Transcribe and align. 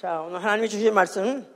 자, 0.00 0.22
오늘 0.22 0.42
하나님이 0.42 0.70
주신 0.70 0.94
말씀 0.94 1.46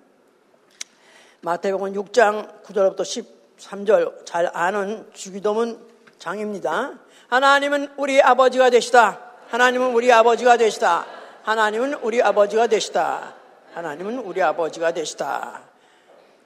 마태복음 1.40 1.94
6장 1.94 2.62
9절부터 2.62 3.26
13절 3.56 4.26
잘 4.26 4.50
아는 4.52 5.10
주기도문 5.14 5.80
장입니다. 6.18 6.98
하나님은 7.28 7.94
우리 7.96 8.20
아버지가 8.20 8.68
되시다. 8.68 9.32
하나님은 9.48 9.94
우리 9.94 10.12
아버지가 10.12 10.58
되시다. 10.58 11.06
하나님은 11.42 11.94
우리 12.02 12.20
아버지가 12.20 12.66
되시다. 12.66 13.34
하나님은 13.72 14.18
우리 14.18 14.42
아버지가 14.42 14.92
되시다. 14.92 15.62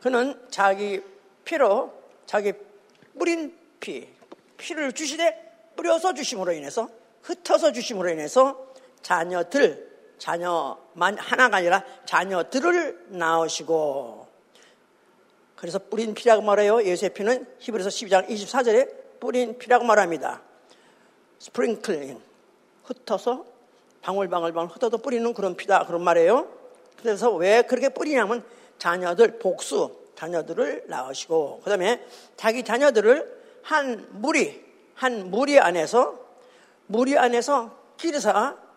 그는 0.00 0.40
자기 0.50 1.02
피로 1.44 1.92
자기 2.26 2.52
뿌린 3.18 3.58
피, 3.80 4.06
피를 4.56 4.92
주시되 4.92 5.72
뿌려서 5.74 6.14
주심으로 6.14 6.52
인해서 6.52 6.88
흩어서 7.22 7.72
주심으로 7.72 8.10
인해서 8.10 8.68
자녀들 9.02 9.87
자녀만 10.18 11.18
하나가 11.18 11.58
아니라 11.58 11.84
자녀들을 12.04 13.06
낳으시고 13.08 14.28
그래서 15.56 15.78
뿌린 15.78 16.14
피라고 16.14 16.42
말해요. 16.42 16.82
예수의 16.84 17.14
피는 17.14 17.46
히브리서 17.58 17.88
12장 17.88 18.28
24절에 18.28 19.20
뿌린 19.20 19.58
피라고 19.58 19.84
말합니다. 19.84 20.42
스프링클링 21.40 22.20
흩어서 22.84 23.44
방울방울방울 24.02 24.70
흩어서 24.70 24.96
뿌리는 24.98 25.34
그런 25.34 25.56
피다 25.56 25.86
그런 25.86 26.02
말이에요. 26.02 26.48
그래서 27.00 27.32
왜 27.34 27.62
그렇게 27.62 27.88
뿌리냐면 27.88 28.44
자녀들 28.78 29.38
복수 29.38 29.96
자녀들을 30.14 30.84
낳으시고 30.86 31.60
그다음에 31.64 32.04
자기 32.36 32.62
자녀들을 32.62 33.38
한 33.62 34.06
무리 34.12 34.64
한 34.94 35.30
무리 35.30 35.58
안에서 35.60 36.18
무리 36.86 37.16
안에서 37.16 37.76
기르사 37.96 38.30
아, 38.30 38.67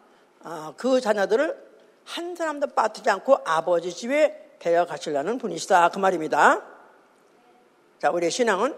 그 0.78 1.02
자녀들을 1.02 1.72
한 2.04 2.36
사람도 2.36 2.68
빠뜨지 2.68 3.10
않고 3.10 3.40
아버지 3.46 3.94
집에 3.94 4.56
데려 4.60 4.86
가시려는 4.86 5.38
분이시다. 5.38 5.90
그 5.90 6.00
말입니다. 6.00 6.62
자, 8.00 8.12
우리의 8.12 8.32
신앙은 8.32 8.76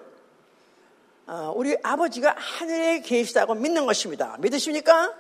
어, 1.26 1.54
우리 1.56 1.78
아버지가 1.82 2.36
하늘에 2.38 3.00
계시다고 3.00 3.54
믿는 3.56 3.86
것입니다. 3.86 4.36
믿으십니까? 4.40 5.14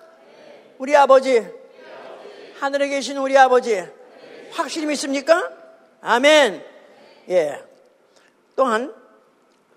우리 0.78 0.96
아버지, 0.98 1.48
하늘에 2.60 2.90
계신 2.90 3.18
우리 3.18 3.38
아버지, 3.38 3.82
확실히 4.52 4.88
믿습니까? 4.88 5.50
아멘. 6.02 6.66
예. 7.30 7.64
또한, 8.58 8.94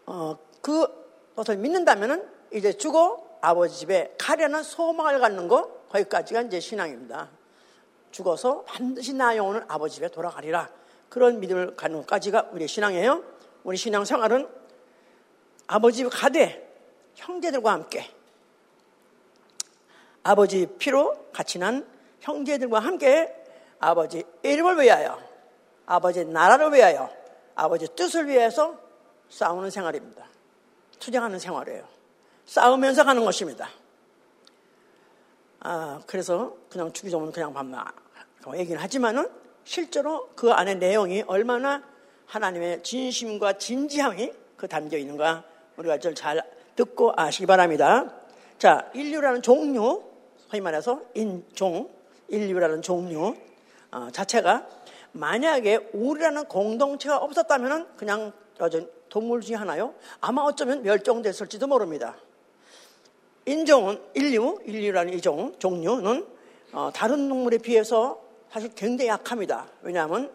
어, 0.06 0.36
그 0.60 0.88
것을 1.36 1.58
믿는다면 1.58 2.28
이제 2.52 2.72
죽어 2.72 3.38
아버지 3.41 3.78
집에 3.78 4.12
가려는 4.19 4.64
소망을 4.64 5.20
갖는 5.20 5.46
거, 5.46 5.70
거기까지가 5.97 6.42
이제 6.42 6.61
신앙입니다. 6.61 7.30
죽어서 8.11 8.62
반드시 8.62 9.14
나 9.14 9.36
영혼은 9.36 9.64
아버지 9.69 9.97
집에 9.97 10.08
돌아가리라. 10.08 10.69
그런 11.08 11.41
믿음을 11.41 11.77
갖는 11.77 12.00
것까지가 12.00 12.50
우리의 12.53 12.69
신앙이에요. 12.69 13.22
우리 13.64 13.77
신앙 13.77 14.05
생활은 14.05 14.48
아버지 15.66 15.98
집 15.98 16.08
가되 16.11 16.62
형제들과 17.14 17.72
함께 17.72 18.08
아버지 20.22 20.66
피로 20.78 21.16
같이 21.33 21.58
난 21.58 21.86
형제들과 22.20 22.81
함께 22.81 23.33
아버지 23.78 24.25
이름을 24.42 24.81
위하여 24.81 25.19
아버지 25.86 26.25
나라를 26.25 26.72
위하여 26.72 27.10
아버지 27.55 27.86
뜻을 27.94 28.28
위해서 28.28 28.78
싸우는 29.28 29.70
생활입니다. 29.70 30.27
투쟁하는 30.98 31.38
생활이에요. 31.38 31.86
싸우면서 32.47 33.05
가는 33.05 33.25
것입니다. 33.25 33.69
아, 35.60 36.00
그래서 36.06 36.54
그냥 36.70 36.92
주기도문 36.92 37.32
그냥 37.32 37.52
밤나 37.52 37.92
얘기는 38.54 38.80
하지만은 38.80 39.28
실제로 39.64 40.28
그 40.36 40.52
안에 40.52 40.76
내용이 40.76 41.24
얼마나 41.26 41.82
하나님의 42.26 42.82
진심과 42.82 43.58
진지함이 43.58 44.32
그 44.56 44.68
담겨 44.68 44.97
있는가 44.97 45.44
우리가 45.76 45.98
잘 46.14 46.42
듣고 46.76 47.12
아시기 47.16 47.47
바랍니다. 47.47 48.12
자, 48.58 48.91
인류라는 48.94 49.42
종류, 49.42 50.03
소위 50.48 50.60
말해서 50.60 51.03
인종, 51.14 51.91
인류라는 52.28 52.82
종류 52.82 53.36
어, 53.91 54.08
자체가 54.12 54.66
만약에 55.12 55.91
우리라는 55.92 56.44
공동체가 56.44 57.16
없었다면 57.19 57.97
그냥 57.97 58.32
여전 58.60 58.91
동물 59.08 59.41
중에 59.41 59.56
하나요? 59.56 59.94
아마 60.20 60.42
어쩌면 60.42 60.82
멸종됐을지도 60.82 61.66
모릅니다. 61.66 62.16
인종은 63.46 64.00
인류, 64.14 64.60
인류라는 64.64 65.14
이종, 65.14 65.54
종류는 65.58 66.26
어, 66.72 66.90
다른 66.92 67.28
동물에 67.28 67.58
비해서 67.58 68.20
사실 68.50 68.70
굉장히 68.74 69.08
약합니다. 69.08 69.68
왜냐하면 69.82 70.30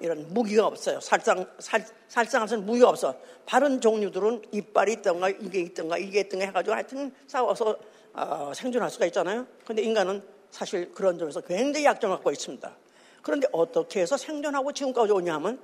이런 0.00 0.26
무기가 0.32 0.66
없어요. 0.66 1.00
살상, 1.00 1.46
살, 1.58 1.86
살상하는 2.08 2.64
무기가 2.64 2.88
없어. 2.88 3.14
다른 3.44 3.80
종류들은 3.80 4.42
이빨이 4.52 4.94
있던가, 4.94 5.28
이게 5.28 5.60
있던가, 5.60 5.98
이게 5.98 6.20
있던가 6.20 6.46
해가지고 6.46 6.74
하여튼 6.74 7.14
싸워서 7.26 7.76
어, 8.14 8.52
생존할 8.54 8.90
수가 8.90 9.06
있잖아요. 9.06 9.46
근데 9.66 9.82
인간은 9.82 10.22
사실 10.50 10.92
그런 10.94 11.18
점에서 11.18 11.42
굉장히 11.42 11.84
약점을 11.84 12.16
갖고 12.16 12.30
있습니다. 12.30 12.76
그런데 13.20 13.48
어떻게 13.52 14.00
해서 14.00 14.16
생존하고 14.16 14.72
지금까지 14.72 15.12
오냐 15.12 15.34
하면 15.34 15.60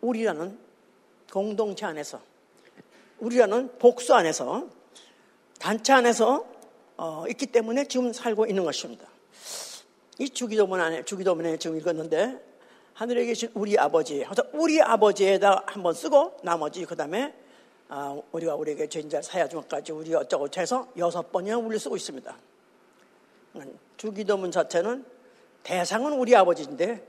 우리라는 0.00 0.58
공동체 1.32 1.86
안에서, 1.86 2.20
우리라는 3.20 3.78
복수 3.78 4.14
안에서 4.14 4.68
단체 5.58 5.92
안에서 5.92 6.46
어, 6.96 7.24
있기 7.28 7.46
때문에 7.46 7.84
지금 7.88 8.12
살고 8.12 8.46
있는 8.46 8.64
것입니다. 8.64 9.06
이 10.18 10.28
주기도문 10.28 10.80
안에 10.80 11.04
주기도문에 11.04 11.58
지금 11.58 11.76
읽었는데 11.78 12.42
하늘에 12.94 13.26
계신 13.26 13.50
우리 13.54 13.78
아버지, 13.78 14.24
우리 14.54 14.80
아버지에다 14.80 15.64
한번 15.66 15.92
쓰고 15.92 16.38
나머지 16.42 16.84
그 16.86 16.96
다음에 16.96 17.34
어, 17.88 18.22
우리가 18.32 18.54
우리에게 18.54 18.88
죄인자 18.88 19.22
사야주까지 19.22 19.92
우리 19.92 20.14
어쩌고 20.14 20.48
해서 20.56 20.88
여섯 20.96 21.30
번이나 21.30 21.58
우리 21.58 21.78
쓰고 21.78 21.96
있습니다. 21.96 22.36
주기도문 23.96 24.50
자체는 24.50 25.04
대상은 25.62 26.12
우리 26.14 26.34
아버지인데 26.34 27.06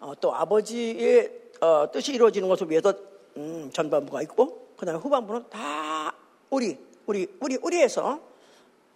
어, 0.00 0.14
또 0.20 0.34
아버지의 0.34 1.32
어, 1.60 1.90
뜻이 1.92 2.14
이루어지는 2.14 2.48
것을 2.48 2.70
위해서 2.70 2.94
음, 3.36 3.70
전반부가 3.72 4.22
있고 4.22 4.68
그 4.76 4.86
다음에 4.86 4.98
후반부는 4.98 5.50
다 5.50 6.14
우리 6.50 6.87
우리, 7.08 7.26
우리, 7.40 7.56
우리에서, 7.56 8.20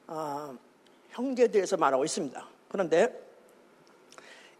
어, 0.06 0.58
형제들에서 1.10 1.78
말하고 1.78 2.04
있습니다. 2.04 2.46
그런데 2.68 3.18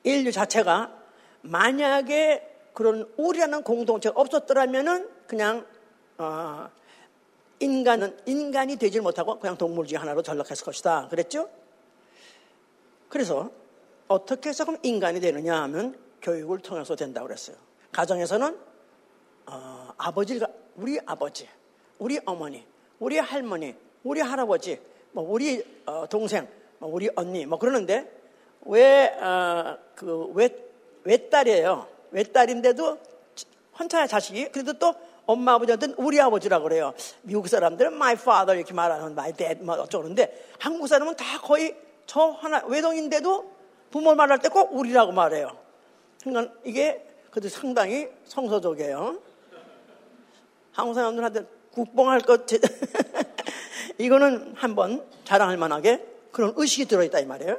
인류 0.05 0.33
자체가 0.33 0.99
만약에 1.43 2.71
그런 2.73 3.13
우리라는 3.19 3.63
공동체가 3.63 4.19
없었더라면은 4.19 5.07
그냥, 5.27 5.67
어, 6.17 6.71
인간은, 7.61 8.19
인간이 8.25 8.77
되지 8.77 9.01
못하고 9.01 9.39
그냥 9.39 9.59
동물 9.59 9.87
중에 9.87 9.99
하나로 9.99 10.23
전락했을 10.23 10.65
것이다. 10.65 11.09
그랬죠? 11.09 11.51
그래서 13.11 13.51
어떻게 14.09 14.49
해서 14.49 14.65
그럼 14.65 14.81
인간이 14.83 15.21
되느냐 15.21 15.63
하면 15.65 15.99
교육을 16.23 16.61
통해서 16.61 16.97
된다고 16.97 17.27
그랬어요. 17.27 17.57
가정에서는, 17.93 18.59
어, 19.45 19.93
아버지가, 19.99 20.47
우리 20.77 20.99
아버지, 21.05 21.47
우리 21.99 22.19
어머니, 22.25 22.72
우리 23.03 23.19
할머니, 23.19 23.75
우리 24.05 24.21
할아버지, 24.21 24.79
뭐 25.11 25.25
우리 25.29 25.65
어, 25.87 26.07
동생, 26.09 26.47
뭐 26.79 26.89
우리 26.93 27.11
언니, 27.17 27.45
뭐 27.45 27.59
그러는데 27.59 28.09
왜그 28.65 29.17
어, 29.21 29.79
외딸이에요. 31.03 31.89
외딸인데도 32.13 32.99
혼자 33.77 34.07
자식이 34.07 34.53
그래도 34.53 34.75
또 34.75 34.95
엄마 35.27 35.55
아버지한테는 35.55 35.97
우리 35.99 36.21
아버지라고 36.21 36.63
그래요. 36.63 36.95
미국 37.23 37.49
사람들은 37.49 37.93
my 37.93 38.13
father 38.13 38.57
이렇게 38.57 38.73
말하는 38.73 39.11
my 39.11 39.33
dad 39.33 39.65
뭐 39.65 39.75
어쩌고 39.75 40.03
그러는데 40.03 40.47
한국 40.61 40.87
사람은 40.87 41.17
다 41.17 41.41
거의 41.41 41.77
저 42.07 42.21
하나 42.31 42.63
외동인데도 42.67 43.51
부모 43.91 44.15
말할 44.15 44.39
때 44.39 44.49
꼭 44.49 44.73
우리라고 44.75 45.11
말해요. 45.11 45.57
그러니까 46.23 46.55
이게 46.63 47.05
그래도 47.33 47.49
상당히 47.49 48.09
성서적이에요. 48.27 49.19
한국 50.71 50.95
사람들한테 50.95 51.62
국뽕할 51.73 52.21
것, 52.21 52.47
이거는 53.99 54.55
한번 54.57 55.07
자랑할 55.25 55.57
만하게 55.57 56.07
그런 56.31 56.53
의식이 56.57 56.87
들어있다 56.87 57.21
이 57.21 57.27
말이에요. 57.27 57.59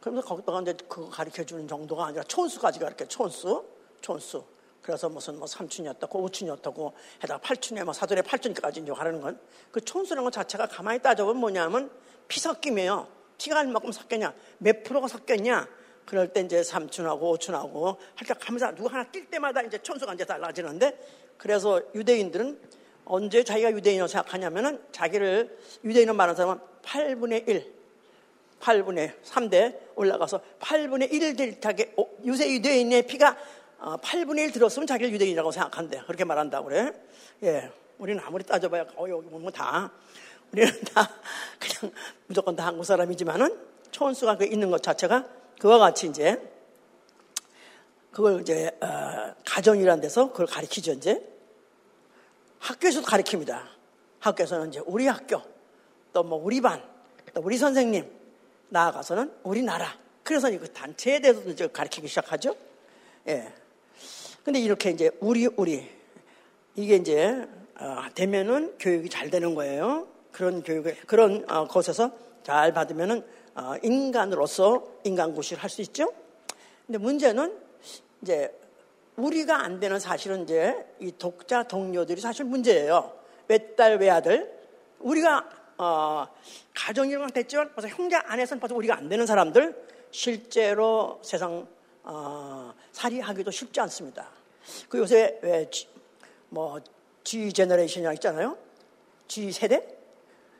그러면서 0.00 0.28
거기다가 0.28 0.60
이제 0.62 0.74
그거 0.88 1.08
가르쳐 1.08 1.44
주는 1.44 1.66
정도가 1.66 2.06
아니라 2.06 2.22
촌수까지 2.24 2.78
가르쳐, 2.78 3.06
촌수, 3.06 3.64
촌수. 4.00 4.44
그래서 4.82 5.08
무슨 5.08 5.38
뭐 5.38 5.48
삼촌이었다고 5.48 6.20
오촌이었다고 6.22 6.94
해다가 7.24 7.40
팔촌에 7.40 7.82
뭐 7.82 7.92
사돈의 7.92 8.22
팔촌까지 8.22 8.80
이제 8.80 8.92
하는 8.92 9.20
건 9.20 9.38
그 9.76 9.80
촌수라는 9.82 10.24
것 10.24 10.32
자체가 10.32 10.68
가만히 10.68 11.00
따져보면 11.00 11.38
뭐냐면 11.38 11.90
피 12.28 12.40
섞임이에요. 12.40 13.06
피가 13.36 13.60
얼마큼 13.60 13.92
섞였냐? 13.92 14.32
몇 14.56 14.82
프로가 14.84 15.06
섞였냐? 15.06 15.68
그럴 16.06 16.32
때 16.32 16.40
이제 16.40 16.62
삼촌하고 16.62 17.30
오촌하고 17.32 17.98
할때 18.14 18.32
가면서 18.32 18.74
누구 18.74 18.88
하나 18.88 19.04
뛸 19.10 19.28
때마다 19.28 19.60
이제 19.60 19.76
촌수가 19.76 20.14
이제 20.14 20.24
달라지는데 20.24 21.34
그래서 21.36 21.82
유대인들은 21.94 22.58
언제 23.06 23.44
자기가 23.44 23.70
유대인이라고 23.72 24.08
생각하냐면은 24.08 24.82
자기를 24.92 25.56
유대인을 25.84 26.12
말하는 26.12 26.36
사람은 26.36 26.60
8분의 26.82 27.48
1, 27.48 27.72
8분의 28.60 29.22
3대 29.22 29.78
올라가서 29.94 30.40
8분의 30.60 31.12
1 31.12 31.36
델타게 31.36 31.94
유세 32.24 32.50
유대인의 32.52 33.06
피가 33.06 33.36
8분의 33.78 34.38
어, 34.38 34.42
1 34.42 34.52
들었으면 34.52 34.86
자기를 34.86 35.12
유대인이라고 35.12 35.52
생각한대. 35.52 36.02
그렇게 36.06 36.24
말한다고 36.24 36.68
그래. 36.68 36.92
예. 37.44 37.70
우리는 37.98 38.20
아무리 38.24 38.44
따져봐야, 38.44 38.86
어, 38.96 39.08
여기 39.08 39.28
보면 39.28 39.52
다, 39.52 39.90
우리는 40.52 40.70
다 40.92 41.08
그냥 41.58 41.94
무조건 42.26 42.56
다 42.56 42.66
한국 42.66 42.84
사람이지만은 42.84 43.56
초원수가 43.90 44.36
그 44.38 44.44
있는 44.44 44.70
것 44.70 44.82
자체가 44.82 45.26
그와 45.60 45.78
같이 45.78 46.08
이제 46.08 46.40
그걸 48.10 48.40
이제 48.40 48.70
어, 48.80 49.34
가정이라는 49.44 50.00
데서 50.02 50.30
그걸 50.32 50.46
가르치죠 50.46 50.92
이제 50.92 51.35
학교에서도 52.58 53.06
가르칩니다. 53.06 53.68
학교에서는 54.20 54.68
이제 54.68 54.80
우리 54.86 55.06
학교 55.06 55.40
또 56.12 56.22
뭐 56.22 56.38
우리 56.42 56.60
반 56.60 56.96
또 57.36 57.42
우리 57.42 57.58
선생님 57.58 58.10
나아가서는 58.70 59.30
우리나라 59.42 59.92
그래서 60.22 60.50
그 60.58 60.72
단체에 60.72 61.20
대해서도 61.20 61.50
이제 61.50 61.68
가르치기 61.68 62.08
시작하죠. 62.08 62.56
예. 63.28 63.52
근데 64.42 64.58
이렇게 64.58 64.90
이제 64.90 65.10
우리 65.20 65.46
우리 65.56 65.86
이게 66.74 66.96
이제 66.96 67.46
어, 67.78 68.04
되면은 68.14 68.78
교육이 68.78 69.10
잘 69.10 69.28
되는 69.28 69.54
거예요. 69.54 70.08
그런 70.32 70.62
교육을 70.62 70.96
그런 71.06 71.44
어, 71.50 71.68
곳에서 71.68 72.10
잘 72.42 72.72
받으면은 72.72 73.22
어, 73.54 73.74
인간으로서 73.82 74.86
인간고시를 75.04 75.62
할 75.62 75.68
수 75.68 75.82
있죠. 75.82 76.10
근데 76.86 76.98
문제는 76.98 77.54
이제 78.22 78.50
우리가 79.16 79.62
안 79.62 79.80
되는 79.80 79.98
사실은 79.98 80.44
이제 80.44 80.86
이 81.00 81.12
독자 81.16 81.62
동료들이 81.62 82.20
사실 82.20 82.44
문제예요. 82.44 83.12
외딸 83.48 83.98
외아들 83.98 84.52
우리가 85.00 85.48
어, 85.78 86.26
가정이랑 86.74 87.30
됐지만 87.30 87.72
벌써 87.74 87.88
형제 87.88 88.16
안에서는 88.16 88.60
벌써 88.60 88.74
우리가 88.74 88.96
안 88.96 89.08
되는 89.08 89.26
사람들 89.26 89.86
실제로 90.10 91.20
세상 91.22 91.66
어, 92.02 92.74
살이하기도 92.92 93.50
쉽지 93.50 93.80
않습니다. 93.80 94.28
그 94.88 94.98
요새 94.98 95.38
왜뭐 95.42 96.80
G 97.24 97.52
제너레이션이라 97.52 98.12
있잖아요. 98.14 98.56
G 99.28 99.50
세대 99.52 99.96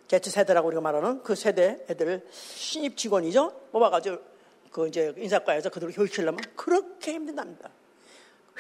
Z 0.09 0.31
세대라고 0.31 0.69
우리가 0.69 0.81
말하는 0.81 1.23
그 1.23 1.35
세대 1.35 1.85
애들을 1.89 2.27
신입 2.31 2.97
직원이죠. 2.97 3.69
뽑아가지고 3.73 4.19
그 4.71 4.89
이제 4.89 5.15
인사과에서 5.17 5.71
그들을 5.71 5.93
교육시키려면 5.95 6.41
그렇게 6.55 7.13
힘든답니다. 7.15 7.71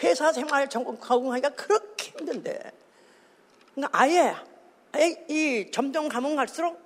회사 0.02 0.32
생활 0.32 0.68
적응하기가 0.68 1.50
그렇게 1.50 2.10
힘든데. 2.10 2.72
그러니까 3.74 3.98
아예, 3.98 4.34
아예 4.92 5.24
이 5.28 5.70
점점 5.70 6.08
가면 6.08 6.36
갈수록 6.36 6.78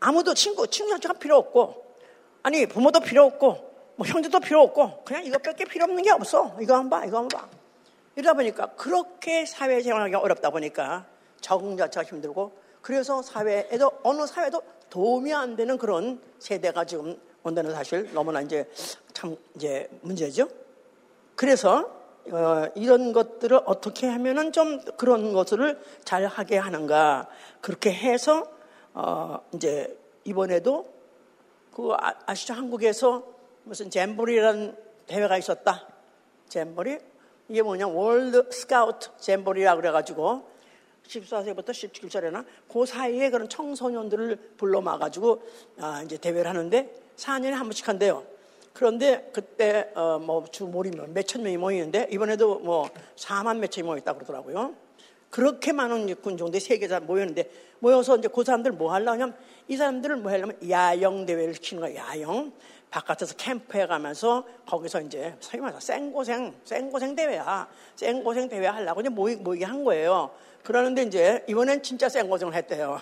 아무도 0.00 0.34
친구, 0.34 0.66
친구 0.66 0.90
자체가 0.92 1.14
필요 1.14 1.36
없고, 1.36 1.96
아니, 2.42 2.66
부모도 2.66 3.00
필요 3.00 3.24
없고, 3.24 3.72
뭐 3.96 4.06
형제도 4.06 4.40
필요 4.40 4.62
없고, 4.62 5.04
그냥 5.04 5.24
이것밖에 5.24 5.64
필요 5.64 5.84
없는 5.84 6.02
게 6.02 6.10
없어. 6.10 6.56
이거 6.60 6.74
한번 6.74 7.00
봐, 7.00 7.06
이거 7.06 7.18
한번 7.18 7.40
봐. 7.40 7.48
이러다 8.16 8.34
보니까 8.34 8.66
그렇게 8.74 9.46
사회생활하기가 9.46 10.18
어렵다 10.20 10.50
보니까 10.50 11.06
적응 11.40 11.76
자체가 11.76 12.04
힘들고 12.04 12.52
그래서 12.82 13.22
사회에도 13.22 13.90
어느 14.02 14.26
사회도 14.26 14.62
도움이 14.90 15.32
안 15.32 15.56
되는 15.56 15.78
그런 15.78 16.20
세대가 16.38 16.84
지금 16.84 17.18
온다는 17.42 17.72
사실 17.72 18.12
너무나 18.12 18.42
이제 18.42 18.68
참 19.14 19.36
이제 19.56 19.88
문제죠. 20.02 20.48
그래서 21.42 21.90
어, 22.30 22.66
이런 22.76 23.12
것들을 23.12 23.62
어떻게 23.64 24.06
하면은 24.06 24.52
좀 24.52 24.80
그런 24.96 25.32
것을 25.32 25.76
잘 26.04 26.24
하게 26.24 26.56
하는가 26.56 27.26
그렇게 27.60 27.92
해서 27.92 28.46
어, 28.94 29.40
이제 29.52 29.98
이번에도 30.22 30.88
그 31.74 31.94
아, 31.98 32.32
시죠 32.32 32.54
한국에서 32.54 33.24
무슨 33.64 33.90
잼버리라는 33.90 34.76
대회가 35.08 35.36
있었다. 35.36 35.88
잼버리 36.48 36.98
이게 37.48 37.60
뭐냐 37.60 37.88
월드 37.88 38.48
스카우트 38.52 39.08
잼버리라 39.18 39.74
그래가지고 39.74 40.48
14세부터 41.08 41.70
17살이나 41.70 42.44
그 42.72 42.86
사이에 42.86 43.30
그런 43.30 43.48
청소년들을 43.48 44.52
불러마가지고 44.58 45.42
아, 45.80 46.02
이제 46.04 46.18
대회를 46.18 46.46
하는데 46.46 47.02
4년에 47.16 47.50
한 47.50 47.64
번씩 47.64 47.88
한대요. 47.88 48.30
그런데 48.72 49.30
그때 49.32 49.90
어, 49.94 50.18
뭐주 50.18 50.64
모이면 50.66 51.12
몇천 51.14 51.42
명이 51.42 51.56
모이는데 51.56 52.08
이번에도 52.10 52.58
뭐 52.60 52.88
4만 53.16 53.58
몇천이 53.58 53.86
모였다 53.86 54.14
그러더라고요. 54.14 54.74
그렇게 55.30 55.72
많은 55.72 56.14
군종들이 56.16 56.60
세계에서 56.60 57.00
모였는데 57.00 57.50
모여서 57.78 58.18
이제 58.18 58.28
그 58.28 58.44
사람들 58.44 58.72
뭐 58.72 58.92
하려면 58.92 59.34
이 59.66 59.76
사람들을 59.76 60.16
뭐 60.16 60.30
하려면 60.30 60.56
야영 60.68 61.26
대회를 61.26 61.54
시키는 61.54 61.82
거야. 61.82 61.96
야영. 61.96 62.52
바깥에서 62.90 63.34
캠프에 63.36 63.86
가면서 63.86 64.44
거기서 64.66 65.00
이제 65.00 65.34
소위 65.40 65.62
생고생, 65.80 66.54
생고생 66.64 67.16
대회야. 67.16 67.66
생고생 67.96 68.50
대회 68.50 68.66
하려고 68.66 69.00
이제 69.00 69.08
모이, 69.08 69.36
모이게 69.36 69.64
한 69.64 69.82
거예요. 69.82 70.30
그러는데 70.62 71.04
이제 71.04 71.42
이번엔 71.48 71.82
진짜 71.82 72.10
생고생을 72.10 72.54
했대요. 72.54 73.00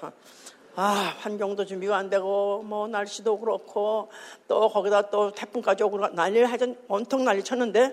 아, 0.76 1.14
환경도 1.18 1.66
준비가 1.66 1.96
안 1.96 2.08
되고, 2.10 2.62
뭐, 2.62 2.86
날씨도 2.86 3.38
그렇고, 3.38 4.10
또 4.48 4.68
거기다 4.68 5.10
또 5.10 5.32
태풍까지 5.32 5.82
오고 5.82 6.08
난리를 6.08 6.48
하여튼 6.48 6.76
온통 6.88 7.24
난리 7.24 7.42
쳤는데, 7.42 7.92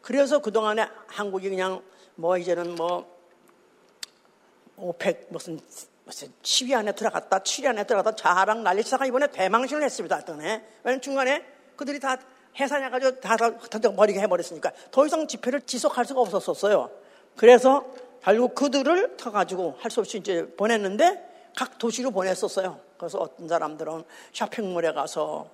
그래서 0.00 0.38
그동안에 0.38 0.86
한국이 1.06 1.48
그냥 1.48 1.82
뭐 2.14 2.36
이제는 2.38 2.74
뭐, 2.74 3.06
500 4.76 5.28
무슨, 5.30 5.60
무슨 6.04 6.28
10위 6.42 6.74
안에 6.74 6.92
들어갔다, 6.92 7.38
7위 7.40 7.66
안에 7.66 7.84
들어갔다, 7.84 8.16
자랑 8.16 8.62
난리 8.62 8.82
치다가 8.82 9.06
이번에 9.06 9.28
대망신을 9.28 9.82
했습니다. 9.82 10.16
하여튼에. 10.16 10.64
왜냐면 10.82 11.00
중간에 11.00 11.44
그들이 11.76 12.00
다 12.00 12.16
해산해가지고 12.58 13.20
다, 13.20 13.36
다, 13.36 13.50
다 13.50 13.78
버리게 13.78 14.20
해버렸으니까 14.20 14.72
더 14.90 15.06
이상 15.06 15.26
집회를 15.26 15.62
지속할 15.62 16.04
수가 16.04 16.20
없었어요. 16.20 16.90
그래서 17.36 17.84
결국 18.22 18.54
그들을 18.54 19.16
타가지고 19.16 19.76
할 19.78 19.90
수 19.90 20.00
없이 20.00 20.18
이제 20.18 20.46
보냈는데 20.56 21.33
각 21.56 21.78
도시로 21.78 22.10
보냈었어요. 22.10 22.78
그래서 22.98 23.18
어떤 23.18 23.48
사람들은 23.48 24.04
쇼핑몰에 24.32 24.92
가서 24.92 25.48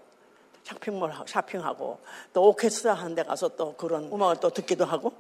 쇼핑몰 0.65 1.13
쇼핑하고 1.27 1.99
또 2.33 2.49
오케스트라 2.49 2.95
하는 2.95 3.15
데 3.15 3.23
가서 3.23 3.49
또 3.49 3.75
그런 3.75 4.05
음악을 4.13 4.37
또 4.41 4.51
듣기도 4.51 4.85
하고 4.85 5.13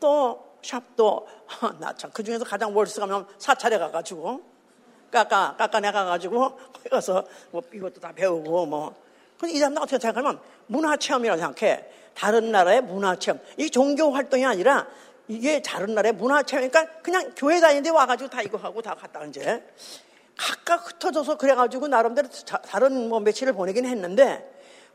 또 0.00 0.52
샵도 0.62 1.26
나 1.80 1.92
참 1.96 2.10
그 2.12 2.22
중에서 2.22 2.44
가장 2.44 2.76
월스 2.76 3.00
가면 3.00 3.26
사찰에 3.38 3.78
가가지고 3.78 4.40
깎아 5.10 5.56
깎아내 5.56 5.90
가가지고 5.92 6.56
거기 6.72 6.88
가서 6.88 7.24
뭐 7.50 7.62
이것도 7.72 8.00
다 8.00 8.12
배우고 8.12 8.66
뭐. 8.66 8.94
근데 9.38 9.54
이 9.54 9.58
사람들 9.58 9.82
어떻게 9.82 9.98
생각하면 9.98 10.40
문화 10.66 10.96
체험이라고 10.96 11.40
생각해. 11.40 11.84
다른 12.14 12.52
나라의 12.52 12.82
문화 12.82 13.16
체험. 13.16 13.40
이 13.58 13.70
종교 13.70 14.10
활동이 14.12 14.44
아니라 14.46 14.86
이게 15.26 15.60
다른 15.62 15.94
나라의 15.94 16.12
문화 16.14 16.42
체험이니까 16.42 17.00
그냥 17.02 17.32
교회 17.36 17.60
다니는데 17.60 17.90
와가지고 17.90 18.30
다 18.30 18.42
이거 18.42 18.56
하고 18.58 18.80
다 18.80 18.94
갔다 18.94 19.24
이제 19.24 19.64
각각 20.36 20.88
흩어져서 20.88 21.36
그래가지고 21.36 21.88
나름대로 21.88 22.28
다른 22.64 23.08
뭐 23.08 23.20
며칠을 23.20 23.52
보내긴 23.52 23.84
했는데 23.86 24.48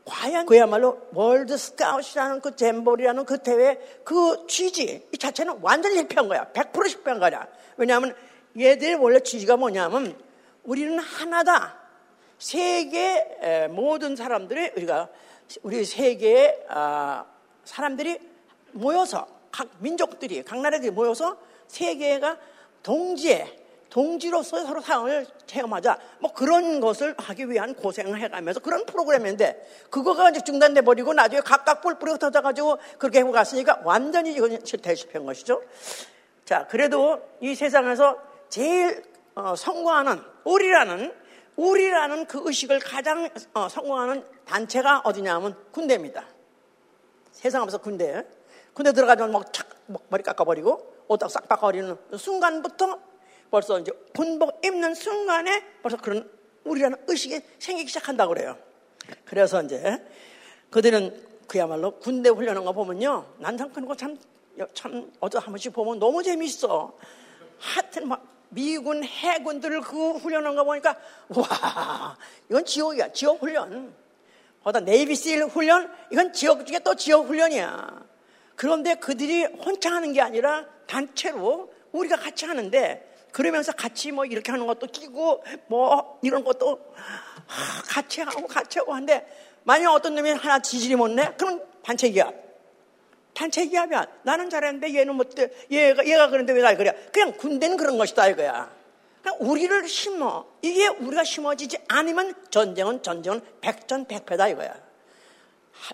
과연 0.04 0.46
그야말로 0.46 1.00
월드 1.12 1.56
스카웃이라는 1.56 2.40
그 2.40 2.56
잼볼이라는 2.56 3.24
그 3.24 3.38
대회 3.38 3.78
그 4.04 4.46
취지 4.46 5.06
이 5.12 5.18
자체는 5.18 5.58
완전히 5.60 5.96
실패한 5.96 6.28
거야. 6.28 6.46
100% 6.52 6.88
실패한 6.88 7.20
거야. 7.20 7.46
왜냐하면 7.76 8.14
얘들 8.58 8.96
원래 8.96 9.20
취지가 9.20 9.56
뭐냐면 9.56 10.18
우리는 10.64 10.98
하나다. 10.98 11.78
세계 12.38 13.68
모든 13.70 14.16
사람들이 14.16 14.72
우리가 14.76 15.08
우리 15.62 15.84
세계의 15.84 16.66
아, 16.68 17.24
사람들이 17.64 18.18
모여서 18.72 19.26
각 19.50 19.68
민족들이 19.78 20.42
각 20.42 20.60
나라들이 20.60 20.90
모여서 20.90 21.38
세계가 21.66 22.38
동지에 22.82 23.67
동지로서 23.90 24.64
서로 24.64 24.80
사랑을 24.80 25.26
체험하자. 25.46 25.98
뭐 26.20 26.32
그런 26.32 26.80
것을 26.80 27.14
하기 27.16 27.50
위한 27.50 27.74
고생을 27.74 28.20
해가면서 28.20 28.60
그런 28.60 28.84
프로그램인데 28.86 29.86
그거가 29.90 30.30
이제 30.30 30.40
중단돼 30.40 30.82
버리고 30.82 31.14
나중에 31.14 31.40
각각 31.40 31.80
뿔뿔이 31.80 32.18
터져가지고 32.18 32.78
그렇게 32.98 33.20
해고 33.20 33.32
갔으니까 33.32 33.80
완전히 33.84 34.34
이건 34.34 34.64
실패 34.64 34.94
실패한 34.94 35.24
것이죠. 35.24 35.62
자, 36.44 36.66
그래도 36.66 37.20
이 37.40 37.54
세상에서 37.54 38.18
제일 38.48 39.02
어, 39.34 39.54
성공하는 39.54 40.20
우리라는 40.44 41.14
우리라는 41.56 42.26
그 42.26 42.40
의식을 42.44 42.80
가장 42.80 43.28
어, 43.54 43.68
성공하는 43.68 44.24
단체가 44.44 45.02
어디냐면 45.04 45.56
군대입니다. 45.72 46.24
세상 47.32 47.62
하면서 47.62 47.78
군대. 47.78 48.24
군대 48.72 48.92
들어가면 48.92 49.32
막 49.32 49.52
착, 49.52 49.66
머리 50.08 50.22
깎아버리고 50.22 51.04
옷딱 51.08 51.30
싹 51.30 51.48
바꿔버리는 51.48 51.96
순간부터 52.16 52.98
벌써 53.50 53.78
이제 53.78 53.92
군복 54.14 54.64
입는 54.64 54.94
순간에 54.94 55.64
벌써 55.82 55.96
그런 55.96 56.28
우리라는 56.64 56.98
의식이 57.06 57.40
생기기 57.58 57.88
시작한다고 57.88 58.34
그래요. 58.34 58.56
그래서 59.24 59.62
이제 59.62 60.04
그들은 60.70 61.26
그야말로 61.46 61.98
군대 61.98 62.28
훈련한 62.28 62.64
거 62.64 62.72
보면요. 62.72 63.26
난상 63.38 63.70
그런 63.70 63.88
거 63.88 63.94
참, 63.94 64.18
참, 64.74 65.10
어쩌 65.20 65.38
한 65.38 65.46
번씩 65.46 65.72
보면 65.72 65.98
너무 65.98 66.22
재밌어. 66.22 66.94
하여튼 67.58 68.08
막 68.08 68.24
미군 68.50 69.02
해군들을 69.02 69.80
그 69.80 70.12
훈련한 70.12 70.54
거 70.54 70.64
보니까 70.64 70.96
와 71.28 72.16
이건 72.50 72.64
지옥이야 72.64 73.12
지옥 73.12 73.42
훈련. 73.42 73.94
거다 74.62 74.80
네이비실 74.80 75.44
훈련 75.46 75.90
이건 76.12 76.32
지역 76.32 76.66
중에 76.66 76.80
또 76.80 76.94
지역 76.94 77.26
훈련이야. 77.26 78.06
그런데 78.56 78.96
그들이 78.96 79.44
혼자 79.44 79.92
하는 79.92 80.12
게 80.12 80.20
아니라 80.20 80.66
단체로 80.86 81.72
우리가 81.92 82.16
같이 82.16 82.44
하는데 82.44 83.07
그러면서 83.32 83.72
같이 83.72 84.12
뭐 84.12 84.24
이렇게 84.24 84.50
하는 84.50 84.66
것도 84.66 84.86
끼고 84.88 85.44
뭐 85.68 86.18
이런 86.22 86.44
것도 86.44 86.80
같이 87.88 88.20
하고 88.20 88.46
같이 88.46 88.78
하고 88.78 88.94
한데 88.94 89.26
만약 89.64 89.92
어떤 89.92 90.14
놈이 90.14 90.30
하나 90.30 90.58
지질이 90.60 90.96
못 90.96 91.08
내 91.08 91.32
그럼 91.36 91.62
단체 91.82 92.08
기합. 92.10 92.34
단체 93.34 93.64
기합이야. 93.66 94.06
나는 94.24 94.50
잘했는데 94.50 94.94
얘는 94.94 95.14
못돼 95.14 95.66
얘가 95.70 96.04
얘가 96.06 96.28
그런데 96.28 96.52
왜 96.52 96.62
날 96.62 96.76
그래 96.76 96.92
그냥 97.12 97.32
군대는 97.36 97.76
그런 97.76 97.98
것이다 97.98 98.28
이거야. 98.28 98.76
우리를 99.40 99.86
심어. 99.88 100.46
이게 100.62 100.88
우리가 100.88 101.22
심어지지 101.22 101.78
않으면 101.88 102.34
전쟁은 102.50 103.02
전쟁은 103.02 103.42
백전백패다 103.60 104.48
이거야. 104.48 104.74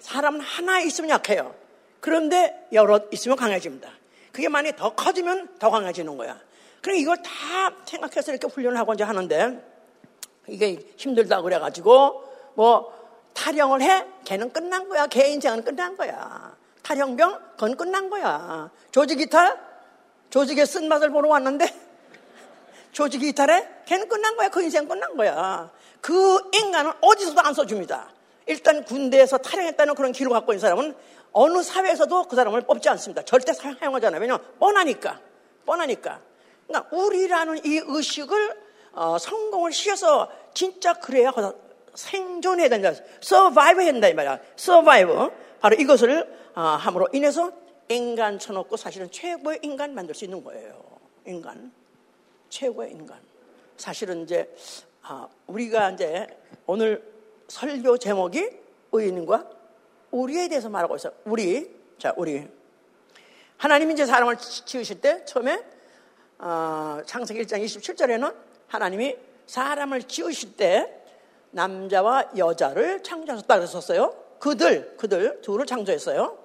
사람은 0.01 0.41
하나 0.41 0.81
있으면 0.81 1.11
약해요. 1.11 1.55
그런데 2.01 2.67
여러 2.73 3.01
있으면 3.11 3.37
강해집니다. 3.37 3.91
그게 4.33 4.49
만약에 4.49 4.77
더 4.77 4.95
커지면 4.95 5.59
더 5.59 5.71
강해지는 5.71 6.17
거야 6.17 6.41
그래 6.85 6.99
이걸 6.99 7.17
다 7.23 7.31
생각해서 7.87 8.31
이렇게 8.31 8.47
훈련을 8.47 8.79
하고 8.79 8.93
이제 8.93 9.05
하는데 9.05 9.59
이게 10.47 10.79
힘들다 10.99 11.41
그래가지고 11.41 12.53
뭐 12.57 12.93
탈영을 13.33 13.81
해? 13.81 14.07
걔는 14.27 14.53
끝난 14.53 14.87
거야. 14.91 15.07
걔 15.07 15.29
인생은 15.29 15.65
끝난 15.65 15.97
거야. 15.97 16.55
탈영병? 16.83 17.53
그건 17.53 17.77
끝난 17.79 18.11
거야. 18.11 18.71
조직 18.91 19.19
이탈? 19.19 19.59
조직의 20.29 20.67
쓴맛을 20.67 21.09
보러 21.09 21.31
왔는데 21.31 21.65
조직 22.93 23.23
이탈에? 23.23 23.67
걔는 23.87 24.07
끝난 24.07 24.37
거야. 24.37 24.51
그 24.51 24.61
인생 24.63 24.87
끝난 24.87 25.17
거야. 25.17 25.71
그 26.03 26.51
인간은 26.53 26.93
어디서도 27.01 27.41
안 27.41 27.55
써줍니다. 27.55 28.11
일단 28.45 28.85
군대에서 28.85 29.39
탈영했다는 29.39 29.95
그런 29.95 30.13
기록 30.13 30.35
갖고 30.35 30.53
있는 30.53 30.61
사람은 30.61 30.95
어느 31.33 31.63
사회에서도 31.63 32.29
그 32.29 32.37
사람을 32.37 32.61
뽑지 32.61 32.91
않습니다. 32.91 33.23
절대 33.23 33.55
사용하잖아요. 33.55 34.21
왜냐면 34.21 34.45
뻔하니까. 34.59 35.19
뻔하니까. 35.65 36.34
그러니까 36.67 36.97
우리라는 36.97 37.65
이 37.65 37.81
의식을 37.85 38.65
어, 38.93 39.19
성공을 39.19 39.73
시켜서 39.73 40.31
진짜 40.55 40.95
그래야 40.95 41.33
생존해야 41.95 42.69
된다. 42.69 42.93
survive 43.21 43.83
해야 43.83 43.93
된다 43.93 44.09
이 44.09 44.15
말이야. 44.15 44.41
survive. 44.57 45.31
바로 45.61 45.77
이것을 45.77 46.53
어, 46.55 46.61
함으로 46.61 47.09
인해서 47.13 47.53
인간 47.89 48.39
쳐놓고 48.39 48.77
사실은 48.77 49.11
최고의 49.11 49.61
인간 49.63 49.95
만들 49.95 50.15
수 50.15 50.25
있는 50.25 50.43
거예요. 50.43 50.81
인간. 51.27 51.73
최고의 52.49 52.93
인간. 52.93 53.21
사실은 53.77 54.23
이제 54.23 54.55
아, 55.03 55.29
우리가 55.47 55.91
이제 55.91 56.27
오늘 56.67 57.03
설교 57.49 57.99
제목이 57.99 58.49
의인과 58.93 59.51
우리에 60.13 60.49
대해서 60.49 60.69
말하고 60.69 60.97
있어요. 60.97 61.13
우리. 61.25 61.75
자, 61.99 62.15
우리. 62.17 62.47
하나님이 63.57 63.95
이제 63.95 64.07
사람을 64.07 64.37
지으실 64.39 65.01
때 65.01 65.25
처음에 65.25 65.63
어, 66.39 67.01
창세기 67.07 67.43
1장 67.43 67.65
27절에는 67.65 68.35
하나님이 68.69 69.17
사람을 69.47 70.05
지으실 70.05 70.57
때 70.57 71.03
남자와 71.51 72.31
여자를 72.37 73.03
창조하셨다 73.03 73.57
그랬었어요. 73.57 74.15
그들, 74.39 74.97
그들 74.97 75.41
둘을 75.43 75.67
창조했어요. 75.67 76.37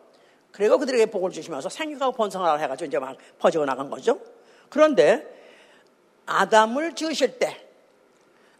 그리고 0.51 0.77
그들에게 0.77 1.07
복을 1.07 1.31
주시면서 1.31 1.69
생육하고 1.69 2.13
번성하라 2.13 2.59
해가지고 2.59 2.87
이제 2.87 2.99
막 2.99 3.17
퍼져 3.37 3.65
나간 3.65 3.89
거죠. 3.89 4.19
그런데 4.69 5.27
아담을 6.25 6.93
지으실 6.95 7.39
때 7.39 7.65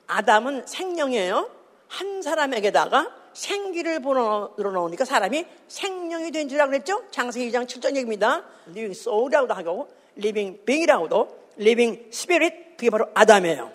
아담은 0.08 0.66
생명이에요. 0.66 1.50
한 1.88 2.22
사람에게다가 2.22 3.16
생기를 3.34 4.02
불어넣으니까 4.02 5.06
사람이 5.06 5.46
생명이 5.68 6.32
된 6.32 6.50
줄이라고 6.50 6.72
그랬죠? 6.72 7.04
장세기 7.12 7.52
2장 7.52 7.68
7절 7.68 7.90
얘기입니다. 7.90 8.44
living 8.68 9.00
soul이라고도 9.00 9.54
하고 9.54 9.90
living 10.20 10.64
being이라고도 10.66 11.40
living 11.60 12.06
spirit 12.10 12.78
그게 12.78 12.90
바로 12.90 13.08
아담이에요. 13.14 13.72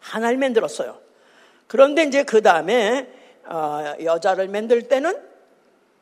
하나를 0.00 0.38
만들었어요. 0.38 0.98
그런데 1.66 2.04
이제 2.04 2.22
그 2.22 2.42
다음에 2.42 3.08
어, 3.46 3.94
여자를 4.02 4.48
만들 4.48 4.82
때는 4.82 5.20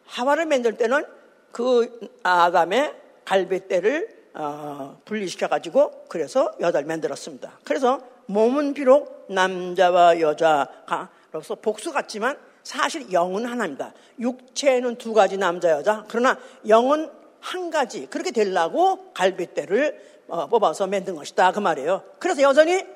하와를 0.07 0.47
만들 0.47 0.77
때는 0.77 1.05
그 1.51 2.11
아담의 2.23 2.95
갈비뼈를 3.25 4.23
어, 4.35 5.01
분리시켜 5.05 5.49
가지고 5.49 6.05
그래서 6.09 6.55
여자를 6.61 6.87
만들었습니다. 6.87 7.59
그래서 7.65 8.01
몸은 8.27 8.75
비록 8.75 9.27
남자와 9.29 10.21
여자가로서 10.21 11.57
복수 11.61 11.93
같지만 11.93 12.39
사실 12.63 13.13
영은 13.13 13.45
하나입니다. 13.45 13.93
육체는 14.21 14.97
두 14.97 15.13
가지 15.13 15.37
남자 15.37 15.71
여자 15.71 16.05
그러나 16.09 16.39
영은 16.67 17.11
한 17.43 17.71
가지 17.71 18.07
그렇게 18.07 18.31
되려고 18.31 19.13
갈비뼈를 19.13 20.01
어, 20.29 20.47
뽑아서 20.47 20.87
만든 20.87 21.17
것이다 21.17 21.53
그 21.53 21.59
말이에요. 21.59 22.03
그래서 22.19 22.41
여전히 22.43 22.87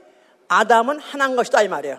아담은 0.49 1.01
하나인 1.01 1.37
것이다 1.37 1.63
이 1.63 1.69
말이에요. 1.69 1.99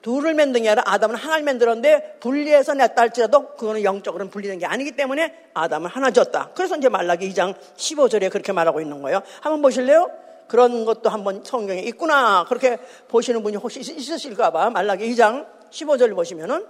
둘을 0.00 0.34
만든 0.34 0.62
게 0.62 0.70
아니라 0.70 0.84
아담은 0.86 1.16
하나를 1.16 1.44
만들었는데 1.44 2.18
분리해서 2.20 2.74
냈다 2.74 3.02
할지라도 3.02 3.54
그거는 3.56 3.84
영적으로는 3.84 4.30
분리된 4.30 4.58
게 4.58 4.66
아니기 4.66 4.92
때문에 4.92 5.50
아담은 5.52 5.90
하나졌다. 5.90 6.52
그래서 6.54 6.76
이제 6.76 6.88
말라기 6.88 7.28
2장 7.30 7.54
15절에 7.76 8.30
그렇게 8.30 8.52
말하고 8.52 8.80
있는 8.80 9.02
거예요. 9.02 9.22
한번 9.40 9.62
보실래요? 9.62 10.10
그런 10.48 10.84
것도 10.84 11.10
한번 11.10 11.44
성경에 11.44 11.80
있구나. 11.82 12.44
그렇게 12.44 12.78
보시는 13.08 13.42
분이 13.42 13.56
혹시 13.56 13.80
있으실까봐 13.80 14.70
말라기 14.70 15.12
2장 15.12 15.46
15절 15.70 16.02
을 16.04 16.14
보시면은 16.14 16.64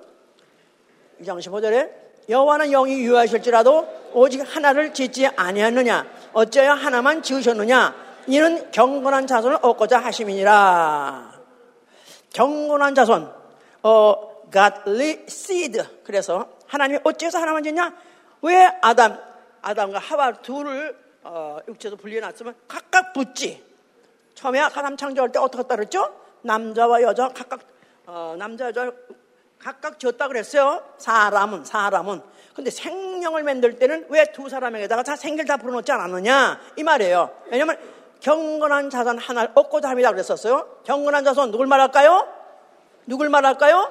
2장 1.20 1.38
15절에 1.38 2.05
여호와는 2.28 2.70
영이 2.70 3.02
유하실지라도 3.04 4.10
오직 4.12 4.40
하나를 4.40 4.92
짓지 4.92 5.26
아니하느냐 5.26 6.06
어째야 6.32 6.74
하나만 6.74 7.22
지으셨느냐 7.22 7.94
이는 8.26 8.70
경건한 8.72 9.26
자손을 9.26 9.58
얻고자 9.62 9.98
하심이니라 9.98 11.36
경건한 12.36 12.94
자손, 12.94 13.32
어, 13.82 14.42
godly 14.52 15.24
seed. 15.26 15.82
그래서 16.04 16.50
하나님이 16.66 17.00
어째서 17.02 17.38
하나만 17.38 17.62
짓냐? 17.62 17.94
왜 18.42 18.70
아담, 18.82 19.18
아담과 19.62 19.98
하와 19.98 20.32
둘을 20.34 20.94
어, 21.22 21.58
육체에서 21.66 21.96
분리해놨으면 21.96 22.54
각각 22.68 23.14
붙지. 23.14 23.64
처음에 24.34 24.60
사람 24.68 24.98
창조할 24.98 25.32
때 25.32 25.38
어떻게 25.38 25.62
그랬죠? 25.64 26.14
남자와 26.42 27.00
여자 27.00 27.28
각각, 27.28 27.60
어, 28.06 28.36
남자, 28.38 28.66
여자 28.66 28.92
각각 29.58 29.98
지었다 29.98 30.28
그랬어요. 30.28 30.82
사람은, 30.98 31.64
사람은. 31.64 32.22
근데 32.54 32.70
생명을 32.70 33.42
만들 33.42 33.78
때는 33.78 34.06
왜 34.08 34.24
두 34.32 34.48
사람에게다가 34.48 35.02
다 35.02 35.16
생길 35.16 35.44
다 35.44 35.56
불어넣지 35.56 35.92
않았느냐? 35.92 36.60
이 36.76 36.82
말이에요. 36.82 37.30
왜냐면 37.50 37.76
경건한 38.20 38.90
자손 38.90 39.18
하나를 39.18 39.50
얻고자 39.54 39.90
합니다 39.90 40.10
그랬었어요. 40.10 40.66
경건한 40.84 41.24
자손 41.24 41.50
누굴 41.50 41.66
말할까요? 41.66 42.26
누굴 43.06 43.28
말할까요? 43.28 43.90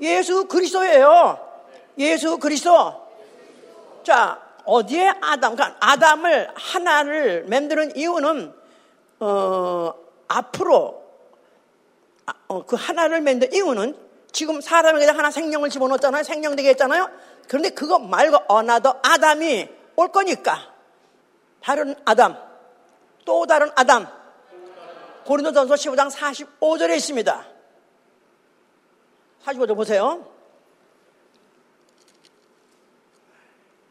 예수 0.00 0.46
그리스도예요. 0.46 1.38
예수 1.98 2.38
그리스도. 2.38 3.02
자, 4.04 4.40
어디에 4.64 5.12
아담, 5.20 5.54
그러니까 5.56 5.76
아담을 5.80 6.50
하나를 6.54 7.44
만드는 7.48 7.96
이유는 7.96 8.54
어, 9.20 9.94
앞으로 10.28 11.04
아, 12.26 12.32
어, 12.48 12.64
그 12.64 12.76
하나를 12.76 13.20
만든 13.20 13.52
이유는 13.52 13.96
지금 14.34 14.60
사람에게 14.60 15.06
하나 15.06 15.30
생명을 15.30 15.70
집어넣었잖아요. 15.70 16.24
생명 16.24 16.56
되게 16.56 16.70
했잖아요. 16.70 17.08
그런데 17.48 17.70
그거 17.70 18.00
말고 18.00 18.36
another 18.48 19.00
아담이 19.02 19.68
올 19.96 20.08
거니까 20.08 20.74
다른 21.62 21.94
아담 22.04 22.36
또 23.24 23.46
다른 23.46 23.70
아담. 23.76 24.06
고린도전서 25.24 25.74
15장 25.74 26.10
45절에 26.10 26.96
있습니다. 26.96 27.46
45절 29.44 29.76
보세요. 29.76 30.28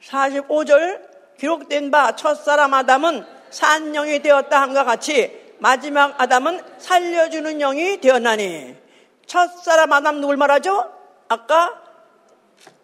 45절 0.04 1.38
기록된 1.40 1.90
바 1.90 2.16
첫사람 2.18 2.74
아담은 2.74 3.26
산 3.50 3.94
영이 3.94 4.22
되었다 4.22 4.62
함과 4.62 4.84
같이 4.84 5.56
마지막 5.60 6.20
아담은 6.20 6.62
살려주는 6.80 7.58
영이 7.60 8.02
되었나니 8.02 8.83
첫사람 9.26 9.92
아담 9.94 10.22
누굴 10.22 10.38
말하죠? 10.38 10.92
아까 11.28 11.82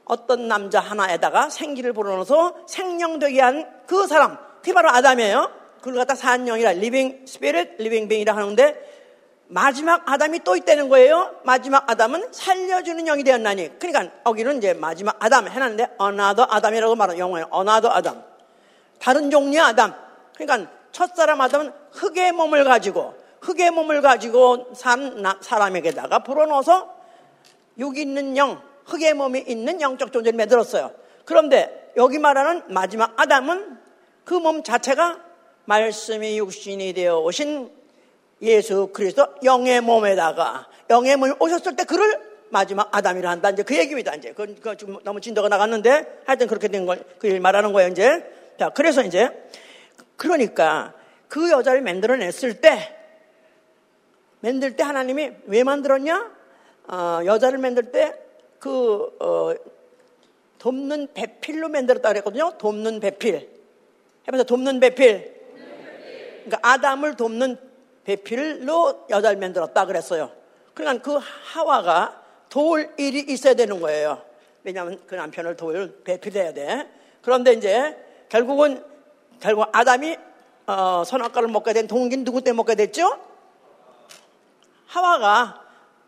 어떤 0.05 0.48
남자 0.48 0.79
하나에다가 0.79 1.50
생기를 1.50 1.93
불어넣어서 1.93 2.55
생명되게 2.67 3.41
한 3.41 3.79
그 3.89 4.05
사람 4.05 4.38
그게 4.58 4.72
바로 4.72 4.89
아담이에요 4.89 5.51
그걸 5.79 5.96
갖다 5.96 6.13
산영이라 6.13 6.74
living 6.74 7.25
spirit 7.25 7.78
living 7.80 8.08
being이라 8.08 8.36
하는데 8.36 8.89
마지막 9.48 10.08
아담이 10.08 10.41
또 10.43 10.55
있다는 10.55 10.89
거예요. 10.89 11.36
마지막 11.43 11.89
아담은 11.89 12.31
살려주는 12.31 13.03
영이 13.03 13.24
되었나니. 13.24 13.79
그러니까 13.79 14.13
여기는 14.27 14.58
이제 14.60 14.75
마지막 14.75 15.15
아담 15.19 15.48
해놨는데 15.48 15.96
another 15.98 16.46
아담이라고 16.51 16.93
말하는 16.96 17.17
영어예요. 17.19 17.48
another 17.50 17.89
아담. 17.89 18.24
다른 19.00 19.31
종류의 19.31 19.60
아담. 19.60 19.96
그러니까 20.38 20.69
첫사람 20.91 21.41
아담은 21.41 21.72
흙의 21.93 22.34
몸을 22.34 22.63
가지고 22.63 23.15
흙의 23.41 23.72
몸을 23.72 24.01
가지고 24.01 24.74
산 24.74 25.24
사람에게다가 25.41 26.19
불어넣어서 26.19 26.93
육 27.77 27.98
있는 27.98 28.36
영, 28.38 28.62
흙의 28.86 29.13
몸이 29.13 29.46
있는 29.48 29.79
영적 29.81 30.12
존재를 30.12 30.38
만들었어요. 30.38 30.91
그런데 31.25 31.91
여기 31.98 32.19
말하는 32.19 32.63
마지막 32.67 33.13
아담은 33.19 33.77
그 34.25 34.36
몸 34.36 34.63
자체가 34.63 35.19
말씀이 35.65 36.38
육신이 36.38 36.93
되어 36.93 37.19
오신 37.19 37.72
예수 38.41 38.88
그리스도 38.93 39.27
영의 39.43 39.81
몸에다가 39.81 40.67
영의 40.89 41.15
몸이 41.17 41.34
오셨을 41.39 41.75
때 41.75 41.84
그를 41.84 42.19
마지막 42.50 42.89
아담이라 42.96 43.29
한다. 43.29 43.50
이제 43.51 43.63
그 43.63 43.77
얘기입니다. 43.77 44.15
이제 44.15 44.34
그, 44.34 44.55
그 44.62 44.75
지금 44.77 44.98
너무 45.03 45.22
진도가 45.22 45.50
나갔는데 45.50 46.24
하여튼 46.25 46.48
그렇게 46.48 46.67
된 46.67 46.86
걸 46.86 47.03
그 47.19 47.27
일 47.27 47.39
말하는 47.39 47.74
거예요. 47.74 47.89
이제 47.89 48.24
자 48.60 48.69
그래서 48.69 49.03
이제 49.03 49.29
그러니까 50.15 50.93
그 51.27 51.51
여자를 51.51 51.81
만들어냈을 51.81 52.60
때 52.62 52.96
만들 54.41 54.75
때 54.75 54.84
하나님이 54.84 55.31
왜 55.46 55.63
만들었냐? 55.63 56.31
어, 56.88 57.19
여자를 57.25 57.60
만들 57.60 57.91
때그 57.91 59.17
어, 59.19 59.53
돕는 60.58 61.10
배필로 61.13 61.69
만들었다 61.69 62.10
그랬거든요. 62.10 62.58
돕는 62.58 63.00
배필. 63.00 63.50
해보세요. 64.27 64.43
돕는 64.43 64.79
배필. 64.79 65.39
그러니까 66.46 66.60
아담을 66.62 67.15
돕는 67.15 67.58
배필로 68.03 69.05
여자를 69.10 69.38
만들었다 69.38 69.86
그랬어요. 69.86 70.31
그러니까 70.74 71.03
그 71.03 71.19
하와가 71.22 72.24
도울 72.50 72.89
일이 72.98 73.19
있어야 73.19 73.53
되는 73.53 73.79
거예요. 73.79 74.22
왜냐하면 74.63 75.00
그 75.05 75.15
남편을 75.15 75.55
도울 75.55 76.01
배필해야 76.03 76.53
돼. 76.53 76.88
그런데 77.22 77.53
이제 77.53 77.96
결국은 78.29 78.84
결국 79.39 79.67
아담이 79.72 80.17
어, 80.67 81.03
선악과를 81.05 81.50
먹게 81.50 81.74
된 81.74 81.88
동기는 81.88 82.24
누구 82.24 82.41
때문에 82.41 82.58
먹게 82.58 82.75
됐죠? 82.75 83.29
하와가 84.89 85.62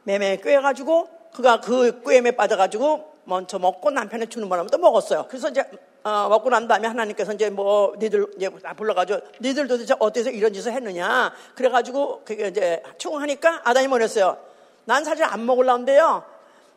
매매 0.03 0.37
꿰가지고 0.37 1.07
그가 1.33 1.61
그 1.61 2.01
꿰매 2.03 2.31
빠져가지고 2.31 3.11
먼저 3.25 3.59
먹고 3.59 3.91
남편의 3.91 4.27
주는 4.27 4.49
바람에 4.49 4.67
또 4.71 4.77
먹었어요. 4.79 5.27
그래서 5.29 5.49
이제 5.49 5.63
어, 6.03 6.27
먹고 6.29 6.49
난 6.49 6.67
다음에 6.67 6.87
하나님께서 6.87 7.33
이제 7.33 7.49
뭐 7.51 7.93
니들 7.99 8.25
이제 8.35 8.49
불러가지고 8.49 9.19
니들 9.39 9.67
도대체 9.67 9.93
어디서 9.99 10.31
이런 10.31 10.51
짓을 10.51 10.73
했느냐 10.73 11.31
그래가지고 11.55 12.23
그게 12.25 12.47
이제 12.47 12.81
충하니까 12.97 13.61
아담이 13.63 13.87
뭐랬어요? 13.87 14.37
난 14.85 15.03
사실 15.05 15.23
안 15.25 15.45
먹을라는데요. 15.45 16.23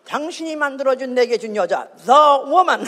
당신이 0.06 0.56
만들어준 0.56 1.14
내게 1.14 1.38
준 1.38 1.56
여자, 1.56 1.88
the 2.04 2.52
woman, 2.52 2.86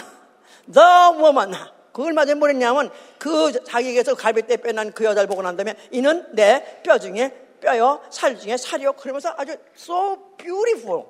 the 0.71 1.19
woman. 1.19 1.55
그걸 1.93 2.13
맞아 2.13 2.35
뭐랬냐면 2.35 2.91
그 3.17 3.65
자기에게서 3.65 4.15
갈비뼈 4.15 4.59
빼난 4.59 4.93
그 4.93 5.05
여자를 5.05 5.27
보고 5.27 5.41
난 5.41 5.57
다음에 5.57 5.75
이는 5.91 6.27
내 6.33 6.83
뼈 6.85 6.99
중에 6.99 7.46
뼈요, 7.67 8.01
살 8.11 8.39
중에 8.39 8.57
살이요. 8.57 8.93
그러면서 8.93 9.35
아주 9.37 9.57
so 9.77 10.37
beautiful. 10.37 11.05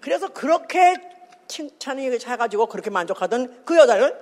그래서 0.00 0.28
그렇게 0.28 0.94
칭찬이 1.48 2.08
해가지고 2.24 2.66
그렇게 2.66 2.88
만족하던 2.88 3.64
그 3.64 3.76
여자를 3.76 4.16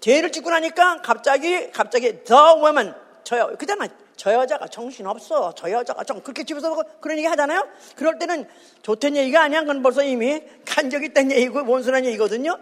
죄를 0.00 0.30
짓고 0.30 0.48
나니까 0.50 1.02
갑자기 1.02 1.72
갑자기 1.72 2.22
the 2.22 2.40
woman 2.58 2.94
저요 3.24 3.56
그잖아 3.58 3.88
저 4.16 4.32
여자가 4.32 4.68
정신 4.68 5.06
없어 5.06 5.52
저 5.56 5.70
여자가 5.70 6.04
좀 6.04 6.20
그렇게 6.20 6.44
집에서 6.44 6.74
그런 7.00 7.18
얘기 7.18 7.26
하잖아요 7.26 7.66
그럴 7.96 8.18
때는 8.18 8.46
좋던 8.82 9.16
얘기가 9.16 9.42
아니야 9.42 9.60
그건 9.62 9.82
벌써 9.82 10.02
이미 10.02 10.42
간적 10.66 11.02
있다는 11.02 11.32
얘기고 11.32 11.66
원순한 11.66 12.04
얘기거든요 12.04 12.58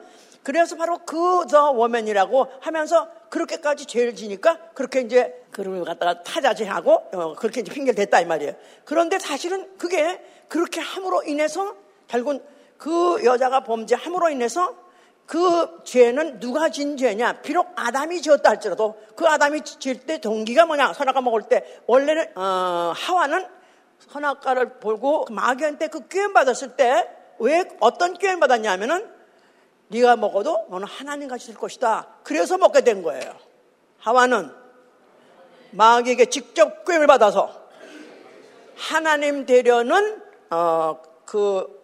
그래서 0.48 0.76
바로 0.76 0.96
그 1.04 1.44
the 1.46 1.62
woman이라고 1.76 2.46
하면서 2.60 3.06
그렇게까지 3.28 3.84
죄를 3.84 4.14
지니까 4.14 4.58
그렇게 4.72 5.02
이제 5.02 5.44
그를 5.50 5.84
갖다가 5.84 6.22
타자지하고 6.22 6.92
어, 7.12 7.34
그렇게 7.34 7.60
이제 7.60 7.70
핑계를 7.70 7.94
댔다 7.94 8.20
이 8.20 8.24
말이에요 8.24 8.54
그런데 8.86 9.18
사실은 9.18 9.68
그게 9.76 10.24
그렇게 10.48 10.80
함으로 10.80 11.22
인해서 11.24 11.76
결국은 12.06 12.42
그 12.78 13.22
여자가 13.26 13.62
범죄함으로 13.64 14.30
인해서 14.30 14.74
그 15.26 15.82
죄는 15.84 16.40
누가 16.40 16.70
진 16.70 16.96
죄냐? 16.96 17.42
비록 17.42 17.70
아담이 17.76 18.22
지었다 18.22 18.48
할지라도 18.48 18.98
그 19.16 19.26
아담이 19.26 19.60
지을 19.64 20.06
때 20.06 20.18
동기가 20.18 20.64
뭐냐? 20.64 20.94
선악과 20.94 21.20
먹을 21.20 21.42
때 21.42 21.62
원래는 21.86 22.38
어, 22.38 22.94
하와는 22.96 23.46
선악과를 23.98 24.78
보고 24.78 25.26
그 25.26 25.32
마귀한테 25.34 25.88
그 25.88 26.08
기회 26.08 26.32
받았을 26.32 26.74
때 26.76 27.18
왜 27.38 27.64
어떤 27.80 28.14
기회 28.14 28.36
받았냐면은 28.38 29.17
네가 29.88 30.16
먹어도 30.16 30.66
너는 30.70 30.86
하나님 30.86 31.28
같이 31.28 31.46
될 31.48 31.56
것이다. 31.56 32.06
그래서 32.22 32.58
먹게 32.58 32.82
된 32.82 33.02
거예요. 33.02 33.34
하와는 33.98 34.50
마귀에게 35.70 36.26
직접 36.26 36.84
기회를 36.84 37.06
받아서 37.06 37.68
하나님 38.76 39.44
되려는 39.44 40.22
어, 40.50 41.00
그 41.24 41.78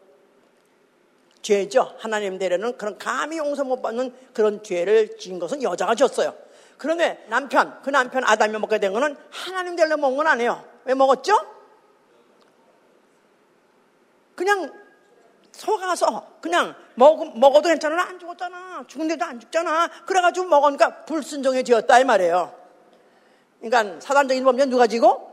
죄죠. 1.43 1.95
하나님 1.99 2.39
되려는 2.39 2.79
그런 2.79 2.97
감히 2.97 3.37
용서 3.37 3.65
못 3.65 3.83
받는 3.83 4.15
그런 4.33 4.63
죄를 4.63 5.19
지은 5.19 5.39
것은 5.39 5.63
여자가 5.63 5.95
졌어요. 5.95 6.35
그런데 6.79 7.25
남편, 7.29 7.81
그 7.83 7.91
남편 7.91 8.25
아담이 8.25 8.59
먹게 8.59 8.79
된 8.79 8.93
거는 8.93 9.17
하나님 9.31 9.77
되려 9.77 9.97
먹은 9.97 10.17
건 10.17 10.27
아니에요. 10.27 10.65
왜 10.85 10.95
먹었죠? 10.95 11.35
그냥 14.35 14.73
속아서 15.55 16.27
그냥 16.41 16.75
먹, 16.95 17.39
먹어도 17.39 17.69
괜찮아. 17.69 18.03
안 18.03 18.19
죽었잖아. 18.19 18.85
죽은데도 18.89 19.25
안 19.25 19.41
죽잖아. 19.41 19.89
그래가지고 20.05 20.47
먹으니까 20.47 21.05
불순종해지었다 21.05 22.01
이 22.01 22.05
말이에요. 22.05 22.53
그러니까 23.61 24.01
사단적인 24.01 24.45
범죄는 24.45 24.71
누가 24.71 24.87
지고? 24.87 25.31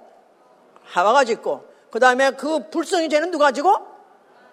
하와가 0.84 1.24
짓고 1.24 1.66
그 1.90 2.00
다음에 2.00 2.32
그 2.32 2.70
불순이 2.70 3.10
죄는 3.10 3.32
누가 3.32 3.52
지고? 3.52 3.76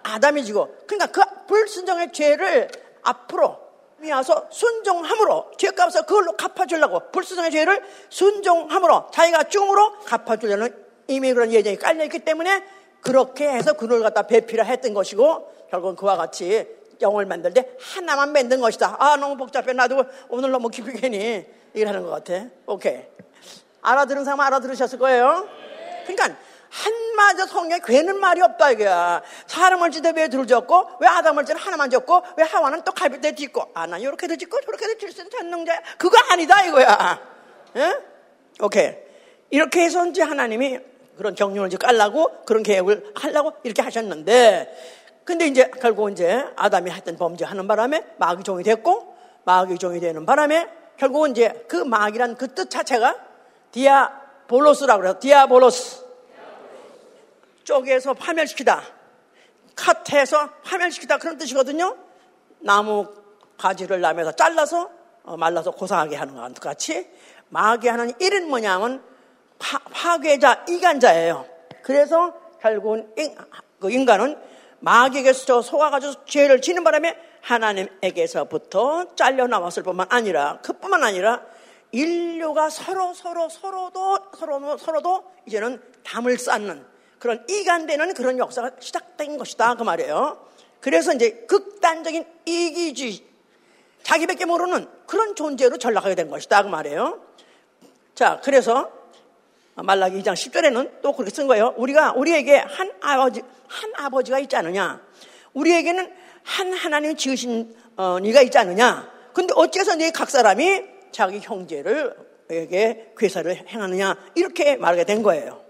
아담이 0.03 0.45
지고 0.45 0.75
그러니까 0.87 1.07
그 1.13 1.47
불순종의 1.47 2.13
죄를 2.13 2.69
앞으로 3.03 3.59
미와서 3.99 4.47
순종함으로 4.51 5.53
죄값을 5.59 6.03
그걸로 6.07 6.33
갚아주려고 6.33 7.11
불순종의 7.11 7.51
죄를 7.51 7.83
순종함으로 8.09 9.09
자기가 9.13 9.45
죽음으로 9.45 9.99
갚아주려는 10.01 10.75
이미 11.09 11.33
그런 11.33 11.53
예정이 11.53 11.77
깔려있기 11.77 12.21
때문에 12.21 12.65
그렇게 13.01 13.49
해서 13.49 13.73
그를 13.75 14.03
갖다 14.03 14.23
배필을 14.23 14.67
했던 14.67 14.95
것이고 14.95 15.53
결국은 15.71 15.97
그와 15.97 16.17
같이 16.17 16.67
영을 17.01 17.27
만들 17.27 17.55
때 17.55 17.69
하나만 17.81 18.33
만든 18.33 18.61
것이다. 18.61 18.97
아 18.99 19.17
너무 19.17 19.37
복잡해 19.37 19.73
나도 19.73 20.05
오늘 20.29 20.51
너무 20.51 20.69
깊이 20.69 20.93
괜히 20.93 21.47
얘기를 21.75 21.89
하는 21.89 22.03
것 22.03 22.11
같아. 22.11 22.47
오케이 22.67 23.03
알아들은 23.83 24.25
사람 24.25 24.41
알아들으셨을 24.41 24.99
거예요. 24.99 25.49
그러니까 26.07 26.37
한마디 26.71 27.47
성경에 27.47 27.81
괴는 27.85 28.19
말이 28.19 28.43
없다 28.43 28.73
이거야. 28.73 29.23
사람을 29.47 29.91
짓대 29.91 30.13
왜둘 30.15 30.47
졌고 30.47 30.89
왜 31.01 31.09
아담을 31.09 31.45
짓 31.45 31.55
하나만 31.55 31.91
졌고 31.91 32.23
왜 32.37 32.45
하와는 32.45 32.83
또 32.83 32.93
갈비뼈 32.93 33.33
짓고 33.33 33.71
아나 33.75 33.99
이렇게도 33.99 34.37
짓고 34.37 34.61
저렇게도 34.61 34.99
질수 34.99 35.23
있는 35.23 35.31
전능자야. 35.31 35.83
그거 35.97 36.19
아니다 36.31 36.65
이거야. 36.65 37.21
예? 37.77 37.97
오케이. 38.61 38.97
이렇게 39.51 39.83
해서 39.83 40.05
이제 40.07 40.23
하나님이 40.23 40.79
그런 41.19 41.35
경륜을 41.35 41.69
이제 41.69 41.77
깔라고 41.77 42.45
그런 42.47 42.63
계획을 42.63 43.13
하려고 43.15 43.53
이렇게 43.65 43.83
하셨는데 43.83 44.99
근데 45.25 45.47
이제 45.47 45.71
결국 45.83 46.11
이제 46.11 46.43
아담이 46.57 46.91
했던 46.91 47.17
범죄하는 47.17 47.69
바람에 47.69 48.03
마귀 48.17 48.45
종이 48.45 48.65
됐고 48.65 49.15
마귀 49.45 49.77
종이 49.77 50.01
되는 50.01 50.25
바람에 50.25 50.69
결국은 50.97 51.33
이제 51.33 51.65
그 51.69 51.77
마귀란 51.77 52.37
그 52.37 52.55
뜻 52.55 52.71
자체가 52.71 53.17
디아볼로스라고 53.73 55.01
그래요. 55.01 55.19
디아볼로스. 55.19 56.07
쪼개서 57.65 58.15
파멸시키다. 58.15 58.83
cut해서 59.77 60.51
파멸시키다. 60.65 61.19
그런 61.19 61.37
뜻이거든요. 61.37 61.97
나무 62.61 63.07
가지를 63.59 64.01
남에서 64.01 64.33
잘라서 64.33 64.91
어, 65.25 65.37
말라서 65.37 65.73
고상하게 65.73 66.17
하는 66.17 66.35
것 66.35 66.55
같이 66.55 67.07
마귀 67.51 67.89
하는 67.89 68.13
일은 68.19 68.49
뭐냐면 68.49 69.03
파, 69.59 70.19
괴자 70.19 70.65
이간자예요. 70.69 71.47
그래서 71.83 72.35
결국은 72.61 73.13
인, 73.17 73.37
그 73.81 73.91
인간은 73.91 74.39
마귀에게서 74.81 75.63
속아가지고 75.63 76.25
죄를 76.25 76.61
지는 76.61 76.85
바람에 76.85 77.17
하나님에게서부터 77.41 79.15
잘려 79.15 79.47
나왔을 79.47 79.83
뿐만 79.83 80.07
아니라 80.11 80.59
그뿐만 80.63 81.03
아니라 81.03 81.43
인류가 81.91 82.69
서로 82.71 83.15
서로 83.15 83.49
서로도 83.49 84.19
서로 84.37 84.77
서로도 84.77 85.25
이제는 85.47 85.81
담을 86.05 86.39
쌓는 86.39 86.85
그런 87.19 87.45
이간되는 87.49 88.15
그런 88.15 88.39
역사가 88.39 88.73
시작된 88.79 89.39
것이다 89.39 89.75
그 89.75 89.83
말이에요. 89.83 90.47
그래서 90.81 91.13
이제 91.13 91.45
극단적인 91.49 92.25
이기주의 92.45 93.25
자기밖에 94.03 94.45
모르는 94.45 94.89
그런 95.07 95.35
존재로 95.35 95.79
전락하게 95.79 96.15
된 96.15 96.29
것이다 96.29 96.63
그 96.63 96.69
말이에요. 96.69 97.21
자 98.15 98.41
그래서 98.45 98.98
말라기 99.83 100.23
2장 100.23 100.35
10절에는 100.35 101.03
또 101.03 101.13
그렇게 101.13 101.31
쓴 101.35 101.47
거예요. 101.47 101.75
우리가 101.77 102.13
우리에게 102.13 102.59
한 102.59 102.93
아버지 103.01 103.43
한 103.67 103.93
아버지가 103.97 104.39
있지 104.41 104.57
않느냐? 104.57 105.01
우리에게는 105.55 106.13
한 106.43 106.73
하나님 106.73 107.17
지으신 107.17 107.75
어, 107.97 108.19
네가 108.21 108.43
있지 108.43 108.59
않느냐? 108.59 109.11
근데 109.33 109.53
어째서 109.57 109.97
네 109.97 110.11
각 110.11 110.31
사람이 110.31 110.83
자기 111.13 111.39
형제를 111.41 112.29
아버지에게 112.49 113.13
괴사를 113.17 113.55
행하느냐 113.69 114.17
이렇게 114.35 114.77
말하게 114.77 115.05
된 115.05 115.23
거예요. 115.23 115.63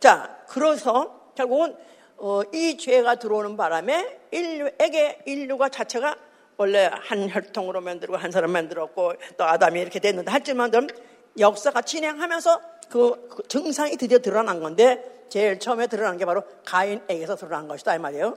자, 0.00 0.38
그래서 0.48 1.30
결국은 1.36 1.76
어, 2.16 2.42
이 2.52 2.76
죄가 2.76 3.16
들어오는 3.16 3.56
바람에 3.56 4.20
인류에게 4.30 5.22
인류가 5.26 5.68
자체가 5.68 6.16
원래 6.56 6.90
한 6.92 7.28
혈통으로 7.28 7.80
만들고 7.80 8.16
한 8.16 8.30
사람 8.30 8.50
만들었고 8.52 9.14
또 9.36 9.44
아담이 9.44 9.80
이렇게 9.80 9.98
됐는데 9.98 10.30
하지만 10.30 10.70
역사가 11.38 11.82
진행하면서 11.82 12.60
그, 12.92 13.26
그 13.30 13.48
증상이 13.48 13.96
드디어 13.96 14.18
드러난 14.18 14.60
건데 14.60 15.24
제일 15.30 15.58
처음에 15.58 15.86
드러난 15.86 16.18
게 16.18 16.26
바로 16.26 16.42
가인에게서 16.66 17.36
드러난 17.36 17.66
것이다 17.66 17.94
이 17.96 17.98
말이에요. 17.98 18.36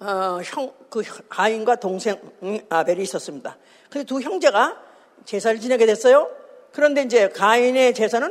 어, 0.00 0.40
형, 0.44 0.72
그 0.90 1.04
가인과 1.28 1.76
동생 1.76 2.20
아벨이 2.68 3.00
있었습니다. 3.02 3.56
그래서 3.88 4.04
두 4.04 4.20
형제가 4.20 4.76
제사를 5.24 5.60
지내게 5.60 5.86
됐어요. 5.86 6.28
그런데 6.72 7.02
이제 7.02 7.28
가인의 7.28 7.94
제사는 7.94 8.28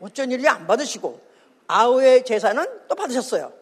어쩐 0.00 0.30
일이 0.30 0.46
안 0.46 0.68
받으시고 0.68 1.18
아우의 1.66 2.24
제사는 2.24 2.64
또 2.86 2.94
받으셨어요. 2.94 3.52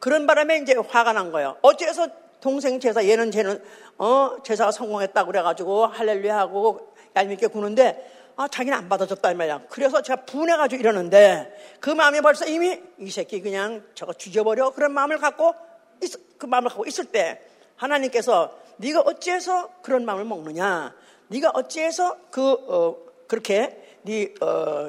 그런 0.00 0.26
바람에 0.26 0.58
이제 0.58 0.74
화가 0.74 1.12
난 1.12 1.30
거예요. 1.30 1.56
어째서 1.62 2.08
동생 2.40 2.80
제사 2.80 3.06
얘는 3.06 3.30
쟤는 3.30 3.62
어 3.98 4.38
제사가 4.42 4.72
성공했다고 4.72 5.30
그래가지고 5.30 5.86
할렐루야 5.86 6.36
하고 6.36 6.92
얄밉게 7.14 7.46
구는데 7.46 8.13
아 8.36 8.48
자기는 8.48 8.76
안 8.76 8.88
받아줬다 8.88 9.32
이 9.32 9.34
말이야. 9.34 9.62
그래서 9.68 10.02
제가 10.02 10.24
분해가지고 10.24 10.80
이러는데 10.80 11.76
그 11.80 11.90
마음이 11.90 12.20
벌써 12.20 12.46
이미 12.46 12.80
이 12.98 13.10
새끼 13.10 13.40
그냥 13.40 13.84
저거 13.94 14.12
죽여버려 14.12 14.70
그런 14.70 14.92
마음을 14.92 15.18
갖고 15.18 15.54
있, 16.02 16.12
그 16.38 16.46
마음을 16.46 16.68
갖고 16.68 16.84
있을 16.86 17.06
때 17.06 17.40
하나님께서 17.76 18.58
네가 18.78 19.00
어찌해서 19.00 19.70
그런 19.82 20.04
마음을 20.04 20.24
먹느냐? 20.24 20.94
네가 21.28 21.52
어찌해서 21.54 22.16
그 22.30 22.52
어, 22.68 22.96
그렇게 23.28 23.98
네죄 24.02 24.34
어, 24.40 24.88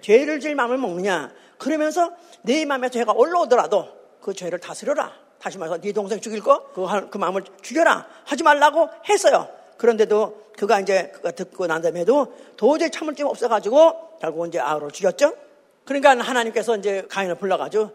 죄를 0.00 0.40
질 0.40 0.54
마음을 0.54 0.78
먹느냐? 0.78 1.32
그러면서 1.58 2.12
네 2.42 2.64
마음에 2.64 2.88
죄가 2.88 3.12
올라오더라도 3.12 3.88
그 4.20 4.34
죄를 4.34 4.58
다스려라. 4.58 5.12
다시 5.38 5.58
말해서 5.58 5.80
네 5.80 5.92
동생 5.92 6.20
죽일 6.20 6.40
거? 6.40 6.70
그, 6.72 6.86
그 7.10 7.18
마음을 7.18 7.42
죽여라. 7.62 8.06
하지 8.24 8.42
말라고 8.42 8.88
했어요. 9.08 9.48
그런데도 9.82 10.52
그가 10.56 10.78
이제 10.78 11.08
그가 11.08 11.32
듣고 11.32 11.66
난 11.66 11.82
다음에도 11.82 12.32
도저히 12.56 12.88
참을 12.88 13.14
게 13.14 13.24
없어가지고 13.24 14.18
결국 14.20 14.46
이제 14.46 14.60
아우를 14.60 14.92
죽였죠. 14.92 15.34
그러니까 15.84 16.16
하나님께서 16.16 16.76
이제 16.76 17.04
가인을 17.08 17.34
불러가지고 17.34 17.90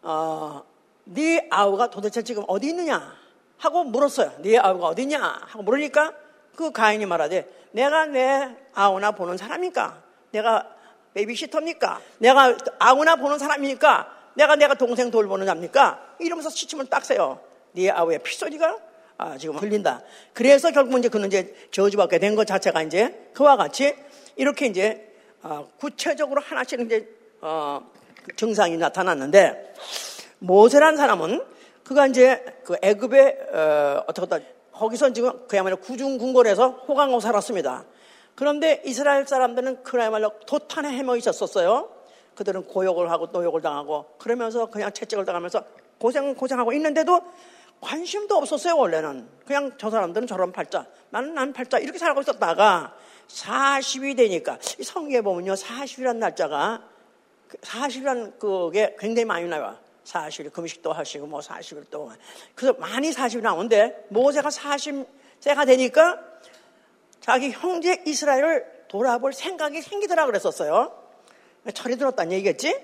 어, 0.00 0.62
네 1.04 1.46
아우가 1.50 1.90
도대체 1.90 2.22
지금 2.22 2.44
어디 2.48 2.68
있느냐 2.68 3.14
하고 3.58 3.84
물었어요. 3.84 4.32
네 4.38 4.56
아우가 4.56 4.86
어디 4.86 5.02
있냐 5.02 5.20
하고 5.20 5.62
물으니까 5.62 6.14
그 6.56 6.72
가인이 6.72 7.04
말하되 7.04 7.46
내가 7.72 8.06
내 8.06 8.56
아우나 8.72 9.10
보는 9.10 9.36
사람입니까? 9.36 10.02
내가 10.30 10.74
베이비시터입니까? 11.12 12.00
내가 12.16 12.56
아우나 12.78 13.16
보는 13.16 13.38
사람이니까 13.38 14.10
내가 14.32 14.56
내가 14.56 14.72
동생 14.72 15.10
돌보는 15.10 15.44
자입니까? 15.44 16.16
이러면서 16.18 16.48
시침을 16.48 16.86
빡세요. 16.86 17.40
네 17.72 17.90
아우의 17.90 18.20
피소리가 18.20 18.89
아, 19.22 19.36
지금 19.36 19.56
흘린다. 19.56 20.02
그래서 20.32 20.70
결국 20.70 20.98
이제 20.98 21.10
그는 21.10 21.26
이제 21.28 21.54
저주받게 21.72 22.18
된 22.18 22.34
것 22.34 22.46
자체가 22.46 22.82
이제 22.82 23.28
그와 23.34 23.58
같이 23.58 23.94
이렇게 24.36 24.64
이제 24.64 25.12
어, 25.42 25.68
구체적으로 25.78 26.40
하나씩 26.40 26.80
이제 26.80 27.06
어, 27.42 27.82
증상이 28.36 28.78
나타났는데 28.78 29.74
모세란 30.38 30.96
사람은 30.96 31.44
그가 31.84 32.06
이제 32.06 32.42
그 32.64 32.76
애굽의 32.80 33.38
어, 33.52 34.04
어떻게 34.06 34.42
거기서 34.72 35.12
지금 35.12 35.46
그야말로 35.48 35.76
구중궁궐에서 35.76 36.70
호강하고 36.88 37.20
살았습니다. 37.20 37.84
그런데 38.34 38.80
이스라엘 38.86 39.26
사람들은 39.26 39.82
그야말로 39.82 40.32
도탄에 40.46 40.88
헤매 40.88 41.18
있었었어요. 41.18 41.90
그들은 42.36 42.64
고욕을 42.64 43.10
하고 43.10 43.26
노욕을 43.30 43.60
당하고 43.60 44.06
그러면서 44.16 44.64
그냥 44.64 44.90
채찍을 44.94 45.26
당하면서 45.26 45.62
고생 45.98 46.34
고생하고 46.34 46.72
있는데도 46.72 47.20
관심도 47.80 48.36
없었어요 48.36 48.76
원래는. 48.76 49.28
그냥 49.46 49.72
저 49.78 49.90
사람들은 49.90 50.26
저런 50.26 50.52
팔자. 50.52 50.86
나는 51.10 51.34
난 51.34 51.52
팔자. 51.52 51.78
이렇게 51.78 51.98
살고 51.98 52.20
있었다가 52.20 52.94
40이 53.28 54.16
되니까. 54.16 54.58
성경에 54.60 55.20
보면요 55.20 55.54
40이라는 55.54 56.16
날짜가 56.16 56.82
40이라는 57.62 58.38
그게 58.38 58.94
굉장히 58.98 59.24
많이 59.24 59.48
나와. 59.48 59.78
40일 60.04 60.52
금식도 60.52 60.92
하시고 60.92 61.26
뭐 61.26 61.40
40일 61.40 61.90
동안. 61.90 62.16
그래서 62.54 62.74
많이 62.78 63.10
40이 63.10 63.42
나오는데 63.42 64.06
모세가 64.08 64.48
40세가 64.48 65.66
되니까 65.66 66.18
자기 67.20 67.50
형제 67.50 68.02
이스라엘을 68.06 68.86
돌아볼 68.88 69.32
생각이 69.32 69.82
생기더라 69.82 70.26
그랬었어요. 70.26 70.92
철이 71.74 71.96
들었다는 71.96 72.32
얘기겠지? 72.32 72.74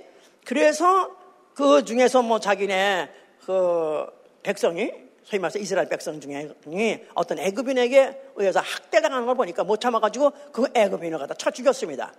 그래서 0.45 1.11
그 1.55 1.85
중에서 1.85 2.23
뭐 2.23 2.39
자기네 2.39 3.11
그 3.45 4.07
백성이 4.47 4.93
소위 5.25 5.41
말해서 5.41 5.59
이스라엘 5.59 5.89
백성 5.89 6.21
중에 6.21 7.05
어떤 7.15 7.41
애굽인에게 7.41 8.31
의해서 8.37 8.61
학대당하는 8.61 9.27
걸 9.27 9.35
보니까 9.35 9.65
못 9.65 9.81
참아가지고 9.81 10.33
그 10.53 10.67
애굽인을 10.73 11.19
갖다 11.19 11.35
쳐 11.35 11.51
죽였습니다. 11.51 12.13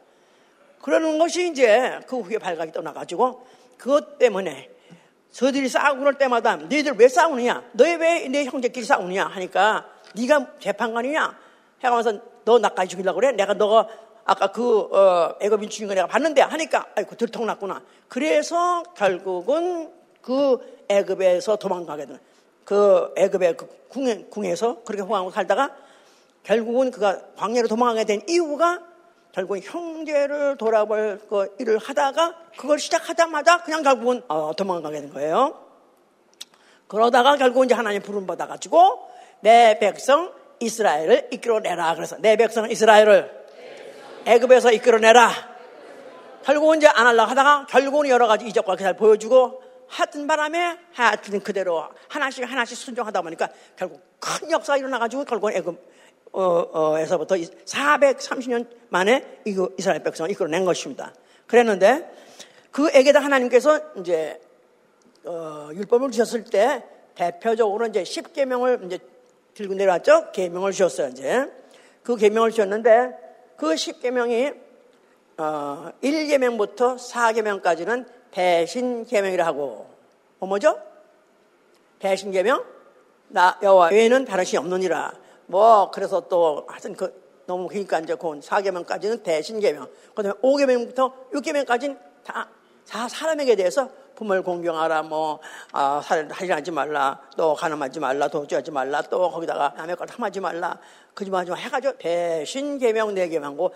그러는 0.81 1.17
것이 1.17 1.49
이제 1.49 1.99
그 2.05 2.19
후에 2.19 2.37
발각이 2.37 2.73
떠나가지고 2.73 3.47
그것 3.77 4.17
때문에 4.17 4.69
저들이 5.31 5.69
싸우고 5.69 5.99
그럴 5.99 6.17
때마다 6.17 6.57
너희들 6.57 6.93
왜 6.97 7.07
싸우느냐? 7.07 7.63
너희 7.73 7.95
왜 7.95 8.27
내 8.27 8.43
형제끼리 8.43 8.85
싸우느냐? 8.85 9.25
하니까 9.27 9.85
네가 10.15 10.59
재판관이냐? 10.59 11.37
해가면서 11.83 12.19
너 12.43 12.59
나까지 12.59 12.89
죽이려고 12.89 13.19
그래? 13.19 13.31
내가 13.31 13.53
너가 13.53 13.87
아까 14.25 14.47
그 14.47 14.79
어, 14.93 15.35
애굽인 15.39 15.69
죽인 15.69 15.87
거 15.87 15.93
내가 15.93 16.07
봤는데 16.07 16.41
하니까 16.41 16.87
아이고 16.95 17.15
들통났구나. 17.15 17.81
그래서 18.09 18.83
결국은 18.97 19.93
그 20.21 20.76
애굽에서 20.89 21.57
도망가게 21.57 22.05
되는 22.05 22.19
그 22.63 23.13
애굽의 23.15 23.57
그 23.57 23.67
궁에, 23.87 24.25
궁에서 24.29 24.83
그렇게 24.83 25.01
호강하고 25.01 25.31
살다가 25.31 25.75
결국은 26.43 26.91
그가 26.91 27.21
광야로 27.35 27.67
도망가게 27.67 28.05
된 28.05 28.21
이유가 28.27 28.81
결국은 29.31 29.61
형제를 29.61 30.57
돌아볼 30.57 31.21
그 31.29 31.55
일을 31.59 31.77
하다가 31.77 32.35
그걸 32.57 32.79
시작하자마자 32.79 33.63
그냥 33.63 33.83
결국은 33.83 34.21
어, 34.27 34.51
도망가게 34.55 35.01
된 35.01 35.13
거예요. 35.13 35.61
그러다가 36.87 37.37
결국 37.37 37.65
이제 37.65 37.75
하나님 37.75 38.01
부름 38.01 38.25
받아가지고 38.25 39.07
내 39.41 39.77
백성 39.79 40.33
이스라엘을 40.59 41.27
이끌어내라. 41.31 41.95
그래서 41.95 42.17
내 42.19 42.35
백성 42.35 42.69
이스라엘을 42.69 43.31
애굽에서 44.25 44.71
이끌어내라. 44.71 45.31
결국은 46.43 46.77
이제 46.77 46.87
안 46.87 47.05
하려고 47.05 47.29
하다가 47.29 47.67
결국은 47.69 48.09
여러 48.09 48.25
가지 48.27 48.47
이적과 48.47 48.77
잘 48.77 48.95
보여주고 48.95 49.66
하던 49.87 50.27
바람에 50.27 50.77
하여튼 50.93 51.41
그대로 51.41 51.83
하나씩 52.07 52.49
하나씩 52.49 52.77
순종하다 52.77 53.21
보니까 53.21 53.49
결국 53.75 54.01
큰 54.19 54.51
역사가 54.51 54.77
일어나가지고 54.77 55.25
결국은 55.25 55.55
애굽 55.55 55.97
어, 56.33 56.43
어, 56.43 56.99
에서부터 56.99 57.35
430년 57.35 58.67
만에 58.89 59.41
이스라엘 59.77 60.03
백성을 60.03 60.29
이끌어낸 60.29 60.65
것입니다. 60.65 61.13
그랬는데 61.47 62.11
그 62.71 62.89
에게다 62.93 63.19
하나님께서 63.19 63.79
이제 63.97 64.39
어, 65.25 65.69
율법을 65.73 66.11
주셨을 66.11 66.43
때 66.43 66.83
대표적으로 67.15 67.87
이제 67.87 68.03
10계명을 68.03 68.85
이제 68.85 68.99
들고 69.55 69.73
내려왔죠. 69.73 70.31
계명을 70.31 70.71
주셨어요. 70.71 71.07
이제 71.07 71.51
그 72.03 72.15
계명을 72.15 72.51
주셨는데 72.51 73.11
그 73.57 73.73
10계명이 73.73 74.55
어, 75.37 75.91
1계명부터 76.03 76.97
4계명까지는 76.97 78.05
배신 78.37 79.03
계명이라 79.03 79.47
하고 79.47 79.89
뭐 80.37 80.47
뭐죠? 80.47 80.79
배신 81.97 82.29
계명? 82.29 82.63
나 83.29 83.57
여호와 83.63 83.89
외에는 83.89 84.25
다른 84.25 84.45
신이 84.45 84.59
없느니라. 84.59 85.11
뭐 85.47 85.89
그래서 85.89 86.27
또 86.27 86.63
하여튼 86.67 86.95
그 86.95 87.41
너무 87.47 87.67
그러니까 87.67 87.99
이제 87.99 88.13
그 88.13 88.39
4계명까지는 88.39 89.23
배신계명. 89.23 89.87
그다음에 90.13 90.37
5계명부터 90.39 91.31
6계명까지는 91.33 91.97
다, 92.23 92.47
다 92.87 93.07
사람에게 93.07 93.55
대해서 93.55 93.89
품을 94.13 94.43
공경하라, 94.43 95.03
뭐, 95.03 95.39
아, 95.71 96.01
살인하지 96.03 96.71
말라, 96.71 97.21
또 97.37 97.53
가늠하지 97.53 97.99
말라, 97.99 98.27
도주하지 98.27 98.71
말라, 98.71 99.01
또 99.03 99.29
거기다가 99.29 99.73
남의 99.77 99.95
걸 99.95 100.07
탐하지 100.07 100.39
말라, 100.39 100.79
거짓말하지 101.13 101.51
말라 101.51 101.61
해가지고 101.63 101.97
배신계명 101.97 103.13
4개명고 103.13 103.71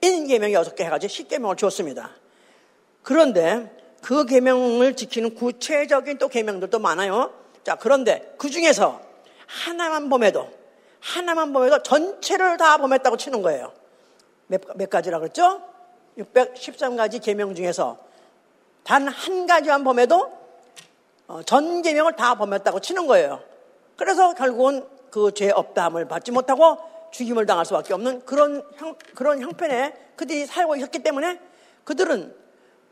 배인계명 0.00 0.50
6개 0.50 0.82
해가지고 0.82 1.10
10계명을 1.10 1.56
줬습니다. 1.56 2.10
그런데 3.06 3.70
그 4.02 4.24
계명을 4.24 4.96
지키는 4.96 5.36
구체적인 5.36 6.18
또 6.18 6.26
계명들도 6.26 6.76
많아요. 6.80 7.32
자, 7.62 7.76
그런데 7.76 8.34
그 8.36 8.50
중에서 8.50 9.00
하나만 9.46 10.08
범해도 10.08 10.50
하나만 10.98 11.52
범해도 11.52 11.84
전체를 11.84 12.56
다 12.56 12.78
범했다고 12.78 13.16
치는 13.16 13.42
거예요. 13.42 13.72
몇, 14.48 14.60
몇 14.74 14.90
가지라 14.90 15.20
그랬죠? 15.20 15.62
613가지 16.18 17.22
계명 17.22 17.54
중에서 17.54 17.96
단 18.82 19.06
한 19.06 19.46
가지만 19.46 19.84
범해도 19.84 20.32
어, 21.28 21.42
전 21.44 21.82
계명을 21.82 22.16
다 22.16 22.34
범했다고 22.34 22.80
치는 22.80 23.06
거예요. 23.06 23.40
그래서 23.96 24.34
결국은 24.34 24.84
그 25.10 25.30
죄 25.30 25.52
없다함을 25.52 26.08
받지 26.08 26.32
못하고 26.32 26.78
죽임을 27.12 27.46
당할 27.46 27.64
수밖에 27.66 27.94
없는 27.94 28.24
그런 28.24 28.64
형, 28.78 28.96
그런 29.14 29.40
형편에 29.40 29.94
그들이 30.16 30.44
살고 30.44 30.74
있었기 30.74 31.04
때문에 31.04 31.38
그들은 31.84 32.45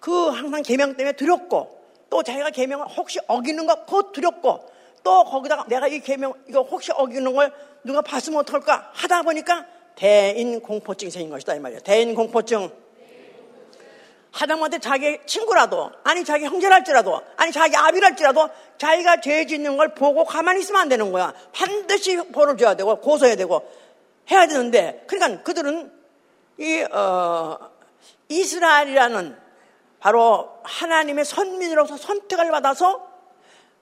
그 0.04 0.28
항상 0.28 0.62
계명 0.62 0.96
때문에 0.96 1.16
두렵고 1.16 1.82
또 2.10 2.22
자기가 2.22 2.50
계명을 2.50 2.88
혹시 2.88 3.18
어기는 3.26 3.64
것곧 3.64 4.12
두렵고 4.12 4.70
또 5.02 5.24
거기다가 5.24 5.64
내가 5.66 5.88
이 5.88 5.98
계명 6.00 6.34
이거 6.46 6.60
혹시 6.60 6.92
어기는 6.92 7.32
걸 7.32 7.50
누가 7.84 8.02
봤으면 8.02 8.40
어떡할까 8.40 8.90
하다 8.92 9.22
보니까 9.22 9.64
대인 9.94 10.60
공포증이 10.60 11.10
생긴 11.10 11.30
것이다 11.30 11.54
이 11.54 11.58
말이에요. 11.58 11.80
대인 11.80 12.14
공포증. 12.14 12.70
하다못해 14.30 14.78
자기 14.80 15.16
친구라도 15.24 15.90
아니 16.02 16.22
자기 16.22 16.44
형제랄지라도 16.44 17.22
아니 17.36 17.50
자기 17.50 17.74
아비랄지라도 17.74 18.50
자기가 18.76 19.22
죄 19.22 19.46
짓는 19.46 19.78
걸 19.78 19.94
보고 19.94 20.26
가만히 20.26 20.60
있으면 20.60 20.82
안 20.82 20.90
되는 20.90 21.12
거야. 21.12 21.32
반드시 21.54 22.16
벌을 22.30 22.58
줘야 22.58 22.74
되고 22.74 22.94
고소해야 23.00 23.36
되고 23.36 23.66
해야 24.30 24.46
되는데 24.46 25.02
그러니까 25.06 25.42
그들은 25.42 25.90
이 26.58 26.82
어, 26.92 27.58
이스라엘이라는 28.28 29.43
바로 30.04 30.50
하나님의 30.64 31.24
선민으로서 31.24 31.96
선택을 31.96 32.50
받아서 32.50 33.08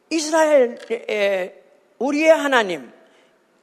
이스라엘 0.09 0.79
우리의 1.99 2.31
하나님 2.31 2.93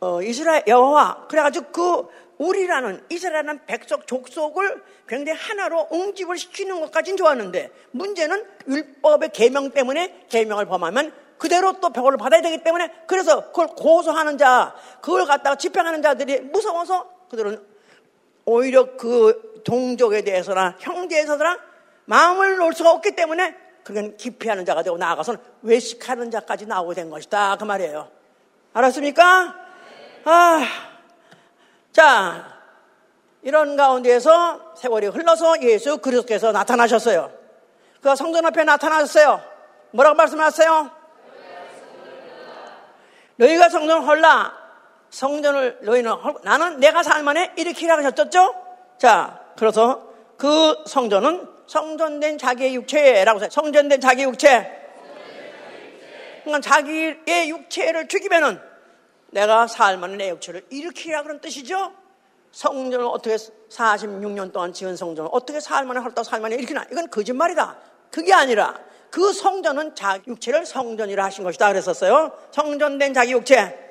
어, 0.01 0.21
이스라엘 0.21 0.63
여호와 0.67 1.27
그래가지고 1.29 1.71
그 1.71 2.07
우리라는 2.37 3.05
이스라엘은 3.07 3.65
백석 3.65 4.07
족속을 4.07 4.83
굉장히 5.07 5.39
하나로 5.39 5.87
응집을 5.93 6.37
시키는 6.37 6.81
것까지는 6.81 7.15
좋았는데 7.15 7.71
문제는 7.91 8.45
율법의 8.67 9.29
계명 9.31 9.71
때문에 9.71 10.25
계명을 10.27 10.65
범하면 10.65 11.13
그대로 11.37 11.79
또 11.79 11.91
벽을 11.91 12.17
받아야 12.17 12.41
되기 12.41 12.61
때문에 12.61 12.91
그래서 13.07 13.51
그걸 13.51 13.67
고소하는 13.67 14.37
자 14.37 14.75
그걸 14.99 15.25
갖다가 15.25 15.55
집행하는 15.55 16.01
자들이 16.01 16.41
무서워서 16.41 17.09
그들은 17.29 17.65
오히려 18.43 18.97
그 18.97 19.61
동족에 19.63 20.23
대해서나 20.23 20.75
형제에 20.79 21.25
서나 21.25 21.68
마음을 22.09 22.57
놓을 22.57 22.73
수가 22.73 22.91
없기 22.91 23.15
때문에 23.15 23.55
그건 23.83 24.17
기피하는 24.17 24.65
자가 24.65 24.81
되고 24.81 24.97
나아가서는 24.97 25.39
외식하는 25.61 26.31
자까지 26.31 26.65
나오게 26.65 26.95
된 26.95 27.11
것이다 27.11 27.55
그 27.57 27.65
말이에요 27.65 28.09
알았습니까? 28.73 29.55
아, 30.25 30.65
자 31.91 32.59
이런 33.43 33.77
가운데에서 33.77 34.73
세월이 34.75 35.07
흘러서 35.07 35.61
예수 35.61 35.99
그리스도께서 35.99 36.51
나타나셨어요 36.51 37.31
그가 37.97 38.15
성전 38.15 38.43
앞에 38.47 38.63
나타나셨어요 38.63 39.41
뭐라고 39.91 40.15
말씀하세요? 40.15 40.89
너희가 43.35 43.69
성전을 43.69 44.07
헐라 44.07 44.53
성전을 45.11 45.79
너희는 45.83 46.11
헐, 46.11 46.33
나는 46.43 46.79
내가 46.79 47.03
살만해 47.03 47.53
일으키라 47.55 47.97
하셨죠? 47.97 48.55
자 48.97 49.41
그래서 49.55 50.09
그 50.37 50.75
성전은 50.87 51.58
성전된 51.69 52.39
자기의 52.39 52.73
육체라고 52.75 53.39
해서 53.39 53.49
성전된 53.51 54.01
자기 54.01 54.23
육체 54.23 54.75
그러니까 56.43 56.67
자기의 56.67 57.49
육체를 57.49 58.07
죽이면은 58.07 58.59
내가 59.31 59.67
살만한 59.67 60.17
내 60.17 60.29
육체를 60.29 60.65
일으키라 60.71 61.21
그런 61.21 61.39
뜻이죠 61.39 61.93
성전을 62.51 63.05
어떻게 63.05 63.35
46년 63.35 64.51
동안 64.51 64.73
지은 64.73 64.95
성전을 64.95 65.29
어떻게 65.31 65.59
살만해 65.59 66.01
헐다 66.01 66.23
살만해 66.23 66.55
일으키나 66.55 66.87
이건 66.91 67.11
거짓말이다 67.11 67.77
그게 68.09 68.33
아니라 68.33 68.79
그 69.11 69.31
성전은 69.31 69.93
자기 69.93 70.31
육체를 70.31 70.65
성전이라 70.65 71.23
하신 71.25 71.43
것이다 71.43 71.67
그랬었어요. 71.69 72.31
성전된 72.51 73.13
자기 73.13 73.31
육체. 73.31 73.88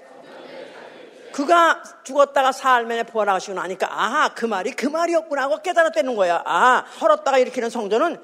그가 1.33 1.83
죽었다가 2.05 2.53
살면에 2.53 3.05
부활하시고 3.05 3.55
나니까 3.55 3.89
아하 3.91 4.35
그 4.35 4.47
말이 4.47 4.73
그 4.73 4.87
말이었구나 4.87 5.43
하고 5.43 5.59
깨달았다는 5.63 6.17
거야. 6.17 6.43
아 6.45 6.85
헐었다가 7.01 7.39
일으키는 7.39 7.71
성전은 7.71 8.23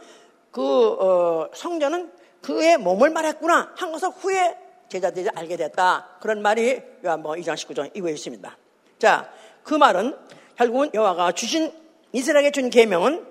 그 0.50 0.62
어, 0.62 1.48
성전은 1.54 2.12
그의 2.42 2.78
몸을 2.78 3.10
말했구나 3.10 3.72
한 3.76 3.92
것을 3.92 4.08
후에 4.10 4.56
제자들이 4.88 5.28
알게 5.34 5.56
됐다. 5.56 6.08
그런 6.20 6.42
말이 6.42 6.80
요한복음 7.04 7.40
2장 7.40 7.54
19절 7.54 7.96
이후에 7.96 8.12
있습니다. 8.12 8.56
자, 8.98 9.30
그 9.62 9.74
말은 9.74 10.16
결국은 10.56 10.90
여호와가 10.94 11.32
주신 11.32 11.72
이스라엘에게 12.12 12.52
준 12.52 12.70
계명은 12.70 13.26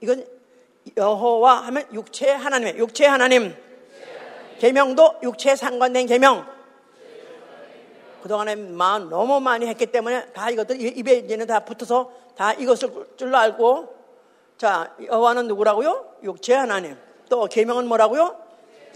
이건 0.00 0.26
여호와 0.96 1.66
하면 1.66 1.86
육체 1.92 2.30
하나님의 2.30 2.78
육체 2.78 3.06
하나님 3.06 3.54
계명도 4.58 5.18
육체에 5.22 5.56
상관된 5.56 6.06
계명 6.06 6.46
그동안에 8.22 8.54
마음 8.56 9.08
너무 9.08 9.40
많이 9.40 9.66
했기 9.66 9.86
때문에 9.86 10.26
다 10.32 10.50
이것들 10.50 10.80
입에 10.80 11.14
이제는 11.18 11.46
다 11.46 11.60
붙어서 11.60 12.10
다 12.36 12.52
이것을 12.52 12.90
줄로 13.16 13.36
알고 13.36 13.94
자 14.56 14.94
여호와는 15.04 15.48
누구라고요? 15.48 16.14
육체 16.22 16.54
하나님 16.54 16.96
또 17.28 17.46
계명은 17.46 17.86
뭐라고요? 17.88 18.36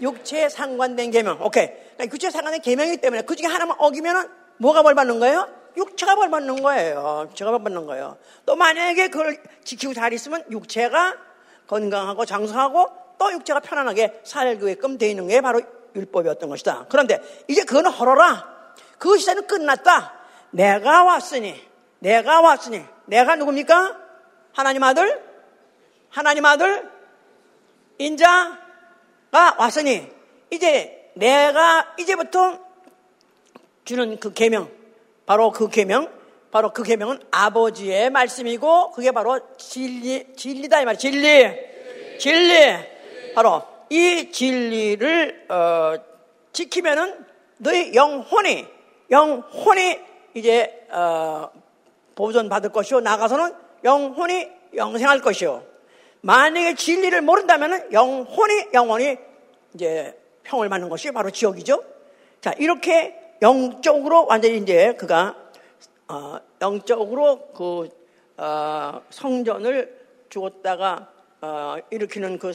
육체에 0.01 0.49
상관된 0.49 1.11
계명 1.11 1.41
오케이 1.41 1.67
그러니까 1.67 2.05
육체에 2.05 2.31
상관된 2.31 2.61
계명이기 2.61 2.97
때문에 2.97 3.23
그 3.23 3.35
중에 3.35 3.47
하나만 3.47 3.77
어기면은 3.79 4.29
뭐가 4.57 4.83
벌 4.83 4.95
받는 4.95 5.19
거예요? 5.19 5.47
육체가 5.75 6.15
벌 6.15 6.29
받는 6.29 6.61
거예요 6.61 7.27
육체가 7.29 7.51
벌 7.51 7.63
받는 7.63 7.85
거예요 7.85 8.17
또 8.45 8.55
만약에 8.55 9.09
그걸 9.09 9.37
지키고 9.63 9.93
잘 9.93 10.13
있으면 10.13 10.43
육체가 10.49 11.17
건강하고 11.67 12.25
장성하고 12.25 12.87
또 13.17 13.31
육체가 13.33 13.59
편안하게 13.59 14.21
살게끔 14.23 14.97
되어 14.97 15.09
있는 15.09 15.27
게 15.27 15.41
바로 15.41 15.61
율법이었던 15.95 16.49
것이다. 16.49 16.85
그런데 16.89 17.21
이제 17.47 17.63
그거는 17.63 17.91
헐어라. 17.91 18.56
그 18.97 19.17
시대는 19.17 19.47
끝났다. 19.47 20.13
내가 20.51 21.03
왔으니, 21.03 21.61
내가 21.99 22.41
왔으니, 22.41 22.83
내가 23.05 23.35
누굽니까? 23.35 23.97
하나님 24.53 24.83
아들? 24.83 25.23
하나님 26.09 26.45
아들? 26.45 26.89
인자가 27.97 29.55
왔으니, 29.57 30.11
이제 30.51 31.11
내가 31.15 31.95
이제부터 31.99 32.59
주는 33.85 34.19
그 34.19 34.33
계명, 34.33 34.69
바로 35.25 35.51
그 35.51 35.69
계명, 35.69 36.17
바로 36.51 36.71
그 36.73 36.83
계명은 36.83 37.19
아버지의 37.29 38.09
말씀이고 38.09 38.91
그게 38.91 39.11
바로 39.11 39.39
진리 39.57 40.33
진리다 40.35 40.81
이 40.81 40.85
말. 40.85 40.97
진리. 40.97 41.45
진리. 42.19 43.33
바로 43.35 43.63
이 43.89 44.31
진리를 44.31 45.45
어, 45.49 45.93
지키면은 46.53 47.25
너희 47.57 47.93
영혼이 47.93 48.65
영혼이 49.09 49.99
이제 50.33 50.85
어, 50.89 51.49
보존 52.15 52.49
받을 52.49 52.71
것이요 52.71 52.99
나가서는 52.99 53.53
영혼이 53.83 54.47
영생할 54.75 55.21
것이요. 55.21 55.63
만약에 56.21 56.75
진리를 56.75 57.21
모른다면은 57.21 57.91
영혼이 57.93 58.67
영혼이 58.73 59.17
이제 59.73 60.19
평을 60.43 60.69
받는 60.69 60.89
것이 60.89 61.11
바로 61.11 61.29
지옥이죠. 61.29 61.83
자 62.41 62.53
이렇게 62.57 63.15
영적으로 63.41 64.25
완전히 64.25 64.57
이제 64.57 64.93
그가 64.95 65.35
어, 66.07 66.37
영적으로 66.61 67.47
그 67.55 67.89
어, 68.37 69.01
성전을 69.09 69.97
죽었다가 70.29 71.09
어, 71.41 71.75
일으키는 71.91 72.39
그 72.39 72.51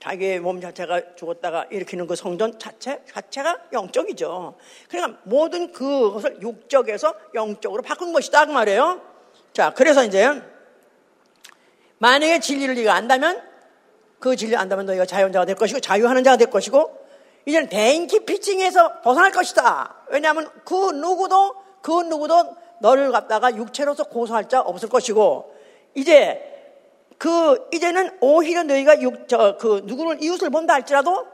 자기의 0.00 0.40
몸 0.40 0.60
자체가 0.60 1.16
죽었다가 1.16 1.66
일으키는 1.70 2.06
그 2.06 2.14
성전 2.14 2.58
자체 2.58 3.02
자체가 3.12 3.58
영적이죠. 3.72 4.54
그러니까 4.88 5.18
모든 5.24 5.72
그것을 5.72 6.40
육적에서 6.40 7.14
영적으로 7.34 7.82
바꾼 7.82 8.12
것이다 8.12 8.46
그 8.46 8.52
말이에요. 8.52 9.00
자, 9.52 9.72
그래서 9.74 10.04
이제 10.04 10.40
만약에 11.98 12.38
진리를 12.38 12.76
네가 12.76 12.94
안다면 12.94 13.42
그 14.20 14.36
진리 14.36 14.56
안다면 14.56 14.86
너희가 14.86 15.04
자유자가 15.04 15.44
될 15.44 15.56
것이고 15.56 15.80
자유하는 15.80 16.22
자가 16.22 16.36
될 16.36 16.48
것이고 16.50 16.96
이제는 17.46 17.68
대인기 17.68 18.20
피칭에서 18.20 19.00
벗어날 19.00 19.32
것이다. 19.32 19.96
왜냐하면 20.08 20.48
그 20.64 20.92
누구도 20.92 21.56
그 21.82 22.02
누구도 22.02 22.56
너를 22.80 23.10
갖다가 23.10 23.54
육체로서 23.56 24.04
고소할 24.04 24.48
자 24.48 24.60
없을 24.60 24.88
것이고 24.88 25.54
이제 25.94 26.57
그 27.18 27.68
이제는 27.72 28.16
오히려 28.20 28.62
너희가 28.62 29.00
육, 29.02 29.28
저, 29.28 29.56
그 29.58 29.82
누구를 29.84 30.22
이웃을 30.22 30.50
본다 30.50 30.74
할지라도 30.74 31.26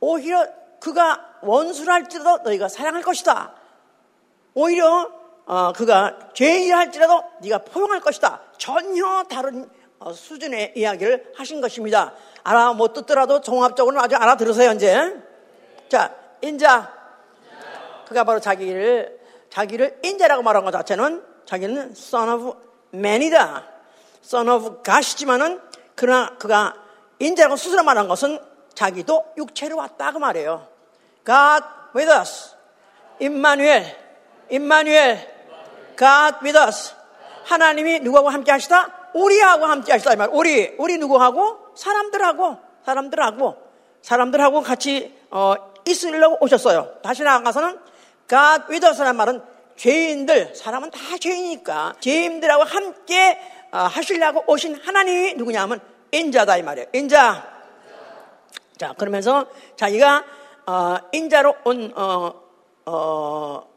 오히려 0.00 0.46
그가 0.80 1.38
원수를 1.42 1.92
할지라도 1.92 2.42
너희가 2.42 2.68
사랑할 2.68 3.02
것이다. 3.02 3.54
오히려 4.54 5.10
어, 5.46 5.72
그가 5.72 6.30
죄인이라 6.34 6.78
할지라도 6.78 7.22
네가 7.40 7.58
포용할 7.58 8.00
것이다. 8.00 8.40
전혀 8.58 9.24
다른 9.24 9.70
어, 9.98 10.12
수준의 10.12 10.72
이야기를 10.76 11.32
하신 11.36 11.60
것입니다. 11.60 12.12
알아 12.42 12.72
못 12.72 12.92
듣더라도 12.92 13.40
종합적으로 13.40 14.00
아주 14.00 14.16
알아들으세요 14.16 14.72
이제. 14.72 14.98
자 15.88 16.14
인자 16.42 16.92
그가 18.08 18.24
바로 18.24 18.40
자기를 18.40 19.20
자기를 19.48 20.00
인자라고 20.02 20.42
말한 20.42 20.64
것 20.64 20.72
자체는 20.72 21.22
자기는 21.46 21.92
son 21.92 22.28
of 22.28 22.56
man이다. 22.92 23.73
Son 24.24 24.48
of 24.48 24.82
god이지만은 24.82 25.60
그러나 25.94 26.36
그가 26.38 26.74
인자라고 27.18 27.56
스스로 27.56 27.82
말한 27.84 28.08
것은 28.08 28.40
자기도 28.74 29.24
육체로 29.36 29.76
왔다 29.76 30.12
그 30.12 30.18
말이에요. 30.18 30.66
God 31.24 31.64
with 31.94 32.12
us. 32.12 32.54
임마누엘, 33.20 33.96
임마누엘, 34.50 35.34
God 35.96 36.38
with 36.42 36.58
us. 36.58 36.94
하나님이 37.44 38.00
누구하고 38.00 38.30
함께 38.30 38.50
하시다? 38.50 39.10
우리하고 39.14 39.66
함께 39.66 39.92
하시다. 39.92 40.14
이 40.14 40.16
말. 40.16 40.28
우리, 40.32 40.74
우리 40.78 40.98
누구하고? 40.98 41.74
사람들하고, 41.76 42.58
사람들하고, 42.84 43.56
사람들하고 44.02 44.62
같이, 44.62 45.16
어, 45.30 45.54
있으려고 45.86 46.38
오셨어요. 46.40 46.96
다시 47.02 47.22
나아가서는 47.22 47.78
God 48.28 48.64
with 48.70 48.86
us라는 48.86 49.16
말은 49.16 49.42
죄인들, 49.76 50.54
사람은 50.54 50.90
다 50.90 50.98
죄인이니까 51.20 51.94
죄인들하고 52.00 52.64
함께 52.64 53.38
어, 53.40 53.53
하시려고 53.78 54.44
오신 54.46 54.76
하나님이 54.76 55.34
누구냐 55.34 55.62
하면 55.62 55.80
인자다 56.12 56.56
이 56.58 56.62
말이에요. 56.62 56.88
인자. 56.92 57.52
자, 58.76 58.92
그러면서 58.94 59.46
자기가 59.76 60.24
어, 60.66 60.96
인자로 61.12 61.56
온 61.64 61.92
어, 61.96 62.42
어, 62.86 63.68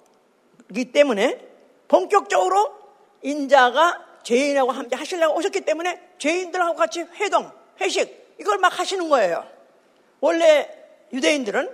기 0.73 0.91
때문에 0.91 1.45
본격적으로 1.87 2.75
인자가 3.21 4.05
죄인하고 4.23 4.71
함께 4.71 4.95
하시려고 4.95 5.37
오셨기 5.37 5.61
때문에 5.61 6.01
죄인들하고 6.17 6.75
같이 6.75 7.01
회동, 7.01 7.51
회식 7.79 8.35
이걸 8.39 8.57
막 8.57 8.77
하시는 8.77 9.07
거예요. 9.09 9.45
원래 10.19 10.69
유대인들은 11.13 11.69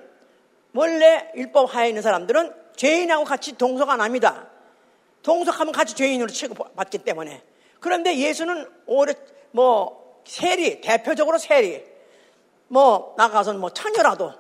원래 0.74 1.32
율법 1.36 1.76
하에 1.76 1.90
있는 1.90 2.02
사람들은 2.02 2.54
죄인하고 2.76 3.24
같이 3.26 3.58
동석 3.58 3.90
안 3.90 4.02
합니다. 4.02 4.48
동석하면 5.24 5.74
같이 5.74 5.96
죄인으로 5.96 6.30
취급받기 6.30 7.00
때문에. 7.00 7.42
그런데 7.84 8.18
예수는 8.18 8.66
오래 8.86 9.14
뭐 9.52 10.22
세리 10.26 10.80
대표적으로 10.80 11.38
세리. 11.38 11.84
뭐 12.70 13.14
나가서 13.18 13.54
뭐 13.56 13.70
창녀라도 13.72 14.34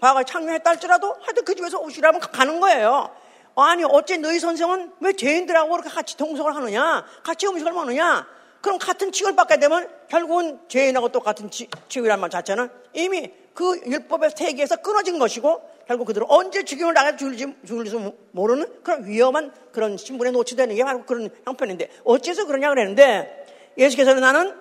과거에 0.00 0.24
창녀했다 0.24 0.68
할지라도 0.68 1.14
하여튼 1.20 1.44
그 1.44 1.54
집에서 1.54 1.78
오시라면 1.78 2.20
가는 2.20 2.58
거예요. 2.58 3.14
아니 3.54 3.84
어째 3.84 4.16
너희 4.16 4.40
선생은 4.40 4.94
왜 5.00 5.12
죄인들하고 5.12 5.70
그렇게 5.70 5.88
같이 5.88 6.16
동석을 6.16 6.56
하느냐? 6.56 7.06
같이 7.22 7.46
음식을 7.46 7.72
먹느냐? 7.72 8.26
그럼 8.60 8.78
같은 8.78 9.12
취급을 9.12 9.36
받게 9.36 9.58
되면 9.60 9.88
결국은 10.08 10.58
죄인하고 10.68 11.10
똑같은 11.10 11.48
취급이란 11.50 12.18
말 12.18 12.28
자체는 12.28 12.68
이미 12.94 13.32
그 13.56 13.80
율법의 13.86 14.32
세계에서 14.36 14.76
끊어진 14.76 15.18
것이고 15.18 15.62
결국 15.88 16.04
그들은 16.04 16.26
언제 16.28 16.62
죽임을 16.62 16.92
당해 16.92 17.16
죽을지, 17.16 17.46
죽을지 17.66 17.96
모르는 18.32 18.82
그런 18.82 19.06
위험한 19.06 19.50
그런 19.72 19.96
신분에 19.96 20.30
노출되는 20.30 20.76
게 20.76 20.84
바로 20.84 21.04
그런 21.06 21.30
형편인데 21.46 21.88
어째서 22.04 22.44
그러냐 22.44 22.68
그랬는데 22.68 23.72
예수께서는 23.78 24.20
나는 24.20 24.54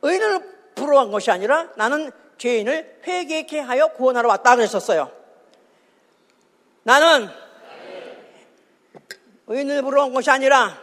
의인을 0.00 0.40
부러워한 0.76 1.10
것이 1.10 1.30
아니라 1.30 1.68
나는 1.76 2.10
죄인을 2.38 3.02
회개케 3.06 3.60
하여 3.60 3.88
구원하러 3.88 4.30
왔다 4.30 4.56
그랬었어요. 4.56 5.12
나는 6.84 7.28
의인을 9.46 9.82
부러워한 9.82 10.14
것이 10.14 10.30
아니라 10.30 10.74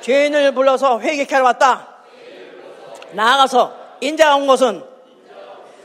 죄인을 0.00 0.54
불러서 0.54 0.98
회개케 1.00 1.32
하러 1.36 1.44
왔다. 1.46 2.02
나아가서 3.12 3.98
인자가 4.00 4.34
온 4.34 4.48
것은 4.48 4.91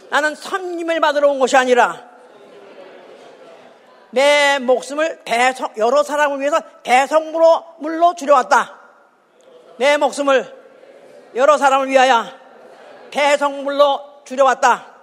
나는 0.10 0.36
선님을 0.36 1.00
받으러 1.00 1.30
온 1.30 1.40
것이 1.40 1.58
아니라 1.58 2.08
내 4.12 4.60
목숨을 4.60 5.24
대성, 5.26 5.70
여러 5.78 6.02
사람을 6.04 6.40
위해서 6.40 6.60
대성물로 6.84 7.64
물로 7.80 8.16
줄여왔다. 8.16 8.80
내 9.78 9.98
목숨을 9.98 10.56
여러 11.36 11.58
사람을 11.58 11.90
위하여 11.90 12.26
대성물로 13.12 14.24
줄여왔다. 14.26 14.96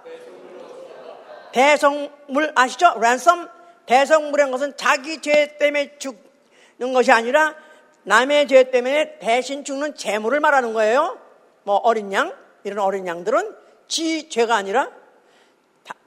대성물 1.51 2.51
아시죠? 2.55 2.99
랜섬 2.99 3.49
대성물이라는 3.85 4.51
것은 4.51 4.75
자기 4.75 5.21
죄 5.21 5.55
때문에 5.57 5.97
죽는 5.99 6.93
것이 6.93 7.11
아니라 7.11 7.55
남의 8.03 8.47
죄 8.47 8.69
때문에 8.71 9.19
대신 9.19 9.63
죽는 9.63 9.95
재물을 9.95 10.39
말하는 10.39 10.73
거예요. 10.73 11.17
뭐 11.63 11.77
어린 11.77 12.11
양 12.11 12.33
이런 12.63 12.79
어린 12.79 13.07
양들은 13.07 13.64
지 13.87 14.29
죄가 14.29 14.55
아니라 14.55 14.91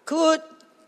그 0.05 0.39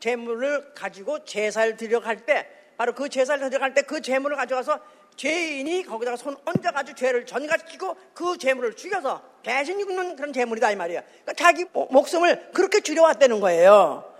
재물을 0.00 0.72
가지고 0.74 1.24
제사를 1.24 1.76
드려갈 1.76 2.24
때 2.24 2.48
바로 2.76 2.94
그 2.94 3.09
제사를 3.09 3.38
드려갈 3.50 3.74
때 3.74 3.83
그 3.83 4.00
재물을 4.00 4.37
가져가서 4.37 4.81
죄인이 5.16 5.83
거기다가 5.85 6.16
손 6.16 6.37
얹어가지고 6.46 6.96
죄를 6.96 7.26
전가시키고 7.26 7.96
그 8.14 8.38
재물을 8.38 8.74
죽여서 8.74 9.22
대신 9.42 9.79
죽는 9.79 10.16
그런 10.16 10.33
재물이다 10.33 10.70
이 10.70 10.76
말이야. 10.76 11.03
그러니까 11.03 11.33
자기 11.35 11.66
목숨을 11.72 12.53
그렇게 12.53 12.81
줄여왔다는 12.81 13.40
거예요. 13.40 14.11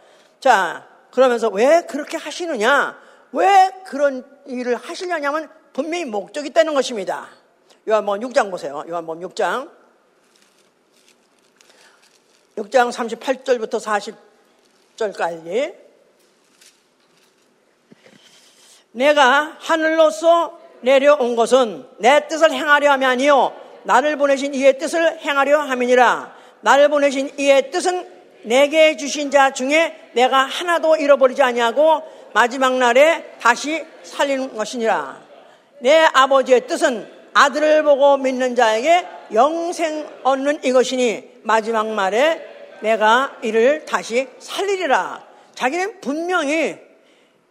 자 0.41 0.87
그러면서 1.11 1.49
왜 1.49 1.83
그렇게 1.89 2.19
하시느냐? 2.19 2.99
왜 3.33 3.71
그런 3.87 4.25
일을 4.47 4.77
하시려냐면 4.77 5.49
분명히 5.73 6.05
목적이 6.05 6.49
있다는 6.49 6.75
것입니다. 6.75 7.29
요한복음 7.89 8.21
6장 8.29 8.51
보세요. 8.51 8.85
요한복음 8.87 9.27
6장 9.29 9.71
6장 12.57 12.93
38절부터 12.93 14.15
40절까지. 14.97 15.75
내가 18.93 19.57
하늘로서 19.61 20.59
내려온 20.81 21.37
것은 21.37 21.87
내 21.99 22.27
뜻을 22.27 22.53
행하려 22.53 22.91
함이 22.93 23.07
아니요 23.07 23.55
나를 23.85 24.17
보내신 24.17 24.55
이의 24.55 24.79
뜻을 24.79 25.21
행하려 25.21 25.61
함이니라. 25.61 26.35
나를 26.63 26.89
보내신 26.89 27.33
이의 27.39 27.71
뜻은 27.71 28.09
내게 28.43 28.97
주신 28.97 29.31
자 29.31 29.53
중에 29.53 30.11
내가 30.13 30.39
하나도 30.39 30.97
잃어버리지 30.97 31.43
아니하고 31.43 32.03
마지막 32.33 32.75
날에 32.75 33.37
다시 33.41 33.85
살리는 34.03 34.55
것이니라. 34.55 35.23
내 35.81 36.01
아버지의 36.13 36.67
뜻은 36.67 37.21
아들을 37.33 37.83
보고 37.85 38.17
믿는 38.17 38.55
자에게 38.57 39.07
영생 39.33 40.09
얻는 40.25 40.65
이것이니 40.65 41.30
마지막 41.43 41.89
말에 41.89 42.79
내가 42.81 43.37
이를 43.43 43.85
다시 43.85 44.29
살리리라. 44.39 45.25
자기는 45.55 46.01
분명히 46.01 46.79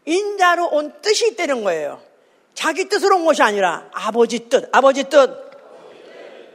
인자로 0.05 0.67
온 0.67 0.93
뜻이 1.01 1.27
있다는 1.29 1.63
거예요. 1.63 2.01
자기 2.53 2.89
뜻으로 2.89 3.17
온 3.17 3.25
것이 3.25 3.41
아니라 3.41 3.87
아버지 3.93 4.49
뜻, 4.49 4.69
아버지 4.71 5.03
뜻, 5.05 5.29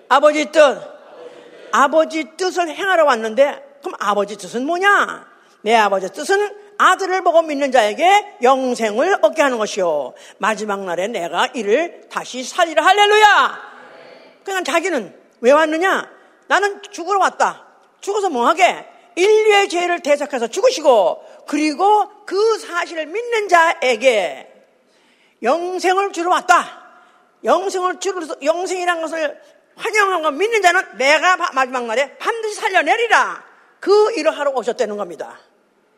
아버지 0.09 0.51
뜻, 0.51 0.81
아버지 1.73 2.37
뜻을 2.37 2.69
행하러 2.69 3.05
왔는데 3.05 3.79
그럼 3.81 3.95
아버지 4.01 4.37
뜻은 4.37 4.67
뭐냐? 4.67 5.27
내 5.63 5.75
아버지 5.75 6.11
뜻은 6.13 6.65
아들을 6.77 7.23
보고 7.23 7.43
믿는 7.43 7.73
자에게 7.73 8.37
영생을 8.43 9.19
얻게 9.23 9.43
하는 9.43 9.59
것이요. 9.59 10.15
마지막 10.39 10.85
날에 10.85 11.09
내가 11.09 11.47
이를 11.55 12.09
다시 12.11 12.43
살리라. 12.43 12.85
할렐루야! 12.85 13.61
그냥 14.45 14.65
자기는 14.65 15.15
왜 15.41 15.53
왔느냐? 15.53 16.14
나는 16.47 16.83
죽으러 16.83 17.19
왔다. 17.19 17.67
죽어서 18.01 18.31
뭐하게? 18.31 18.91
인류의 19.17 19.69
죄를 19.69 20.01
대속해서 20.01 20.49
죽으시고, 20.49 21.45
그리고 21.47 22.09
그 22.27 22.59
사실을 22.59 23.07
믿는 23.07 23.49
자에게 23.49 24.53
영생을 25.43 26.13
주러 26.13 26.31
왔다. 26.31 26.83
영생을 27.45 28.01
주러, 28.01 28.27
영생이란 28.43 29.01
것을 29.03 29.41
환영하고 29.77 30.31
믿는 30.31 30.63
자는 30.63 30.97
내가 30.97 31.37
마지막 31.53 31.85
날에 31.85 32.17
반드시 32.19 32.57
살려내리라. 32.57 33.45
그 33.81 34.13
일을 34.13 34.37
하러 34.37 34.51
오셨다는 34.53 34.97
겁니다. 34.97 35.39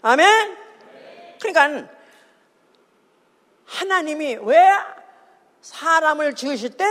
아멘? 0.03 0.57
그러니까 1.41 1.89
하나님이 3.65 4.39
왜 4.43 4.69
사람을 5.61 6.35
지으실 6.35 6.77
때 6.77 6.85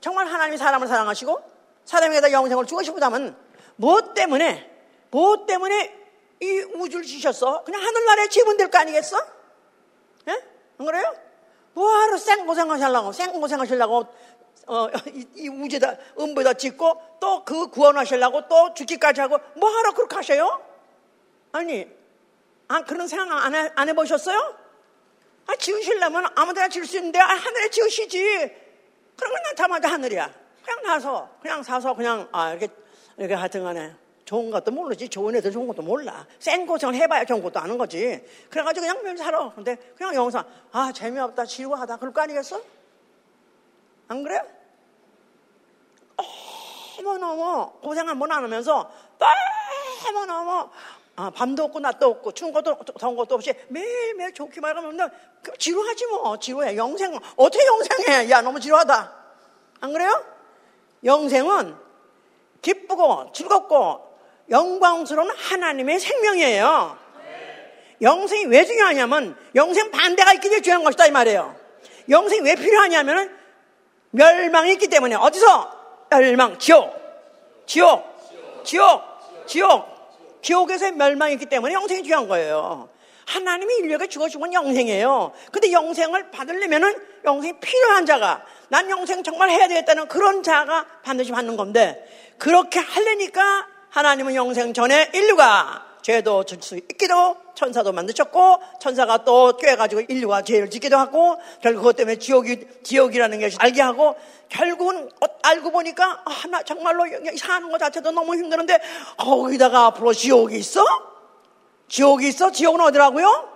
정말 0.00 0.26
하나님이 0.26 0.56
사람을 0.56 0.86
사랑하시고 0.86 1.51
사람에게다 1.84 2.32
영생을 2.32 2.66
주고 2.66 2.82
싶다면 2.82 3.36
무엇 3.76 4.14
때문에 4.14 4.70
무엇 5.10 5.46
때문에 5.46 6.00
이 6.40 6.58
우주를 6.74 7.04
지셨어? 7.04 7.64
그냥 7.64 7.82
하늘나라에 7.82 8.28
집은 8.28 8.56
될거 8.56 8.78
아니겠어? 8.78 9.16
예? 10.28 10.42
안 10.78 10.86
그래요? 10.86 11.14
뭐하러 11.74 12.16
생고생하시려고 12.16 13.12
생고생하시려고 13.12 14.06
어, 14.66 14.88
이, 15.12 15.26
이 15.34 15.48
우주에다 15.48 15.96
음부에다 16.18 16.54
짓고 16.54 17.00
또 17.20 17.44
그 17.44 17.68
구원하시려고 17.68 18.48
또 18.48 18.74
죽기까지 18.74 19.20
하고 19.20 19.38
뭐하러 19.54 19.92
그렇게 19.92 20.16
하셔요? 20.16 20.60
아니 21.52 21.86
아, 22.72 22.82
그런 22.84 23.06
생각 23.06 23.44
안, 23.44 23.54
해, 23.54 23.70
안 23.74 23.88
해보셨어요? 23.90 24.56
아, 25.46 25.56
지으시려면 25.56 26.26
아무 26.34 26.54
데나 26.54 26.68
지을 26.68 26.86
수 26.86 26.96
있는데, 26.96 27.18
아, 27.18 27.26
하늘에 27.26 27.68
지으시지. 27.68 28.18
그러면 29.16 29.42
나자마자 29.50 29.90
하늘이야. 29.90 30.32
그냥 30.64 30.82
나서, 30.82 31.28
그냥 31.40 31.62
사서, 31.62 31.94
그냥, 31.94 32.28
아, 32.32 32.50
이렇게, 32.50 32.68
이렇게 33.16 33.34
하여튼 33.34 33.64
간에. 33.64 33.94
좋은 34.24 34.50
것도 34.50 34.70
모르지. 34.70 35.08
좋은 35.08 35.34
애들 35.36 35.50
좋은 35.50 35.66
것도 35.66 35.82
몰라. 35.82 36.26
생고생을 36.38 36.94
해봐야 36.94 37.24
좋은 37.24 37.42
것도 37.42 37.58
아는 37.60 37.76
거지. 37.76 38.24
그래가지고 38.48 38.86
그냥 38.86 39.02
면 39.02 39.16
살아. 39.16 39.52
근데 39.52 39.76
그냥 39.96 40.14
영상, 40.14 40.44
아, 40.70 40.90
재미없다, 40.92 41.44
지루하다. 41.44 41.96
그럴 41.98 42.12
거 42.12 42.22
아니겠어? 42.22 42.60
안 44.08 44.22
그래? 44.22 44.40
너무너무 47.02 47.72
고생 47.80 48.08
한번 48.08 48.30
안 48.32 48.44
하면서 48.44 48.90
너무너무 50.04 50.68
아, 51.14 51.30
밤도 51.30 51.64
없고 51.64 51.80
낮도 51.80 52.06
없고 52.06 52.32
추운 52.32 52.52
것도 52.52 52.76
더운 52.98 53.16
것도 53.16 53.34
없이 53.34 53.52
매일매일 53.68 54.32
좋기만 54.32 54.76
하면 54.76 55.10
그 55.42 55.56
지루하지 55.58 56.06
뭐 56.06 56.38
지루해 56.38 56.76
영생 56.76 57.18
어떻게 57.36 57.66
영생해 57.66 58.30
야 58.30 58.40
너무 58.40 58.58
지루하다 58.58 59.12
안 59.80 59.92
그래요? 59.92 60.24
영생은 61.04 61.76
기쁘고 62.60 63.32
즐겁고 63.32 64.00
영광스러운 64.50 65.30
하나님의 65.30 65.98
생명이에요. 65.98 66.98
영생이 68.00 68.46
왜 68.46 68.64
중요하냐면 68.64 69.36
영생 69.54 69.90
반대가 69.90 70.32
있기 70.34 70.48
때문에 70.48 70.62
중요한 70.62 70.84
것이다 70.84 71.06
이 71.06 71.10
말이에요. 71.10 71.54
영생이 72.08 72.40
왜 72.42 72.54
필요하냐면 72.56 73.36
멸망이 74.10 74.72
있기 74.72 74.88
때문에. 74.88 75.14
어디서? 75.14 75.80
멸망 76.10 76.58
지옥. 76.58 76.92
지옥. 77.66 78.64
지옥. 78.64 79.02
지옥. 79.46 79.92
지옥에서의 80.42 80.92
멸망이 80.92 81.34
있기 81.34 81.46
때문에 81.46 81.72
영생이 81.74 82.02
중요한 82.02 82.28
거예요. 82.28 82.88
하나님이 83.26 83.76
인류에게 83.76 84.08
주어준 84.08 84.52
영생이에요. 84.52 85.32
근데 85.50 85.72
영생을 85.72 86.30
받으려면은 86.30 86.94
영생이 87.24 87.60
필요한 87.60 88.04
자가 88.04 88.44
난 88.72 88.88
영생 88.88 89.22
정말 89.22 89.50
해야 89.50 89.68
되겠다는 89.68 90.08
그런 90.08 90.42
자가 90.42 90.86
반드시 91.02 91.30
받는 91.30 91.58
건데 91.58 92.02
그렇게 92.38 92.80
하려니까 92.80 93.66
하나님은 93.90 94.34
영생 94.34 94.72
전에 94.72 95.10
인류가 95.12 95.84
죄도 96.00 96.44
질 96.44 96.62
수 96.62 96.78
있기도 96.78 97.36
천사도 97.54 97.92
만드셨고 97.92 98.62
천사가 98.80 99.24
또 99.24 99.58
꿰가지고 99.58 100.00
인류가 100.08 100.40
죄를 100.40 100.70
짓기도 100.70 100.96
하고 100.96 101.36
결국 101.60 101.80
그것 101.80 101.96
때문에 101.96 102.16
지옥이 102.16 102.60
지옥이라는 102.82 103.40
것이 103.40 103.58
알게 103.60 103.82
하고 103.82 104.16
결국은 104.48 105.10
어, 105.20 105.26
알고 105.42 105.70
보니까 105.70 106.22
아, 106.24 106.46
나 106.48 106.62
정말로 106.62 107.04
사는 107.38 107.70
것 107.70 107.76
자체도 107.76 108.10
너무 108.12 108.34
힘드는데 108.36 108.80
거기다가 109.18 109.84
앞으로 109.88 110.14
지옥이 110.14 110.56
있어? 110.56 110.82
지옥이 111.88 112.26
있어? 112.28 112.50
지옥은 112.50 112.80
어디라고요? 112.80 113.50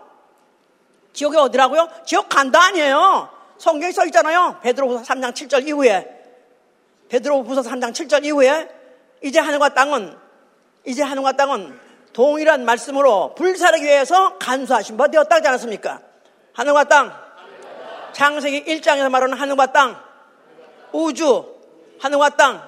지옥이 1.15 1.39
어디라고요? 1.39 1.89
지옥 2.05 2.29
간다 2.29 2.65
아니에요. 2.65 3.36
성경에 3.59 3.93
써 3.93 4.05
있잖아요. 4.07 4.59
베드로후서 4.63 5.03
3장 5.03 5.33
7절 5.33 5.67
이후에 5.69 6.07
베드로후서 7.09 7.63
3장 7.63 7.93
7절 7.93 8.25
이후에 8.25 8.69
이제 9.23 9.39
하늘과 9.39 9.75
땅은 9.75 10.17
이제 10.85 11.03
하늘과 11.03 11.33
땅은 11.33 11.79
동일한 12.13 12.65
말씀으로 12.65 13.35
불사르기 13.35 13.85
위해서 13.85 14.39
간수하신 14.39 14.97
바 14.97 15.09
되었다 15.09 15.37
하지 15.37 15.49
않았습니까? 15.49 16.01
하늘과 16.53 16.85
땅. 16.85 17.13
창세기 18.13 18.65
1장에서 18.65 19.11
말하는 19.11 19.37
하늘과 19.37 19.73
땅. 19.73 20.01
우주. 20.93 21.55
하늘과 21.99 22.31
땅. 22.31 22.63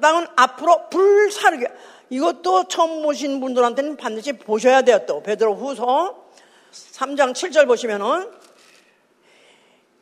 땅은 0.00 0.26
앞으로 0.36 0.88
불사르기. 0.90 1.66
이것도 2.10 2.68
처음 2.68 3.02
보신 3.02 3.40
분들한테는 3.40 3.96
반드시 3.96 4.32
보셔야 4.32 4.82
돼요. 4.82 5.00
또 5.06 5.22
베드로 5.22 5.54
후서 5.54 6.28
3장 6.70 7.32
7절 7.32 7.66
보시면은 7.66 8.30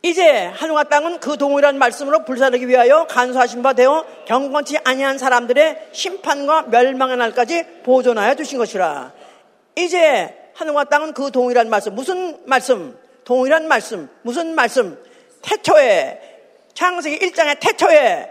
이제 0.07 0.45
하늘과 0.47 0.85
땅은 0.85 1.19
그 1.19 1.37
동일한 1.37 1.79
말씀으로 1.79 2.25
불사르기 2.25 2.69
위하여 2.69 3.09
간수하신 3.09 3.63
바 3.63 3.73
되어 3.73 4.05
경건치 4.27 4.79
아니한 4.85 5.19
사람들의 5.19 5.89
심판과 5.91 6.67
멸망의 6.69 7.17
날까지 7.17 7.83
보존하여 7.83 8.37
두신 8.37 8.59
것이라. 8.59 9.13
이제 9.75 10.53
하늘과 10.55 10.85
땅은 10.85 11.13
그 11.13 11.33
동일한 11.33 11.69
말씀. 11.69 11.97
무슨 11.97 12.39
말씀? 12.47 12.97
동일한 13.25 13.67
말씀. 13.67 14.09
무슨 14.23 14.55
말씀? 14.55 14.97
태초에 15.43 16.21
창세기 16.75 17.19
1장의 17.19 17.59
태초에 17.59 18.31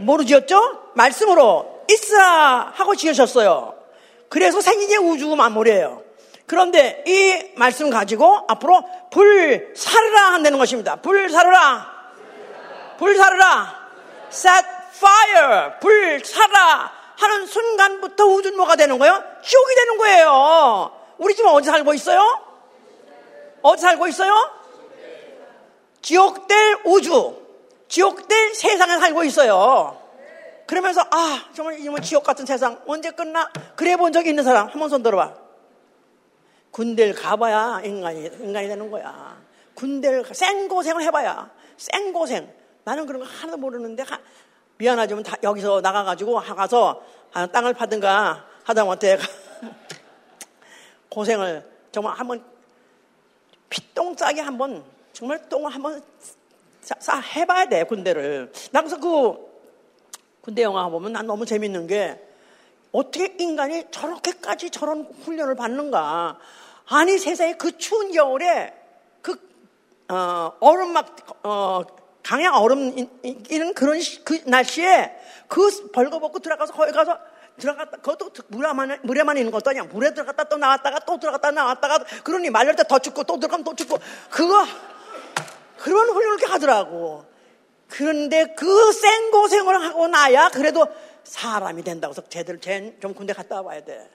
뭐로 0.00 0.24
지었죠? 0.24 0.90
말씀으로 0.94 1.84
있으라 1.90 2.72
하고 2.74 2.94
지으셨어요. 2.94 3.74
그래서 4.28 4.60
게 4.60 4.96
우주 4.96 5.34
만물이에요. 5.34 6.07
그런데 6.48 7.04
이 7.06 7.52
말씀 7.56 7.90
가지고 7.90 8.44
앞으로 8.48 8.82
불 9.10 9.72
사르라 9.76 10.32
한다는 10.32 10.58
것입니다. 10.58 10.96
불 10.96 11.28
사르라. 11.30 11.86
불 12.98 13.16
사르라. 13.16 13.88
set 14.32 14.66
fire. 14.96 15.72
불 15.80 16.24
사라 16.24 16.90
하는 17.16 17.46
순간부터 17.46 18.24
우주는 18.24 18.56
뭐가 18.56 18.76
되는 18.76 18.98
거예요? 18.98 19.22
지옥이 19.44 19.74
되는 19.74 19.98
거예요. 19.98 20.90
우리 21.18 21.34
지금 21.36 21.50
어디 21.52 21.66
살고 21.68 21.92
있어요? 21.94 22.20
어디 23.62 23.82
살고 23.82 24.06
있어요? 24.08 24.50
지옥될 26.02 26.78
우주. 26.84 27.36
지옥될 27.88 28.54
세상에 28.54 28.98
살고 28.98 29.24
있어요. 29.24 30.00
그러면서 30.66 31.02
아 31.10 31.44
정말 31.54 31.78
이놈 31.80 32.00
지옥 32.00 32.24
같은 32.24 32.44
세상 32.46 32.80
언제 32.86 33.10
끝나? 33.10 33.50
그래 33.76 33.96
본 33.96 34.12
적이 34.12 34.30
있는 34.30 34.44
사람 34.44 34.68
한 34.68 34.78
번 34.78 34.88
손 34.90 35.02
들어봐. 35.02 35.47
군대를 36.78 37.12
가봐야 37.12 37.80
인간이, 37.84 38.30
인간이 38.38 38.68
되는 38.68 38.88
거야. 38.88 39.36
군대를, 39.74 40.24
생고생을 40.32 41.02
해봐야. 41.02 41.50
생고생. 41.76 42.48
나는 42.84 43.04
그런 43.04 43.20
거 43.20 43.26
하나도 43.26 43.58
모르는데, 43.58 44.04
하, 44.04 44.16
미안하지만 44.76 45.24
다 45.24 45.36
여기서 45.42 45.80
나가가지고 45.80 46.34
가서 46.36 47.02
땅을 47.52 47.74
파든가 47.74 48.46
하다못해 48.62 49.18
고생을 51.10 51.68
정말 51.90 52.14
한번 52.14 52.44
피똥 53.68 54.14
싸게 54.16 54.40
한번 54.40 54.84
정말 55.12 55.48
똥을 55.48 55.74
한번 55.74 56.00
싸, 56.80 57.18
해봐야 57.18 57.66
돼 57.66 57.82
군대를. 57.82 58.52
나 58.70 58.82
그래서 58.82 59.00
그 59.00 59.34
군대 60.42 60.62
영화 60.62 60.88
보면 60.88 61.12
난 61.12 61.26
너무 61.26 61.44
재밌는 61.44 61.88
게 61.88 62.24
어떻게 62.92 63.34
인간이 63.40 63.90
저렇게까지 63.90 64.70
저런 64.70 65.02
훈련을 65.24 65.56
받는가. 65.56 66.38
아니 66.90 67.18
세상에 67.18 67.54
그 67.56 67.76
추운 67.78 68.12
겨울에 68.12 68.74
그 69.22 69.38
어, 70.08 70.52
얼음 70.60 70.92
막 70.92 71.16
어, 71.44 71.82
강양 72.22 72.54
얼음 72.54 72.96
이는 73.22 73.74
그런 73.74 74.00
시, 74.00 74.24
그 74.24 74.40
날씨에 74.46 75.16
그 75.48 75.90
벌거벗고 75.92 76.38
들어가서 76.40 76.72
거기 76.72 76.92
가서 76.92 77.18
들어갔다 77.58 77.96
그것도 77.98 78.30
물에만 78.48 79.00
물에만 79.02 79.36
있는 79.36 79.50
것도 79.50 79.70
아니야 79.70 79.84
물에 79.84 80.14
들어갔다 80.14 80.44
또 80.44 80.56
나왔다가 80.56 81.00
또 81.00 81.18
들어갔다 81.18 81.50
나왔다가 81.50 82.04
그러니 82.22 82.50
말릴 82.50 82.76
때 82.76 82.84
더 82.84 82.98
춥고 82.98 83.24
또 83.24 83.38
들어가면 83.38 83.64
또 83.64 83.74
춥고 83.74 83.98
그거 84.30 84.64
그런 85.78 86.08
훈련을 86.10 86.50
하더라고 86.50 87.24
그런데 87.88 88.54
그 88.54 88.92
생고생을 88.92 89.82
하고 89.82 90.06
나야 90.08 90.50
그래도 90.50 90.86
사람이 91.24 91.82
된다고 91.82 92.12
해서 92.12 92.22
쟤들 92.28 92.60
쟤좀 92.60 93.14
군대 93.14 93.32
갔다 93.32 93.56
와봐야 93.56 93.84
돼. 93.84 94.08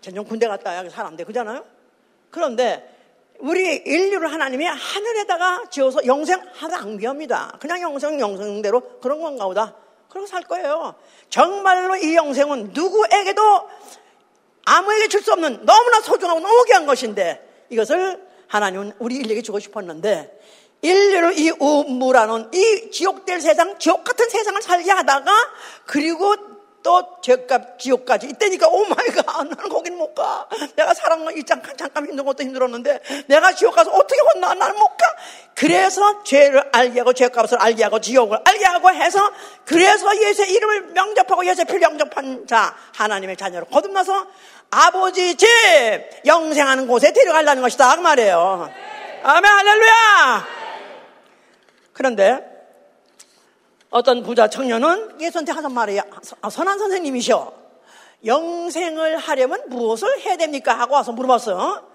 쟤 0.00 0.10
좀 0.10 0.24
군대 0.24 0.48
갔다 0.48 0.70
와야 0.70 0.88
사람 0.90 1.16
돼. 1.16 1.24
그잖아요? 1.24 1.64
그런데 2.32 2.88
우리 3.38 3.76
인류를 3.76 4.32
하나님이 4.32 4.66
하늘에다가 4.66 5.64
지어서 5.70 6.04
영생하다 6.06 6.68
낭비합니다. 6.68 7.58
그냥 7.60 7.80
영생 7.82 8.18
영생대로 8.18 8.98
그런 9.00 9.20
건가 9.20 9.44
보다. 9.44 9.76
그러고 10.08 10.26
살 10.26 10.42
거예요. 10.42 10.94
정말로 11.30 11.96
이 11.96 12.16
영생은 12.16 12.70
누구에게도 12.72 13.68
아무에게 14.64 15.08
줄 15.08 15.22
수 15.22 15.32
없는 15.32 15.64
너무나 15.64 16.00
소중하고 16.00 16.40
너무 16.40 16.64
귀한 16.64 16.86
것인데 16.86 17.66
이것을 17.70 18.20
하나님은 18.48 18.92
우리 18.98 19.16
인류에게 19.16 19.42
주고 19.42 19.58
싶었는데 19.58 20.40
인류를 20.82 21.38
이 21.38 21.50
우물하는 21.50 22.50
이 22.52 22.90
지옥될 22.90 23.40
세상, 23.40 23.78
지옥 23.78 24.04
같은 24.04 24.28
세상을 24.28 24.60
살게 24.60 24.90
하다가 24.90 25.32
그리고 25.86 26.34
또 26.82 27.20
죄값 27.22 27.78
지옥까지 27.78 28.28
있대니까 28.28 28.68
oh 28.68 28.84
my 28.84 29.08
God 29.08 29.24
나는 29.26 29.56
거긴 29.68 29.96
못 29.96 30.14
가. 30.14 30.46
내가 30.76 30.94
사랑을 30.94 31.36
이 31.38 31.44
잠깐 31.44 31.76
잠깐 31.76 32.06
힘든 32.06 32.24
것도 32.24 32.42
힘들었는데 32.42 33.00
내가 33.26 33.52
지옥 33.54 33.74
가서 33.74 33.90
어떻게 33.92 34.20
혼나 34.20 34.54
나는 34.54 34.76
못 34.76 34.88
가. 34.96 35.06
그래서 35.54 36.22
죄를 36.24 36.68
알게 36.72 37.00
하고 37.00 37.12
죄값을 37.12 37.58
알게 37.60 37.84
하고 37.84 38.00
지옥을 38.00 38.38
알게 38.44 38.64
하고 38.64 38.90
해서 38.90 39.30
그래서 39.64 40.16
예수의 40.16 40.52
이름을 40.52 40.80
영접하고 40.92 41.46
예수의 41.46 41.66
피를 41.66 41.82
영접한 41.82 42.46
자 42.46 42.74
하나님의 42.96 43.36
자녀로 43.36 43.66
거듭나서 43.66 44.26
아버지 44.70 45.36
집 45.36 45.48
영생하는 46.26 46.86
곳에 46.86 47.12
데려가려는 47.12 47.62
것이다 47.62 47.96
그 47.96 48.00
말이에요. 48.00 48.70
아멘 49.22 49.50
할렐루야. 49.50 50.46
그런데 51.92 52.51
어떤 53.92 54.22
부자 54.22 54.48
청년은 54.48 55.20
예수한테 55.20 55.52
하는 55.52 55.70
말이 55.70 56.00
아, 56.00 56.50
선한 56.50 56.78
선생님이셔. 56.78 57.52
영생을 58.24 59.18
하려면 59.18 59.62
무엇을 59.68 60.20
해야 60.20 60.36
됩니까? 60.36 60.72
하고 60.72 60.94
와서 60.94 61.12
물어봤어. 61.12 61.90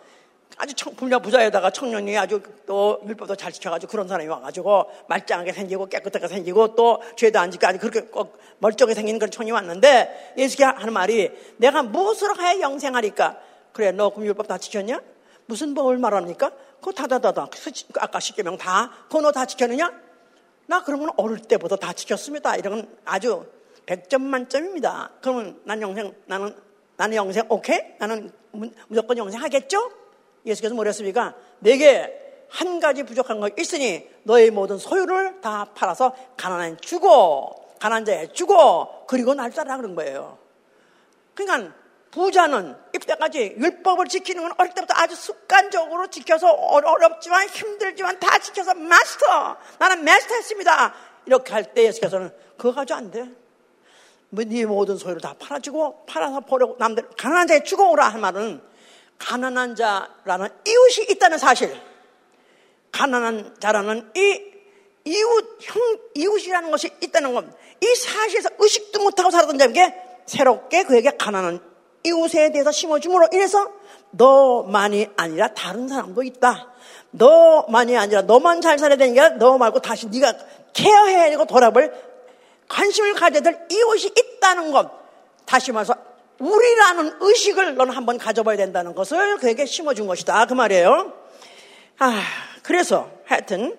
아주 0.58 0.74
청, 0.76 0.96
분야 0.96 1.18
부자에다가 1.20 1.72
청년이 1.72 2.16
아주 2.18 2.42
또 2.68 3.02
율법도 3.08 3.36
잘 3.36 3.52
지켜가지고 3.52 3.92
그런 3.92 4.08
사람이 4.08 4.30
와가지고 4.30 4.86
말짱하게 5.08 5.54
생기고 5.54 5.88
깨끗하게 5.88 6.28
생기고 6.28 6.76
또 6.76 7.02
죄도 7.16 7.40
안 7.40 7.50
짓고 7.50 7.66
아주 7.66 7.80
그렇게 7.80 8.02
꼭 8.02 8.38
멀쩡하게 8.60 8.94
생긴 8.94 9.18
그런 9.18 9.32
청이 9.32 9.52
왔는데 9.52 10.34
예수가 10.38 10.76
하는 10.78 10.94
말이 10.94 11.32
내가 11.58 11.82
무엇을 11.84 12.40
해야 12.40 12.60
영생하리까? 12.60 13.38
그래 13.74 13.92
너 13.92 14.10
그럼 14.12 14.26
율법 14.28 14.48
다 14.48 14.58
지켰냐? 14.60 15.02
무슨 15.48 15.74
법을 15.74 15.98
말합니까? 15.98 16.52
그거 16.80 16.92
다다다다 16.92 17.48
아까 18.00 18.20
십계명 18.20 18.58
다 18.58 18.92
그거 19.08 19.22
너 19.22 19.32
다 19.32 19.46
지켰느냐? 19.46 20.07
나 20.68 20.84
그런 20.84 21.00
건 21.00 21.10
어릴 21.18 21.40
때부터 21.40 21.76
다 21.76 21.94
지켰습니다. 21.94 22.56
이런 22.58 22.76
건 22.76 22.98
아주 23.06 23.46
100점 23.86 24.22
만점입니다. 24.22 25.12
그러면 25.22 25.60
난 25.64 25.82
영생, 25.82 26.14
나는 26.26 26.56
나는 26.98 27.16
영생 27.16 27.46
오케이? 27.50 27.80
나는 28.00 28.32
무조건 28.88 29.18
영생 29.18 29.42
하겠죠? 29.42 29.92
예수께서 30.46 30.76
뭐랬습니까? 30.76 31.36
내게 31.60 32.46
한 32.50 32.80
가지 32.80 33.04
부족한 33.04 33.40
거 33.40 33.50
있으니 33.58 34.08
너의 34.24 34.52
모든 34.52 34.78
소유를 34.78 35.42
다 35.42 35.66
팔아서 35.74 36.16
가난한 36.38 36.78
주고 36.82 37.54
가난한 37.80 38.06
자에 38.06 38.28
주고 38.34 39.06
그리고 39.08 39.34
날 39.34 39.52
따라 39.52 39.78
그런 39.78 39.96
거예요. 39.96 40.38
그러니까 41.34 41.74
부자는 42.12 42.76
입대까지 43.08 43.56
율법을 43.58 44.08
지키는 44.08 44.44
건 44.44 44.54
어릴 44.58 44.74
때부터 44.74 44.94
아주 44.98 45.16
습관적으로 45.16 46.08
지켜서 46.08 46.50
어렵지만 46.50 47.48
힘들지만 47.48 48.20
다 48.20 48.38
지켜서 48.38 48.74
마스터 48.74 49.58
나는 49.80 50.04
마스터 50.04 50.36
했습니다 50.36 50.94
이렇게 51.26 51.54
할 51.54 51.64
때 51.74 51.84
예수께서는 51.86 52.32
그거 52.58 52.74
가지고 52.74 52.98
안 52.98 53.12
돼. 53.12 53.30
뭐네 54.30 54.66
모든 54.66 54.98
소유를 54.98 55.22
다 55.22 55.36
팔아주고 55.40 56.06
팔아서 56.06 56.42
버리고 56.42 56.76
남들 56.80 57.08
가난한 57.18 57.48
자에 57.48 57.64
주고 57.64 57.92
오라 57.92 58.10
할 58.10 58.20
말은 58.20 58.62
가난한 59.20 59.76
자라는 59.76 60.50
이웃이 60.66 61.08
있다는 61.10 61.38
사실 61.38 61.80
가난한 62.92 63.56
자라는 63.60 64.12
이 64.16 64.42
이웃 65.06 65.58
형 65.62 65.98
이웃이라는 66.14 66.70
것이 66.72 66.90
있다는 67.02 67.34
것이 67.34 67.96
사실에서 67.96 68.50
의식도 68.60 69.02
못하고 69.02 69.32
살았던 69.32 69.58
자에게 69.58 69.96
새롭게 70.26 70.84
그에게 70.84 71.12
가난한 71.12 71.77
이웃에 72.08 72.52
대해서 72.52 72.72
심어줌으로 72.72 73.28
인해서 73.34 73.72
너만이 74.12 75.08
아니라 75.18 75.50
다른 75.50 75.88
사람도 75.88 76.24
있다. 76.24 76.72
너만이 77.12 77.98
아니라 77.98 78.22
너만 78.22 78.62
잘 78.62 78.78
살아야 78.80 78.98
되는 78.98 79.14
게 79.14 79.22
아니라 79.22 79.38
너 79.38 79.58
말고 79.58 79.80
다시 79.80 80.08
네가 80.08 80.34
케어해야 80.74 81.30
되고 81.30 81.46
돌아볼 81.46 81.94
관심을 82.68 83.14
가져야 83.14 83.42
될 83.42 83.68
이웃이 83.72 84.12
있다는 84.16 84.72
것. 84.72 84.92
다시 85.46 85.72
말해서 85.72 85.96
우리라는 86.40 87.14
의식을 87.20 87.76
너는 87.76 87.94
한번 87.96 88.18
가져봐야 88.18 88.58
된다는 88.58 88.94
것을 88.94 89.38
그에게 89.38 89.66
심어준 89.66 90.08
것이다. 90.08 90.46
그 90.46 90.54
말이에요. 90.54 91.14
아, 92.00 92.22
그래서 92.62 93.10
하여튼 93.26 93.78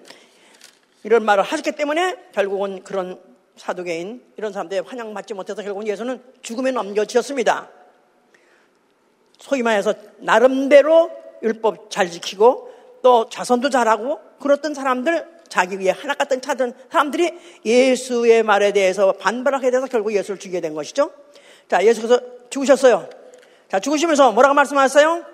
이런 1.05 1.25
말을 1.25 1.45
하셨기 1.45 1.73
때문에 1.73 2.17
결국은 2.33 2.83
그런 2.83 3.21
사도계인 3.57 4.23
이런 4.37 4.53
사람들의 4.53 4.85
환영받지 4.87 5.35
못해서 5.35 5.63
결국은 5.63 5.87
예수는 5.87 6.23
죽음에 6.43 6.71
넘겨지었습니다. 6.71 7.69
소위 9.39 9.63
말해서 9.63 9.95
나름대로 10.19 11.11
율법 11.43 11.91
잘 11.91 12.11
지키고 12.11 12.71
또 13.03 13.29
자선도 13.29 13.71
잘하고 13.71 14.21
그렇던 14.41 14.75
사람들 14.75 15.39
자기 15.49 15.79
위에 15.79 15.91
하나 15.91 16.15
같은 16.15 16.41
찾은 16.41 16.75
사람들이 16.91 17.33
예수의 17.65 18.43
말에 18.43 18.73
대해서 18.73 19.13
반발하게 19.13 19.71
돼서 19.71 19.87
결국 19.87 20.13
예수를 20.13 20.39
죽이게 20.39 20.61
된 20.61 20.75
것이죠. 20.75 21.11
자, 21.69 21.85
예수께서 21.85 22.21
죽으셨어요. 22.51 23.09
자, 23.71 23.81
죽으시면서 23.81 24.33
뭐라고 24.33 24.55
말씀하셨어요? 24.55 25.25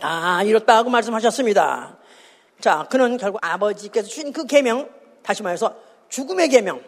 아, 0.00 0.42
이렇다고 0.44 0.90
말씀하셨습니다. 0.90 1.98
자, 2.60 2.86
그는 2.90 3.16
결국 3.16 3.38
아버지께서 3.42 4.08
주신 4.08 4.32
그 4.32 4.46
계명, 4.46 4.88
다시 5.22 5.42
말해서 5.42 5.74
죽음의 6.08 6.48
계명, 6.48 6.82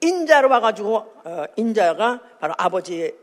인자로 0.00 0.48
와가지고 0.48 0.96
어, 1.24 1.44
인자가 1.56 2.20
바로 2.40 2.54
아버지의 2.56 3.14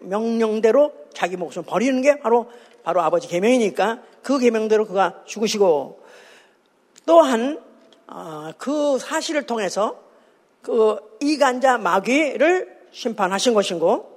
명령대로 0.00 0.92
자기 1.14 1.36
목숨을 1.36 1.64
버리는 1.66 2.00
게 2.02 2.18
바로 2.18 2.50
바로 2.82 3.00
아버지 3.00 3.28
계명이니까 3.28 4.02
그 4.22 4.38
계명대로 4.38 4.86
그가 4.86 5.22
죽으시고 5.24 6.04
또한 7.06 7.60
어, 8.06 8.50
그 8.58 8.98
사실을 8.98 9.44
통해서 9.46 9.98
그 10.60 10.98
이간자 11.20 11.78
마귀를 11.78 12.74
심판하신 12.92 13.54
것이고 13.54 14.14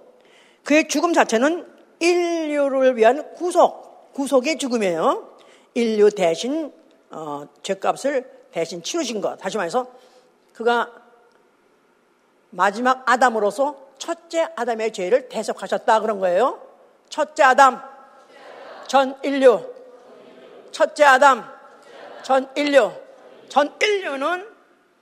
그의 0.64 0.88
죽음 0.88 1.14
자체는 1.14 1.66
인류를 2.00 2.98
위한 2.98 3.34
구속 3.34 4.14
구속의 4.14 4.58
죽음이에요. 4.58 5.30
인류 5.76 6.10
대신 6.10 6.74
어, 7.10 7.48
죄값을 7.64 8.30
대신 8.52 8.82
치우신 8.82 9.22
것. 9.22 9.38
다시 9.38 9.58
말해서 9.58 9.88
그가 10.54 10.92
마지막 12.50 13.10
아담으로서 13.10 13.88
첫째 13.98 14.48
아담의 14.56 14.92
죄를 14.94 15.30
대속하셨다 15.30 16.00
그런 16.02 16.20
거예요. 16.20 16.67
첫째 17.10 17.44
아담, 17.44 17.82
전 18.88 19.18
인류. 19.24 19.66
첫째 20.72 21.04
아담, 21.06 21.44
전 22.24 22.50
인류. 22.56 22.92
전 23.50 23.74
인류는 23.82 24.48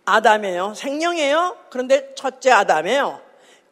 아담이에요. 0.06 0.74
생명이에요. 0.76 1.58
그런데 1.70 2.14
첫째 2.16 2.52
아담이에요. 2.52 3.20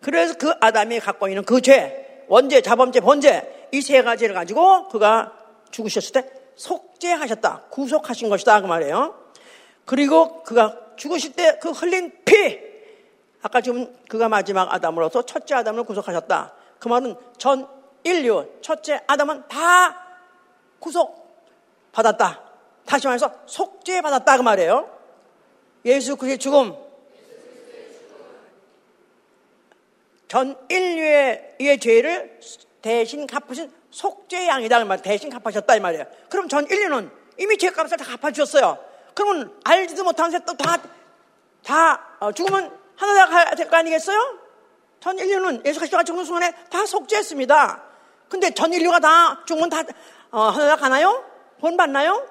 그래서 0.02 0.36
그 0.38 0.54
아담이 0.60 1.00
갖고 1.00 1.28
있는 1.28 1.44
그 1.46 1.62
죄, 1.62 2.26
원죄, 2.28 2.62
자범죄, 2.62 3.00
번죄, 3.00 3.70
이 3.72 3.82
세 3.82 4.02
가지를 4.04 4.36
가지고 4.36 4.88
그가 4.90 5.34
죽으셨을 5.72 6.12
때 6.14 6.30
속죄하셨다. 6.56 7.64
구속하신 7.70 8.30
것이다. 8.30 8.62
그 8.62 8.68
말이에요. 8.68 9.16
그리고 9.86 10.44
그가 10.44 10.78
죽으실 10.96 11.34
때 11.34 11.58
그 11.60 11.72
흘린 11.72 12.12
피, 12.26 12.60
아까 13.42 13.62
지금 13.62 13.94
그가 14.08 14.30
마지막 14.30 14.72
아담으로서 14.74 15.24
첫째 15.24 15.56
아담을 15.56 15.84
구속하셨다. 15.84 16.54
그 16.80 16.88
말은 16.88 17.16
전 17.38 17.68
인류, 18.04 18.50
첫째 18.62 19.02
아담은 19.08 19.48
다 19.48 20.06
구속 20.80 21.24
받았다. 21.92 22.42
다시 22.86 23.08
말해서 23.08 23.32
속죄 23.46 24.02
받았다. 24.02 24.38
그 24.38 24.42
말이에요. 24.42 24.90
예수 25.86 26.16
그리스도의 26.16 26.38
죽음. 26.38 26.76
전 30.28 30.58
인류의 30.70 31.56
이 31.60 31.78
죄를 31.80 32.40
대신 32.82 33.28
갚으신 33.28 33.72
속죄 33.92 34.48
양이다. 34.48 34.80
그 34.80 34.86
말, 34.86 35.02
대신 35.02 35.30
갚으셨다. 35.30 35.76
이 35.76 35.80
말이에요. 35.80 36.06
그럼 36.30 36.48
전 36.50 36.66
인류는 36.66 37.12
이미 37.38 37.58
죄값을 37.58 37.98
다 37.98 38.04
갚아주셨어요. 38.04 38.78
그러면 39.14 39.56
알지도 39.64 40.04
못한 40.04 40.32
새또 40.32 40.58
다, 40.58 40.78
다 41.64 42.18
어, 42.20 42.32
죽으면 42.32 42.76
하나가 42.96 43.28
가야 43.30 43.56
될 43.56 43.70
거 43.70 43.78
아니겠어요? 43.78 44.40
전 45.00 45.20
인류는 45.20 45.64
예수 45.66 45.80
그리스도가 45.80 46.04
죽는 46.04 46.26
순간에 46.26 46.52
다 46.70 46.86
속죄했습니다. 46.86 47.84
근데 48.34 48.50
전 48.50 48.74
인류가 48.74 49.00
다 49.00 49.46
죽으면 49.46 49.70
다 49.70 49.84
어, 50.32 50.42
하나가 50.46 50.76
가나요? 50.76 51.24
본 51.60 51.78
받나요? 51.78 52.28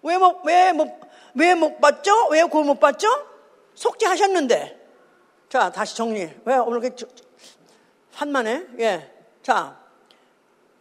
왜 0.00 0.16
못, 0.16 0.40
왜 0.46 0.72
못, 0.72 0.98
왜못 1.34 1.78
받죠? 1.78 2.28
왜 2.28 2.42
구원 2.44 2.68
못 2.68 2.80
받죠? 2.80 3.06
속죄하셨는데. 3.74 4.80
자, 5.50 5.70
다시 5.70 5.94
정리. 5.94 6.30
왜 6.46 6.56
오늘 6.56 6.82
이렇게 6.82 7.04
산만해? 8.12 8.64
예. 8.78 9.12
자, 9.42 9.76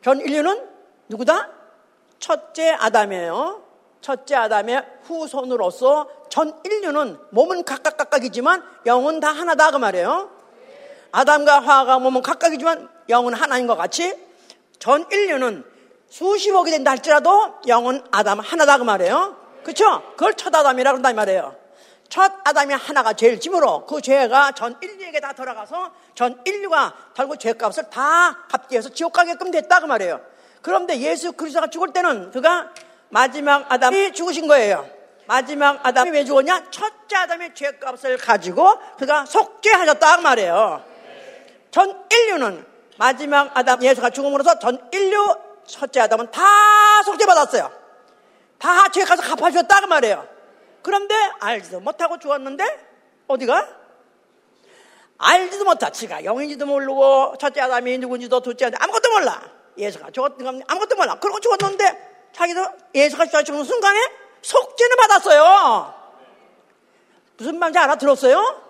전 0.01 0.21
인류는 0.21 0.69
누구다? 1.09 1.49
첫째 2.17 2.69
아담이에요. 2.79 3.61
첫째 3.99 4.35
아담의 4.35 4.85
후손으로서 5.03 6.07
전 6.29 6.57
인류는 6.63 7.19
몸은 7.31 7.65
각각 7.65 7.97
각각이지만 7.97 8.63
영은 8.85 9.19
다 9.19 9.33
하나다 9.33 9.71
그 9.71 9.77
말이에요. 9.77 10.31
아담과 11.11 11.59
화가 11.59 11.99
몸은 11.99 12.21
각각이지만 12.21 12.92
영은 13.09 13.33
하나인 13.33 13.67
것 13.67 13.75
같이 13.75 14.13
전 14.79 15.05
인류는 15.11 15.63
수십억이 16.09 16.71
된다 16.71 16.91
할지라도 16.91 17.55
영은 17.67 18.03
아담 18.11 18.39
하나다 18.39 18.77
그 18.77 18.83
말이에요. 18.83 19.37
그렇죠? 19.63 20.03
그걸 20.11 20.35
첫 20.35 20.53
아담이라 20.53 20.91
그런다 20.91 21.11
이 21.11 21.13
말이에요. 21.13 21.55
첫 22.09 22.31
아담이 22.43 22.73
하나가 22.75 23.13
제일 23.13 23.39
짐으로 23.39 23.87
그 23.87 23.99
죄가 23.99 24.51
전 24.51 24.77
인류에게 24.81 25.19
다 25.19 25.33
돌아가서 25.33 25.91
전 26.13 26.39
인류가 26.45 26.93
결국 27.15 27.39
죄값을 27.39 27.89
다 27.89 28.45
갚기 28.51 28.73
위해서 28.73 28.89
지옥 28.89 29.13
가게끔 29.13 29.49
됐다 29.49 29.79
그 29.79 29.85
말이에요. 29.85 30.21
그런데 30.61 30.99
예수 30.99 31.31
그리스도가 31.31 31.67
죽을 31.67 31.91
때는 31.91 32.29
그가 32.29 32.69
마지막 33.09 33.71
아담이 33.71 34.13
죽으신 34.13 34.47
거예요. 34.47 34.87
마지막 35.25 35.83
아담이 35.83 36.11
왜 36.11 36.25
죽었냐? 36.25 36.69
첫째 36.69 37.15
아담의 37.15 37.55
죄값을 37.55 38.17
가지고 38.17 38.77
그가 38.99 39.25
속죄하셨다 39.25 40.17
그 40.17 40.21
말이에요. 40.21 40.83
전 41.71 42.05
인류는 42.11 42.72
마지막 43.03 43.51
아담 43.53 43.83
예수가 43.83 44.11
죽음으로써 44.11 44.59
전 44.59 44.79
인류 44.93 45.35
첫째 45.65 45.99
아담은 45.99 46.31
다 46.31 46.41
속죄받았어요. 47.03 47.69
다 48.57 48.87
죄값을 48.87 49.25
갚아주셨다 49.25 49.81
그 49.81 49.85
말이에요. 49.87 50.25
그런데 50.81 51.13
알지도 51.41 51.81
못하고 51.81 52.17
죽었는데 52.17 52.63
어디가? 53.27 53.67
알지도 55.17 55.65
못하. 55.65 55.89
지가 55.89 56.23
영인지도 56.23 56.65
모르고 56.65 57.35
첫째 57.41 57.59
아담이 57.59 57.97
누군지도 57.97 58.39
둘째 58.39 58.67
아담 58.67 58.81
아무것도 58.81 59.09
몰라. 59.09 59.41
예수가 59.77 60.11
죽었던 60.11 60.37
건 60.41 60.63
아무것도 60.65 60.95
몰라. 60.95 61.19
그러고 61.19 61.41
죽었는데 61.41 62.29
자기도 62.31 62.65
예수가 62.95 63.25
죽는 63.43 63.65
순간에 63.65 63.99
속죄는 64.41 64.95
받았어요. 64.95 65.93
무슨 67.35 67.59
말인지 67.59 67.79
알아들었어요? 67.79 68.63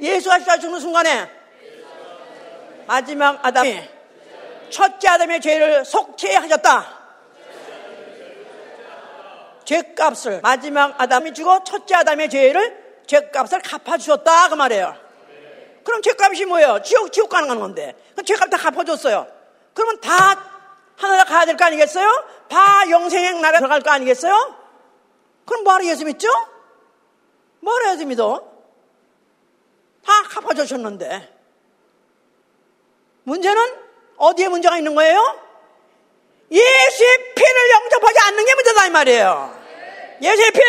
예수가 0.00 0.58
죽는 0.58 0.80
순간에 0.80 1.39
마지막 2.90 3.38
아담이 3.46 3.88
첫째 4.68 5.08
아담의 5.10 5.40
죄를 5.40 5.84
속죄 5.84 6.34
하셨다. 6.34 6.98
죄값을 9.64 10.40
마지막 10.40 11.00
아담이 11.00 11.32
죽어 11.32 11.62
첫째 11.62 11.94
아담의 11.94 12.28
죄를 12.28 13.04
죄값을 13.06 13.62
갚아주셨다 13.62 14.48
그 14.48 14.54
말이에요. 14.54 14.96
그럼 15.84 16.02
죄값이 16.02 16.46
뭐예요? 16.46 16.82
지옥, 16.82 17.12
지옥 17.12 17.28
가는 17.28 17.60
건데. 17.60 17.94
그럼 18.14 18.24
죄값 18.24 18.50
다 18.50 18.56
갚아줬어요. 18.56 19.24
그러면 19.72 20.00
다 20.00 20.44
하늘에 20.96 21.22
가야 21.22 21.44
될 21.46 21.56
거 21.56 21.66
아니겠어요? 21.66 22.08
다 22.48 22.90
영생의 22.90 23.40
나라에 23.40 23.60
들어갈 23.60 23.82
거 23.82 23.90
아니겠어요? 23.92 24.34
그럼 25.46 25.62
뭐하러 25.62 25.84
예수 25.84 26.04
믿죠? 26.04 26.28
뭐하러 27.60 27.92
예수 27.92 28.04
믿어? 28.04 28.50
다 30.04 30.12
갚아주셨는데. 30.28 31.39
문제는 33.24 33.62
어디에 34.16 34.48
문제가 34.48 34.76
있는 34.78 34.94
거예요? 34.94 35.40
예수의 36.50 37.34
피를 37.34 37.70
영접하지 37.70 38.18
않는 38.26 38.44
게 38.44 38.54
문제다 38.54 38.86
이 38.86 38.90
말이에요. 38.90 39.60
예수의 40.20 40.50
피! 40.50 40.60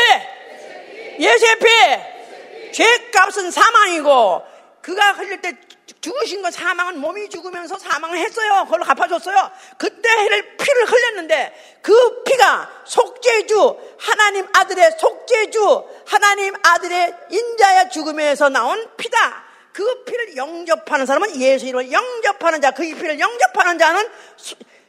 예수의 1.24 1.60
피! 1.60 2.72
죄값은 2.72 3.52
사망이고 3.52 4.46
그가 4.82 5.14
흘릴 5.14 5.42
때 5.42 5.58
죽으신 6.00 6.42
거 6.42 6.50
사망은 6.50 7.00
몸이 7.00 7.30
죽으면서 7.30 7.78
사망을 7.78 8.18
했어요. 8.18 8.64
그걸 8.66 8.82
갚아줬어요. 8.82 9.52
그때 9.78 10.10
피를 10.58 10.86
흘렸는데 10.86 11.80
그 11.82 12.24
피가 12.24 12.84
속죄주 12.86 13.96
하나님 14.00 14.48
아들의 14.54 14.92
속죄주 15.00 15.86
하나님 16.08 16.56
아들의 16.64 17.14
인자의 17.30 17.92
죽음에서 17.92 18.50
나온 18.50 18.90
피다. 18.98 19.51
그 19.74 20.04
피를 20.04 20.36
영접하는 20.36 21.06
사람은 21.06 21.40
예수 21.42 21.66
이름을 21.66 21.92
영접하는 21.92 22.62
자, 22.62 22.72
그 22.72 22.84
피를 22.84 23.20
영접하는 23.20 23.78
자는 23.80 24.10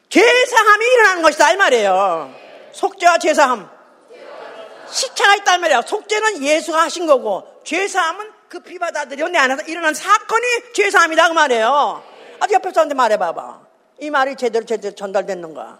죄사함이 0.08 0.86
일어나는 0.86 1.22
것이다 1.22 1.52
이 1.52 1.56
말이에요. 1.56 2.34
속죄와 2.72 3.18
죄사함. 3.18 3.70
시차가 4.90 5.36
있단 5.36 5.60
말이야. 5.60 5.82
속죄는 5.82 6.42
예수가 6.42 6.82
하신 6.82 7.06
거고 7.06 7.60
죄사함은 7.64 8.30
그 8.48 8.60
피 8.60 8.78
받아들여 8.78 9.28
내 9.28 9.38
안에서 9.38 9.62
일어난 9.62 9.94
사건이 9.94 10.72
죄사함이다 10.74 11.28
그 11.28 11.32
말이에요. 11.32 12.04
아주 12.38 12.52
옆에 12.54 12.70
사람한테 12.70 12.94
말해봐봐. 12.94 13.60
이 14.00 14.10
말이 14.10 14.36
제대로 14.36 14.66
제대로 14.66 14.94
전달됐는가? 14.94 15.78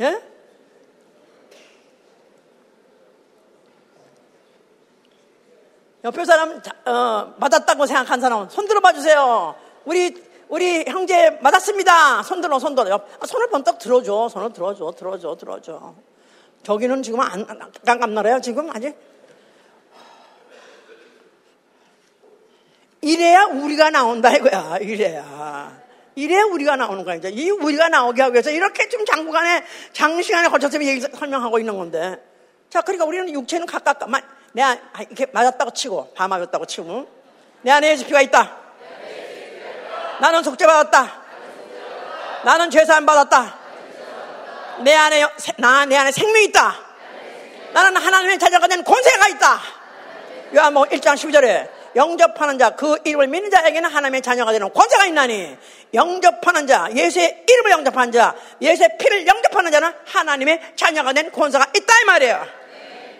예? 0.00 0.22
옆에 6.06 6.24
사람 6.24 6.62
어, 6.84 7.34
맞았다고 7.36 7.84
생각한 7.84 8.20
사람 8.20 8.48
손 8.48 8.68
들어봐 8.68 8.92
주세요. 8.92 9.56
우리 9.84 10.14
우리 10.48 10.84
형제 10.86 11.30
맞았습니다. 11.40 12.22
손 12.22 12.40
들어 12.40 12.60
손 12.60 12.76
들어. 12.76 12.94
아, 12.94 13.26
손을 13.26 13.50
번쩍 13.50 13.80
들어줘. 13.80 14.28
손을 14.28 14.52
들어줘 14.52 14.94
들어줘 14.96 15.36
들어줘. 15.36 15.94
저기는 16.62 17.02
지금 17.02 17.20
안, 17.20 17.44
깜깜나라요 17.84 18.40
지금 18.40 18.70
아직. 18.70 18.94
이래야 23.00 23.46
우리가 23.46 23.90
나온다 23.90 24.30
이거야. 24.30 24.78
이래야. 24.78 25.76
이래야 26.14 26.44
우리가 26.44 26.76
나오는 26.76 27.04
거야. 27.04 27.16
이제 27.16 27.30
이 27.30 27.50
우리가 27.50 27.88
나오게 27.88 28.22
하기 28.22 28.34
위해서 28.34 28.50
이렇게 28.52 28.88
좀 28.88 29.04
장구간에 29.04 29.64
장시간에 29.92 30.48
걸쳐서 30.50 30.78
설명하고 31.18 31.58
있는 31.58 31.76
건데. 31.76 32.24
자, 32.70 32.80
그러니까 32.82 33.04
우리는 33.06 33.28
육체는 33.34 33.66
각각 33.66 33.98
내가 34.56 34.78
이렇게 35.00 35.26
맞았다고 35.32 35.72
치고 35.72 36.14
다 36.16 36.26
맞았다고 36.26 36.64
치고 36.64 37.06
내 37.60 37.70
안에 37.72 37.90
예수 37.90 38.06
피가 38.06 38.22
있다. 38.22 38.56
나는 40.18 40.42
속죄받았다. 40.42 41.22
나는 42.42 42.70
죄사함 42.70 43.04
받았다. 43.04 43.58
내 44.82 44.94
안에 44.94 45.26
나 45.58 45.84
내 45.84 45.96
안에 45.96 46.10
생명이 46.10 46.46
있다. 46.46 46.74
나는 47.74 48.00
하나님의 48.00 48.38
된 48.66 48.82
권세가 48.82 49.28
있다. 49.28 49.60
요한복음 50.54 50.88
1장 50.88 51.14
12절에 51.16 51.68
영접하는 51.94 52.58
자, 52.58 52.70
그 52.70 52.96
이름을 53.04 53.26
믿는 53.26 53.50
자에게는 53.50 53.90
하나님의 53.90 54.22
자녀가 54.22 54.52
되는 54.52 54.72
권세가 54.72 55.04
있나니 55.06 55.54
영접하는 55.92 56.66
자, 56.66 56.88
예수의 56.94 57.44
이름을 57.46 57.72
영접하는 57.72 58.10
자, 58.10 58.34
예수의 58.62 58.96
피를 58.98 59.26
영접하는 59.26 59.70
자는 59.70 59.92
하나님의 60.06 60.72
자녀가 60.76 61.12
된 61.12 61.30
권세가 61.30 61.72
있다 61.74 62.00
이 62.00 62.04
말이에요. 62.04 62.55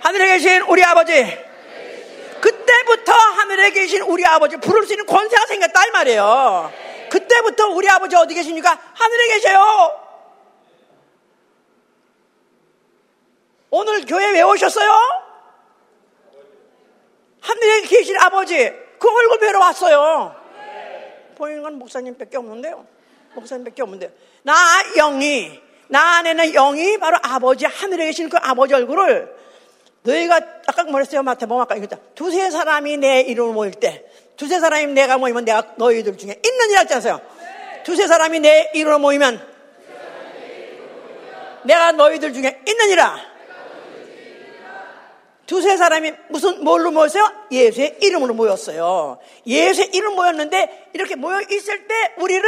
하늘에 0.06 0.28
계신 0.28 0.62
우리 0.68 0.84
아버지, 0.84 1.12
그때부터 2.40 3.12
하늘에 3.12 3.70
계신 3.72 4.02
우리 4.02 4.24
아버지 4.24 4.56
부를 4.56 4.86
수 4.86 4.92
있는 4.92 5.04
권세가 5.04 5.46
생겼다 5.46 5.84
이 5.84 5.90
말이에요. 5.90 6.72
그때부터 7.10 7.70
우리 7.70 7.88
아버지 7.88 8.14
어디 8.14 8.32
계십니까? 8.32 8.70
하늘에 8.94 9.26
계세요. 9.34 10.00
오늘 13.70 14.06
교회 14.06 14.30
왜 14.30 14.42
오셨어요? 14.42 14.92
하늘에 17.40 17.80
계신 17.80 18.16
아버지 18.20 18.72
그 19.00 19.08
얼굴 19.12 19.40
뵈러 19.40 19.58
왔어요. 19.58 20.36
보이는 21.34 21.64
건 21.64 21.80
목사님밖에 21.80 22.36
없는데요. 22.36 22.86
목사님밖에 23.34 23.82
없는데요. 23.82 24.10
나 24.44 24.54
영이 24.94 25.60
나 25.88 26.18
안에는 26.18 26.52
영이 26.52 26.98
바로 26.98 27.18
아버지 27.24 27.66
하늘에 27.66 28.06
계신 28.06 28.28
그 28.28 28.36
아버지 28.40 28.72
얼굴을 28.72 29.35
너희가 30.06 30.40
아까 30.66 30.84
말했어요 30.84 31.22
마태복음 31.22 31.60
아까 31.60 31.76
이거다 31.76 31.98
두세 32.14 32.50
사람이 32.50 32.96
내 32.98 33.20
이름을 33.22 33.52
모일 33.52 33.72
때 33.72 34.04
두세 34.36 34.60
사람이 34.60 34.92
내가 34.92 35.18
모이면 35.18 35.44
내가 35.44 35.74
너희들 35.76 36.16
중에 36.18 36.40
있느니라 36.44 36.80
했잖아요. 36.80 37.20
두세 37.84 38.06
사람이 38.06 38.40
내 38.40 38.70
이름으로 38.74 38.98
모이면 38.98 39.56
내가 41.64 41.92
너희들 41.92 42.32
중에 42.32 42.62
있느니라. 42.66 43.36
두세 45.46 45.76
사람이 45.76 46.12
무슨 46.28 46.64
뭘로 46.64 46.90
모였어요? 46.90 47.30
예수의 47.50 47.98
이름으로 48.02 48.34
모였어요. 48.34 49.18
예수의 49.46 49.90
이름 49.92 50.16
모였는데 50.16 50.90
이렇게 50.92 51.14
모여 51.14 51.40
있을 51.50 51.86
때 51.86 52.14
우리를 52.18 52.44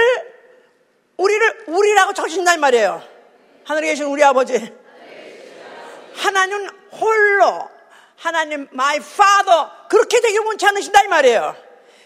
우리를 1.17 1.65
우리라고 1.69 2.13
적으신단 2.13 2.61
말이에요. 2.61 3.03
하늘에 3.65 3.89
계신 3.89 4.07
우리 4.07 4.23
아버지. 4.23 4.73
하나님 6.19 6.69
홀로 6.93 7.69
하나님 8.17 8.69
my 8.73 8.97
father 8.97 9.67
그렇게 9.89 10.21
되길 10.21 10.41
원치 10.41 10.67
않으신다 10.67 11.03
이 11.03 11.09
말이에요. 11.09 11.55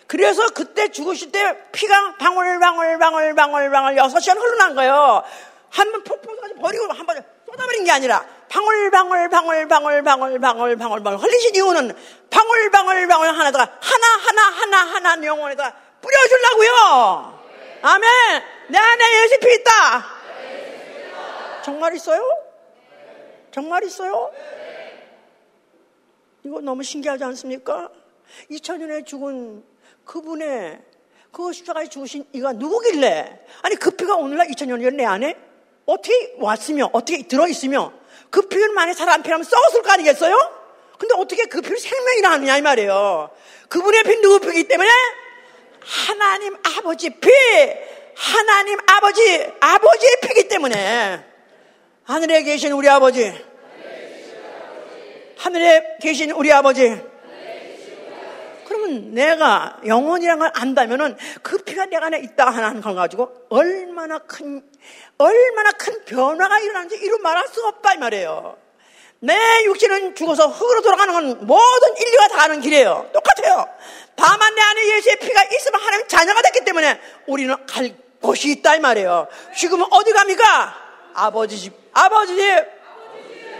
그래서 0.06 0.48
그때 0.50 0.90
죽으실 0.90 1.32
때 1.32 1.56
피가 1.72 2.16
방울방울방울방울방울 2.18 3.96
여섯 3.96 4.20
시간 4.20 4.36
흘러난 4.38 4.74
거예요. 4.74 5.22
한 5.70 5.90
번 5.90 6.04
폭풍까지 6.04 6.54
버리고 6.56 6.92
한 6.92 7.06
번 7.06 7.24
쏟아버린 7.46 7.84
게 7.84 7.90
아니라 7.92 8.24
방울방울방울방울방울방울방울 8.50 11.18
흘리신 11.18 11.54
이유는 11.54 11.96
방울방울방울 12.30 13.28
하나다가 13.28 13.68
하나 13.80 14.06
하나 14.06 14.42
하나 14.50 14.78
하나 15.10 15.26
영혼에다 15.26 15.72
뿌려주려고요. 16.02 17.40
아멘. 17.82 18.10
내 18.68 18.78
안에 18.78 19.22
예수 19.22 19.38
피 19.40 19.54
있다. 19.54 20.04
정말 21.64 21.94
있어요? 21.94 22.22
정말 23.52 23.84
있어요? 23.84 24.32
이거 26.44 26.60
너무 26.60 26.82
신기하지 26.82 27.22
않습니까? 27.24 27.90
2000년에 28.50 29.06
죽은 29.06 29.62
그분의 30.04 30.80
그 31.30 31.52
십자가에 31.52 31.86
죽으신 31.86 32.26
이가 32.32 32.54
누구길래? 32.54 33.46
아니 33.62 33.76
그 33.76 33.90
피가 33.90 34.16
오늘날 34.16 34.48
2000년이면 34.48 34.94
내 34.94 35.04
안에 35.04 35.36
어떻게 35.86 36.34
왔으며 36.38 36.90
어떻게 36.92 37.26
들어있으며 37.26 37.92
그 38.30 38.42
피를 38.48 38.70
만약 38.70 38.94
사람 38.94 39.22
피라면 39.22 39.44
썩었을 39.44 39.82
거 39.82 39.92
아니겠어요? 39.92 40.36
근데 40.98 41.14
어떻게 41.16 41.44
그 41.44 41.60
피를 41.60 41.78
생명이라 41.78 42.30
하느냐 42.32 42.56
이 42.56 42.62
말이에요. 42.62 43.30
그분의 43.68 44.02
피 44.04 44.16
누구 44.20 44.40
피기 44.40 44.64
때문에? 44.66 44.88
하나님 45.80 46.56
아버지 46.76 47.10
피! 47.10 47.30
하나님 48.14 48.78
아버지, 48.86 49.52
아버지의 49.60 50.16
피기 50.22 50.48
때문에 50.48 51.31
하늘에 52.04 52.42
계신 52.42 52.72
우리 52.72 52.88
아버지, 52.88 53.32
하늘에 55.38 55.98
계신 56.00 56.32
우리 56.32 56.52
아버지, 56.52 57.00
그러면 58.66 59.14
내가 59.14 59.78
영혼이란 59.86 60.38
걸 60.38 60.50
안다면은 60.54 61.16
그 61.42 61.58
피가 61.58 61.86
내가 61.86 62.06
안에 62.06 62.20
있다 62.20 62.50
하는 62.50 62.80
걸 62.80 62.94
가지고 62.94 63.32
얼마나 63.50 64.18
큰, 64.18 64.68
얼마나 65.18 65.70
큰 65.72 66.04
변화가 66.04 66.58
일어나는지 66.58 66.96
이루 66.96 67.18
말할 67.18 67.46
수가 67.48 67.68
없다 67.68 67.94
이 67.94 67.98
말이에요. 67.98 68.56
내 69.20 69.64
육신은 69.66 70.16
죽어서 70.16 70.48
흙으로 70.48 70.82
돌아가는 70.82 71.12
건 71.14 71.46
모든 71.46 71.96
인류가 71.96 72.28
다 72.28 72.36
가는 72.38 72.60
길이에요. 72.60 73.10
똑같아요. 73.12 73.68
다만 74.16 74.54
내 74.54 74.60
안에 74.60 74.96
예수의 74.96 75.16
피가 75.20 75.44
있으면 75.44 75.80
하나님 75.80 76.08
자녀가 76.08 76.42
됐기 76.42 76.64
때문에 76.64 77.00
우리는 77.28 77.54
갈 77.66 77.94
곳이 78.20 78.50
있다 78.50 78.74
이 78.76 78.80
말이에요. 78.80 79.28
지금은 79.56 79.86
어디 79.90 80.12
갑니까? 80.12 80.74
아버지 81.14 81.58
집. 81.58 81.81
아버지 81.92 82.36
집. 82.36 82.42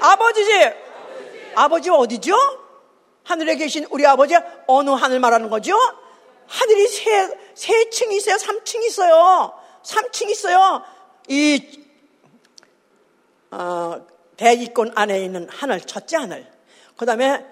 아버지 0.01 0.45
집. 0.45 0.53
아버지 1.55 1.91
어디죠? 1.91 2.35
하늘에 3.25 3.57
계신 3.57 3.87
우리 3.91 4.07
아버지 4.07 4.35
어느 4.67 4.91
하늘 4.91 5.21
말하는 5.21 5.49
거죠? 5.51 5.77
하늘이 6.47 6.89
세, 6.89 7.29
세 7.55 7.91
층이 7.91 8.17
있어요. 8.17 8.37
3층 8.37 8.85
있어요. 8.85 9.53
3층 9.83 10.31
있어요. 10.31 10.83
이, 11.29 11.85
어, 13.51 14.07
대기권 14.37 14.93
안에 14.95 15.25
있는 15.25 15.49
하늘, 15.51 15.81
첫째 15.81 16.17
하늘. 16.17 16.51
그 16.97 17.07
다음에, 17.07 17.45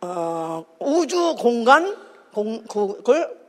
어, 0.00 0.64
우주 0.80 1.36
공간, 1.36 1.96
공, 2.32 2.64
그걸 2.64 3.46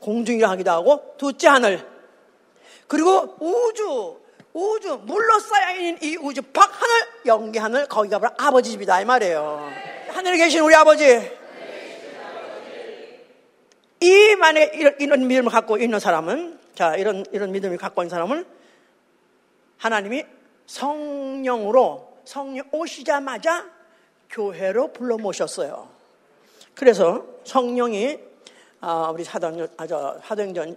공중이라 0.00 0.50
하기도 0.50 0.70
하고 0.70 1.14
둘째 1.18 1.48
하늘 1.48 1.86
그리고 2.88 3.36
우주 3.40 4.21
우주 4.52 4.98
물로 5.04 5.38
쌓여 5.38 5.76
있는 5.76 5.98
이 6.02 6.16
우주 6.16 6.42
박하늘 6.42 6.94
영계하늘 7.26 7.86
거기가 7.86 8.18
바로 8.18 8.34
아버지 8.38 8.70
집이다 8.70 9.00
이 9.00 9.04
말이에요. 9.04 9.70
하늘에 10.08 10.36
계신 10.36 10.60
우리 10.60 10.74
아버지. 10.74 11.30
이 14.00 14.36
만에 14.36 14.72
이런, 14.74 14.96
이런 14.98 15.26
믿음을 15.26 15.50
갖고 15.50 15.78
있는 15.78 15.98
사람은 16.00 16.58
자 16.74 16.96
이런 16.96 17.24
이런 17.32 17.52
믿음을 17.52 17.78
갖고 17.78 18.02
있는 18.02 18.10
사람은 18.10 18.44
하나님이 19.78 20.24
성령으로 20.66 22.18
성령 22.24 22.66
오시자마자 22.72 23.70
교회로 24.30 24.92
불러 24.92 25.16
모셨어요. 25.16 25.88
그래서 26.74 27.24
성령이 27.44 28.18
아, 28.80 29.10
우리 29.14 29.22
사도행 29.22 29.68
아, 29.76 29.86
저, 29.86 30.20
사도행전 30.24 30.76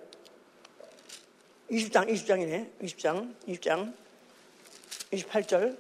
20장 1.72 2.10
20장이네. 2.10 2.70
20장 2.82 3.34
20장 3.48 3.94
28절 5.12 5.78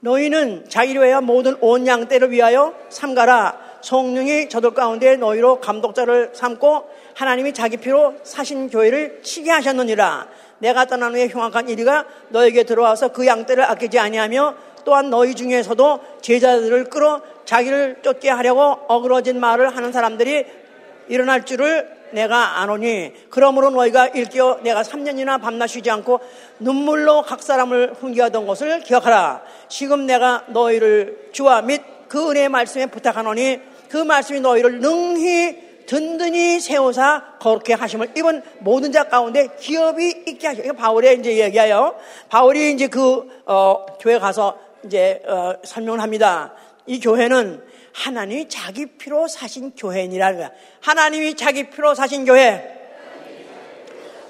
너희는 0.00 0.68
위하여 0.68 1.20
모든 1.22 1.56
온 1.60 1.86
양떼를 1.86 2.30
위하여 2.30 2.74
삼가라. 2.90 3.64
성령이 3.82 4.48
저들 4.48 4.72
가운데 4.72 5.16
너희로 5.16 5.60
감독자를 5.60 6.30
삼고 6.34 6.88
하나님이 7.14 7.52
자기 7.52 7.78
피로 7.78 8.14
사신 8.22 8.68
교회를 8.68 9.22
치게 9.22 9.50
하셨느니라. 9.50 10.28
내가 10.58 10.84
떠난 10.84 11.14
후에 11.14 11.28
흉악한 11.28 11.68
이리가 11.68 12.06
너에게 12.28 12.64
들어와서 12.64 13.08
그 13.08 13.26
양떼를 13.26 13.64
아끼지 13.64 13.98
아니하며 13.98 14.54
또한 14.84 15.08
너희 15.08 15.34
중에서도 15.34 16.00
제자들을 16.20 16.84
끌어 16.84 17.22
자기를 17.46 18.00
쫓게 18.02 18.28
하려고 18.28 18.60
어그러진 18.88 19.40
말을 19.40 19.74
하는 19.74 19.92
사람들이 19.92 20.63
일어날 21.08 21.44
줄을 21.44 21.88
내가 22.12 22.60
아노니 22.60 23.12
그러므로 23.28 23.70
너희가 23.70 24.08
일깨어 24.08 24.60
내가 24.62 24.82
3년이나 24.82 25.40
밤낮 25.40 25.66
쉬지 25.66 25.90
않고 25.90 26.20
눈물로 26.60 27.22
각 27.22 27.42
사람을 27.42 27.94
훈계하던 28.00 28.46
것을 28.46 28.80
기억하라. 28.80 29.42
지금 29.68 30.06
내가 30.06 30.44
너희를 30.48 31.30
주와 31.32 31.62
및 31.62 31.82
그 32.08 32.30
은혜의 32.30 32.48
말씀에 32.48 32.86
부탁하노니 32.86 33.60
그 33.88 33.96
말씀이 33.96 34.40
너희를 34.40 34.80
능히 34.80 35.64
든든히 35.86 36.60
세우사 36.60 37.36
거룩게 37.40 37.74
하심을 37.74 38.16
입은 38.16 38.42
모든 38.60 38.90
자 38.90 39.04
가운데 39.04 39.48
기업이 39.58 40.24
있게 40.26 40.46
하시고 40.46 40.72
바울의 40.74 41.18
이제 41.18 41.38
얘기하여 41.38 41.94
바울이 42.28 42.72
이제 42.72 42.86
그 42.86 43.28
어, 43.46 43.84
교회 44.00 44.18
가서 44.18 44.58
이제 44.84 45.22
어, 45.26 45.54
설명을 45.62 46.00
합니다. 46.00 46.54
이 46.86 47.00
교회는 47.00 47.62
하나님이 47.94 48.48
자기 48.48 48.86
피로 48.86 49.28
사신 49.28 49.74
교회니라는 49.74 50.38
거야. 50.38 50.50
하나님이 50.80 51.36
자기 51.36 51.70
피로 51.70 51.94
사신 51.94 52.24
교회. 52.24 52.72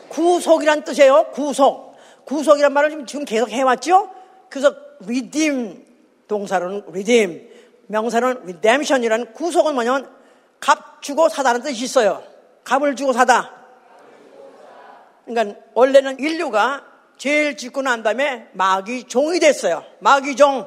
구속이란 0.09 0.85
뜻이에요. 0.85 1.31
구속. 1.33 1.97
구속이란 2.27 2.73
말을 2.73 3.07
지금 3.07 3.25
계속 3.25 3.51
해왔죠? 3.51 4.11
그래서 4.49 4.75
redeem 5.03 5.85
동사로는 6.29 6.85
redeem, 6.89 7.49
명사는 7.89 8.43
redemption이라는 8.45 9.33
구속은 9.33 9.75
뭐냐면 9.75 10.09
값 10.61 11.03
주고 11.03 11.29
사다는 11.29 11.63
뜻이 11.63 11.85
있어요. 11.85 12.23
값을 12.65 12.97
주고 12.97 13.13
사다. 13.13 13.51
그러니까 15.27 15.59
원래는 15.75 16.19
인류가 16.19 16.85
제일 17.17 17.57
짓고 17.57 17.83
난 17.83 18.03
다음에 18.03 18.49
마귀 18.53 19.05
종이 19.05 19.41
됐어요. 19.41 19.85
마귀 20.01 20.37
종. 20.37 20.67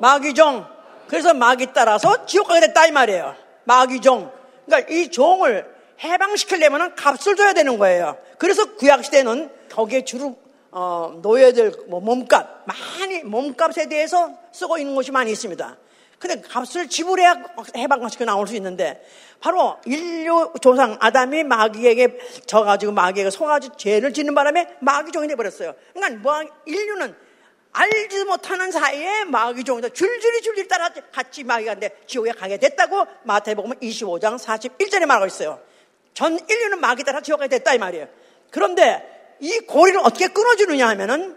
마귀 0.00 0.34
종. 0.34 0.71
그래서 1.12 1.34
마귀 1.34 1.74
따라서 1.74 2.24
지옥 2.24 2.48
가게 2.48 2.60
됐다 2.60 2.86
이 2.86 2.90
말이에요. 2.90 3.36
마귀 3.64 4.00
종. 4.00 4.32
그러니까 4.64 4.90
이 4.90 5.10
종을 5.10 5.70
해방시키려면 6.02 6.94
값을 6.94 7.36
줘야 7.36 7.52
되는 7.52 7.76
거예요. 7.76 8.16
그래서 8.38 8.76
구약 8.76 9.04
시대는 9.04 9.50
거기에 9.70 10.06
주로 10.06 10.38
어, 10.70 11.18
노예들 11.20 11.84
뭐 11.88 12.00
몸값 12.00 12.64
많이 12.64 13.22
몸값에 13.24 13.90
대해서 13.90 14.30
쓰고 14.52 14.78
있는 14.78 14.94
곳이 14.94 15.10
많이 15.10 15.30
있습니다. 15.30 15.76
근데 16.18 16.40
값을 16.40 16.88
지불해야 16.88 17.42
해방시켜 17.76 18.24
나올 18.24 18.48
수 18.48 18.56
있는데 18.56 19.04
바로 19.38 19.76
인류 19.84 20.50
조상 20.62 20.96
아담이 20.98 21.44
마귀에게 21.44 22.20
져가지고 22.46 22.92
마귀에게 22.92 23.28
속아가지고 23.28 23.76
죄를 23.76 24.14
짓는 24.14 24.34
바람에 24.34 24.76
마귀 24.80 25.12
종이 25.12 25.28
돼버렸어요. 25.28 25.74
그러니까 25.92 26.22
뭐 26.22 26.40
인류는 26.64 27.14
알지도 27.72 28.26
못하는 28.26 28.70
사이에 28.70 29.24
마귀 29.24 29.64
종이다. 29.64 29.88
줄줄이 29.88 30.42
줄줄이 30.42 30.68
따라 30.68 30.90
같이 31.10 31.42
마귀가 31.42 31.76
데 31.76 31.96
지옥에 32.06 32.32
가게 32.32 32.58
됐다고 32.58 33.06
마태복음 33.24 33.72
25장 33.80 34.38
41절에 34.38 35.06
말하고 35.06 35.26
있어요. 35.26 35.60
전 36.14 36.38
인류는 36.38 36.80
마귀 36.80 37.04
따라 37.04 37.20
지옥에 37.22 37.48
됐다 37.48 37.74
이 37.74 37.78
말이에요. 37.78 38.08
그런데 38.50 39.36
이 39.40 39.58
고리를 39.60 39.98
어떻게 40.04 40.28
끊어주느냐 40.28 40.86
하면은 40.88 41.36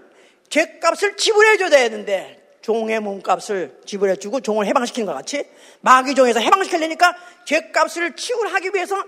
죄값을 0.49 1.15
지불해줘야 1.15 1.69
되는데 1.69 2.45
종의 2.61 2.99
몸값을 2.99 3.79
지불해주고 3.85 4.41
종을 4.41 4.65
해방시키는 4.67 5.05
것 5.05 5.13
같이 5.13 5.47
마귀 5.81 6.15
종에서 6.15 6.39
해방시키려니까 6.39 7.15
죄값을 7.45 8.15
치울하기 8.15 8.71
위해서 8.73 9.01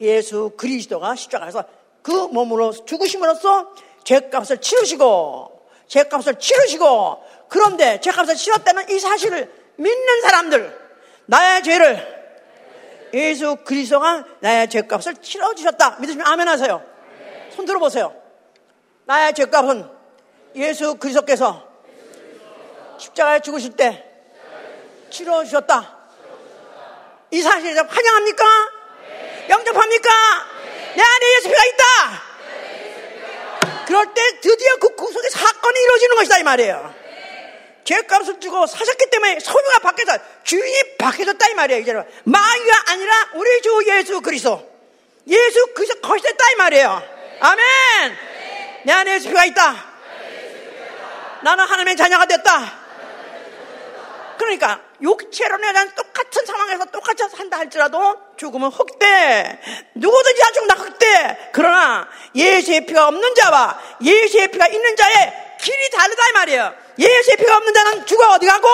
예수 0.00 0.52
그리스도가 0.56 1.16
십자가에서 1.16 1.64
그 2.02 2.12
몸으로 2.12 2.72
죽으심으로써 2.72 3.74
죄값을 4.04 4.58
치르시고 4.58 5.57
죄값을 5.88 6.38
치르시고 6.38 7.24
그런데 7.48 8.00
죄값을 8.00 8.34
치렀다는 8.36 8.88
이 8.90 8.98
사실을 8.98 9.52
믿는 9.76 10.20
사람들 10.22 10.78
나의 11.26 11.62
죄를 11.62 12.18
예수 13.14 13.56
그리스도가 13.64 14.24
나의 14.40 14.68
죄값을 14.68 15.16
치러 15.16 15.54
주셨다. 15.54 15.96
믿으시면 16.00 16.26
아멘 16.26 16.46
하세요. 16.46 16.84
손 17.54 17.64
들어 17.64 17.78
보세요. 17.78 18.14
나의 19.06 19.32
죄값은 19.34 19.88
예수 20.56 20.94
그리스도께서 20.96 21.66
십자가에 22.98 23.40
죽으실 23.40 23.76
때 23.76 24.04
치러 25.10 25.44
주셨다. 25.44 25.96
이 27.30 27.40
사실에 27.40 27.80
환영합니까? 27.80 28.44
영접합니까? 29.50 30.08
내 30.94 31.02
안에 31.02 31.36
예수 31.36 31.48
피가 31.48 31.64
있다 31.64 32.27
그럴 33.88 34.04
때 34.12 34.20
드디어 34.42 34.76
그 34.76 34.94
구속의 34.94 35.30
사건이 35.30 35.80
이루어지는 35.80 36.16
것이다 36.16 36.38
이 36.40 36.42
말이에요. 36.42 36.94
죄값을 37.84 38.38
주고 38.38 38.66
사셨기 38.66 39.08
때문에 39.08 39.40
소유가 39.40 39.78
바뀌어서 39.78 40.18
주인이 40.44 40.98
바뀌어졌다 40.98 41.48
이 41.48 41.54
말이에요. 41.54 41.80
이제는 41.80 42.04
마귀가 42.24 42.82
아니라 42.88 43.30
우리 43.32 43.62
주 43.62 43.82
예수 43.86 44.20
그리스도. 44.20 44.70
예수 45.26 45.72
그리스도 45.72 46.02
거시됐다 46.02 46.50
이 46.50 46.56
말이에요. 46.56 47.02
아멘. 47.40 47.64
내 48.84 48.92
안에 48.92 49.14
예수 49.14 49.28
피가 49.28 49.46
있다. 49.46 49.86
나는 51.44 51.64
하나님의 51.64 51.96
자녀가 51.96 52.26
됐다. 52.26 52.78
그러니까 54.36 54.82
육체로 55.00 55.56
내가 55.58 55.84
똑같은 55.94 56.44
상황에서 56.44 56.84
똑같이 56.86 57.22
산다 57.28 57.58
할지라도 57.58 58.16
죽으면 58.36 58.70
흑대. 58.70 59.60
누구든지 59.94 60.40
다 60.40 60.50
죽는다 60.52 60.82
흑대. 60.82 61.50
그러나 61.52 62.08
예수의 62.34 62.86
피가 62.86 63.08
없는 63.08 63.34
자와 63.34 63.78
예수의 64.02 64.48
피가 64.48 64.66
있는 64.68 64.96
자의 64.96 65.56
길이 65.60 65.90
다르다 65.90 66.28
이 66.28 66.32
말이에요. 66.32 66.74
예수의 66.98 67.36
피가 67.36 67.56
없는 67.56 67.74
자는 67.74 68.06
죽어 68.06 68.32
어디 68.34 68.46
가고? 68.46 68.68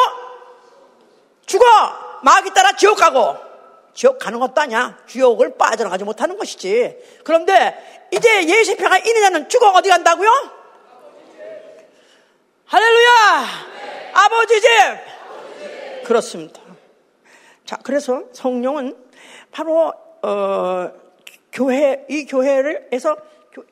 죽어. 1.46 1.64
마귀 2.22 2.54
따라 2.54 2.72
지옥 2.72 2.98
가고. 2.98 3.36
지옥 3.94 4.18
가는 4.18 4.40
것도 4.40 4.60
아니야. 4.60 4.98
지옥을 5.06 5.56
빠져나가지 5.56 6.04
못하는 6.04 6.38
것이지. 6.38 6.96
그런데 7.24 8.06
이제 8.10 8.48
예수의 8.48 8.76
피가 8.76 8.98
있는 8.98 9.22
자는 9.22 9.48
죽어 9.48 9.70
어디 9.70 9.88
간다고요? 9.88 10.30
할렐루야! 12.66 13.48
아버지 14.14 14.60
집! 14.60 14.68
그렇습니다. 16.04 16.60
자, 17.64 17.78
그래서 17.82 18.24
성령은 18.32 18.96
바로 19.50 19.92
어, 20.22 20.92
교회 21.52 22.04
이 22.08 22.26
교회를 22.26 22.88
해서 22.92 23.16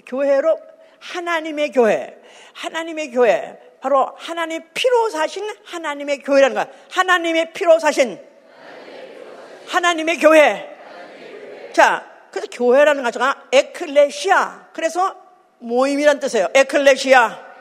교, 0.06 0.24
회로 0.24 0.58
하나님의 1.00 1.72
교회, 1.72 2.20
하나님의 2.54 3.10
교회, 3.10 3.58
바로 3.80 4.12
하나님 4.16 4.62
피로 4.74 5.10
사신 5.10 5.44
하나님의 5.64 6.20
교회라는 6.20 6.54
거야. 6.54 6.66
하나님의 6.90 7.52
피로 7.52 7.78
사신 7.78 8.18
하나님의 9.66 10.18
교회. 10.18 10.68
자, 11.72 12.08
그래서 12.30 12.48
교회라는 12.52 13.02
가지가 13.02 13.48
에클레시아. 13.52 14.68
그래서 14.72 15.16
모임이란 15.58 16.20
뜻이에요. 16.20 16.48
에클레시아. 16.54 17.52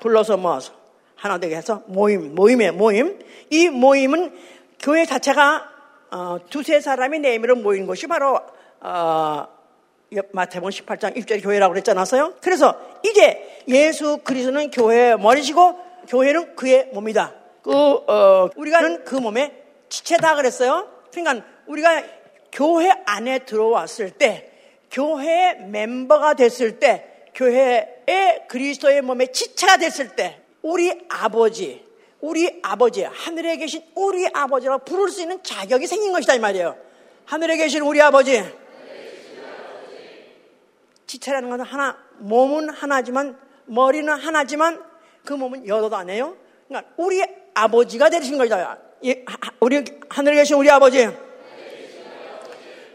불러서 0.00 0.36
모아서 0.36 0.83
하나 1.24 1.38
되게 1.38 1.56
해서 1.56 1.82
모임, 1.86 2.34
모임의 2.34 2.72
모임. 2.72 3.18
이 3.48 3.70
모임은 3.70 4.36
교회 4.78 5.06
자체가 5.06 5.70
어, 6.10 6.36
두세 6.50 6.82
사람이 6.82 7.18
네임으로 7.20 7.56
모인 7.56 7.86
것이 7.86 8.06
바로 8.06 8.38
어, 8.82 9.48
마태복음 10.32 10.68
18장 10.68 11.16
1절 11.16 11.42
교회라고 11.42 11.72
그랬잖아요. 11.72 12.34
그래서 12.42 12.78
이제 13.02 13.62
예수 13.68 14.18
그리스도는 14.18 14.70
교회의 14.70 15.18
머리시고 15.18 15.78
교회는 16.08 16.56
그의 16.56 16.90
몸이다. 16.92 17.32
그 17.62 17.72
어, 17.72 18.50
우리가는 18.54 19.04
그 19.04 19.14
몸의 19.14 19.50
지체다 19.88 20.34
그랬어요. 20.34 20.90
그러니까 21.10 21.46
우리가 21.66 22.02
교회 22.52 22.90
안에 23.06 23.40
들어왔을 23.46 24.10
때, 24.10 24.50
교회 24.90 25.54
멤버가 25.54 26.34
됐을 26.34 26.78
때, 26.78 27.06
교회의 27.34 28.44
그리스도의 28.46 29.00
몸에 29.00 29.28
지체가 29.28 29.78
됐을 29.78 30.14
때, 30.14 30.43
우리 30.64 30.90
아버지, 31.10 31.84
우리 32.22 32.58
아버지, 32.62 33.02
하늘에 33.02 33.58
계신 33.58 33.82
우리 33.94 34.26
아버지라고 34.26 34.82
부를 34.82 35.10
수 35.10 35.20
있는 35.20 35.42
자격이 35.42 35.86
생긴 35.86 36.10
것이다 36.10 36.34
이 36.34 36.38
말이에요. 36.38 36.74
하늘에 37.26 37.58
계신 37.58 37.82
우리 37.82 38.00
아버지. 38.00 38.42
지체라는 41.06 41.50
것은 41.50 41.66
하나, 41.66 41.98
몸은 42.16 42.70
하나지만 42.70 43.38
머리는 43.66 44.10
하나지만 44.10 44.82
그 45.26 45.34
몸은 45.34 45.68
여러도 45.68 45.96
안 45.96 46.08
해요. 46.08 46.34
그러니까 46.66 46.90
우리 46.96 47.22
아버지가 47.52 48.08
되신 48.08 48.38
거다. 48.38 48.78
우리 49.60 49.84
하늘에 50.08 50.36
계신 50.36 50.56
우리 50.56 50.70
아버지. 50.70 51.06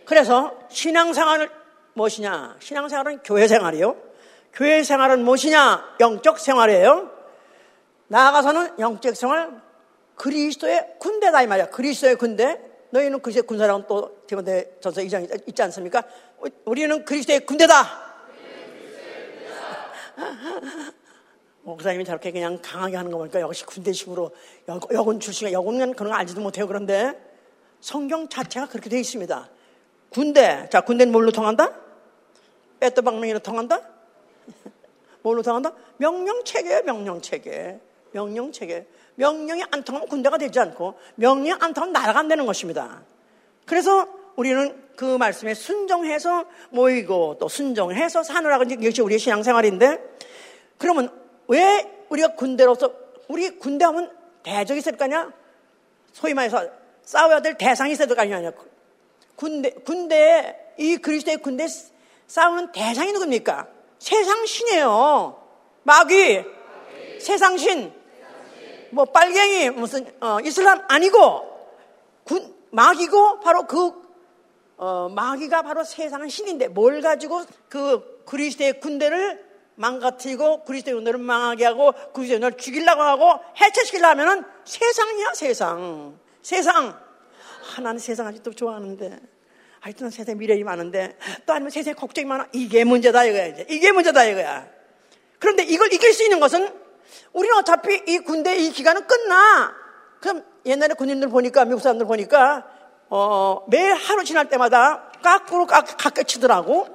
그래서 0.05 0.57
신앙생활은 0.71 1.49
무엇이냐? 1.93 2.57
신앙생활은 2.61 3.19
교회생활이요. 3.19 3.95
교회생활은 4.53 5.23
무엇이냐? 5.23 5.97
영적 5.99 6.39
생활이에요. 6.39 7.18
나아가서는 8.09 8.79
영적 8.79 9.15
생활 9.15 9.61
그리스도의 10.15 10.95
군대다 10.99 11.43
이 11.43 11.47
말이야. 11.47 11.69
그리스도의 11.69 12.17
군대. 12.17 12.59
너희는 12.89 13.21
그리스도의 13.21 13.43
군사라고 13.43 13.87
또 13.87 14.17
디모데 14.27 14.77
전서 14.81 15.01
2장 15.01 15.47
있지 15.47 15.61
않습니까? 15.61 16.03
우리는 16.65 17.05
그리스도의 17.05 17.45
군대다. 17.45 18.09
목사님이 21.61 22.03
저렇게 22.03 22.31
그냥 22.31 22.59
강하게 22.61 22.97
하는 22.97 23.11
거 23.11 23.19
보니까 23.19 23.39
역시 23.41 23.63
군대식으로 23.65 24.31
여군 24.91 25.19
출신이 25.19 25.53
여군은 25.53 25.93
그런 25.93 26.11
거 26.11 26.17
알지도 26.17 26.41
못해요. 26.41 26.65
그런데 26.67 27.13
성경 27.79 28.27
자체가 28.27 28.67
그렇게 28.67 28.89
되어 28.89 28.99
있습니다. 28.99 29.49
군대. 30.09 30.67
자, 30.71 30.81
군대는 30.81 31.11
뭘로 31.11 31.31
통한다? 31.31 31.75
빼또방명이로 32.79 33.39
통한다? 33.39 33.81
뭘로 35.21 35.43
통한다? 35.43 35.73
명령체계예요, 35.97 36.83
명령체계. 36.83 37.88
명령체계. 38.11 38.87
명령이 39.15 39.63
안 39.71 39.83
통하면 39.83 40.07
군대가 40.07 40.37
되지 40.37 40.59
않고 40.59 40.97
명령이 41.15 41.59
안 41.61 41.73
통하면 41.73 41.93
나라가 41.93 42.19
안 42.19 42.27
되는 42.27 42.45
것입니다. 42.45 43.01
그래서 43.65 44.07
우리는 44.35 44.81
그 44.95 45.17
말씀에 45.17 45.53
순종해서 45.53 46.45
모이고 46.69 47.37
또 47.39 47.49
순종해서 47.49 48.23
사느라고 48.23 48.63
이것이 48.63 49.01
우리의 49.01 49.19
신앙생활인데 49.19 49.99
그러면 50.77 51.11
왜 51.47 52.05
우리가 52.09 52.35
군대로서 52.35 52.93
우리 53.27 53.49
군대 53.57 53.85
하면 53.85 54.11
대적이 54.43 54.79
있을 54.79 54.97
거 54.97 55.05
아니야? 55.05 55.31
소위 56.13 56.33
말해서 56.33 56.67
싸워야 57.03 57.41
될 57.41 57.57
대상이 57.57 57.91
있을 57.91 58.07
거 58.07 58.21
아니냐? 58.21 58.51
군대 59.35 59.71
군대에 59.71 60.55
이 60.77 60.97
그리스도의 60.97 61.37
군대 61.37 61.67
싸우는 62.27 62.71
대상이 62.71 63.11
누굽니까? 63.11 63.67
세상 63.99 64.45
신이에요. 64.45 65.41
마귀, 65.83 66.43
세상 67.19 67.57
신, 67.57 67.91
뭐 68.91 69.05
빨갱이 69.05 69.71
무슨 69.71 70.05
어, 70.21 70.39
이슬람 70.43 70.83
아니고 70.87 71.49
군 72.23 72.53
마귀고 72.71 73.39
바로 73.39 73.63
그 73.67 73.91
어, 74.77 75.09
마귀가 75.09 75.61
바로 75.63 75.83
세상은 75.83 76.29
신인데 76.29 76.69
뭘 76.69 77.01
가지고 77.01 77.43
그 77.67 78.23
그리스도의 78.25 78.79
군대를 78.79 79.49
망가뜨리고 79.75 80.63
그리스도의 80.65 80.95
군대를 80.95 81.19
망하게 81.19 81.65
하고 81.65 81.91
그리스도의 82.13 82.39
군대를 82.39 82.57
죽이려고 82.57 83.01
하고 83.01 83.39
해체시키려 83.59 84.07
하면은 84.09 84.43
세상이야 84.65 85.33
세상. 85.33 86.19
세상. 86.41 86.99
하나는 87.75 87.99
세상 87.99 88.27
아직도 88.27 88.53
좋아하는데. 88.53 89.19
하여튼 89.79 90.09
세상에 90.09 90.35
미래이 90.35 90.63
많은데. 90.63 91.17
또 91.45 91.53
아니면 91.53 91.71
세상에 91.71 91.93
걱정이 91.93 92.25
많아. 92.25 92.47
이게 92.53 92.83
문제다 92.83 93.25
이거야 93.25 93.47
이제. 93.47 93.65
이게 93.69 93.91
문제다 93.91 94.23
이거야. 94.25 94.67
그런데 95.39 95.63
이걸 95.63 95.91
이길 95.93 96.13
수 96.13 96.23
있는 96.23 96.39
것은 96.39 96.73
우리는 97.33 97.55
어차피 97.57 98.01
이 98.07 98.19
군대 98.19 98.57
이 98.57 98.71
기간은 98.71 99.07
끝나 99.07 99.73
그럼 100.19 100.43
옛날에 100.65 100.93
군인들 100.93 101.29
보니까 101.29 101.65
미국 101.65 101.81
사람들 101.81 102.05
보니까 102.05 102.65
어, 103.09 103.63
매 103.67 103.89
하루 103.91 104.23
지날 104.23 104.49
때마다 104.49 105.09
깎으로 105.23 105.65
깎, 105.65 105.97
깎여 105.97 106.23
치더라고. 106.23 106.87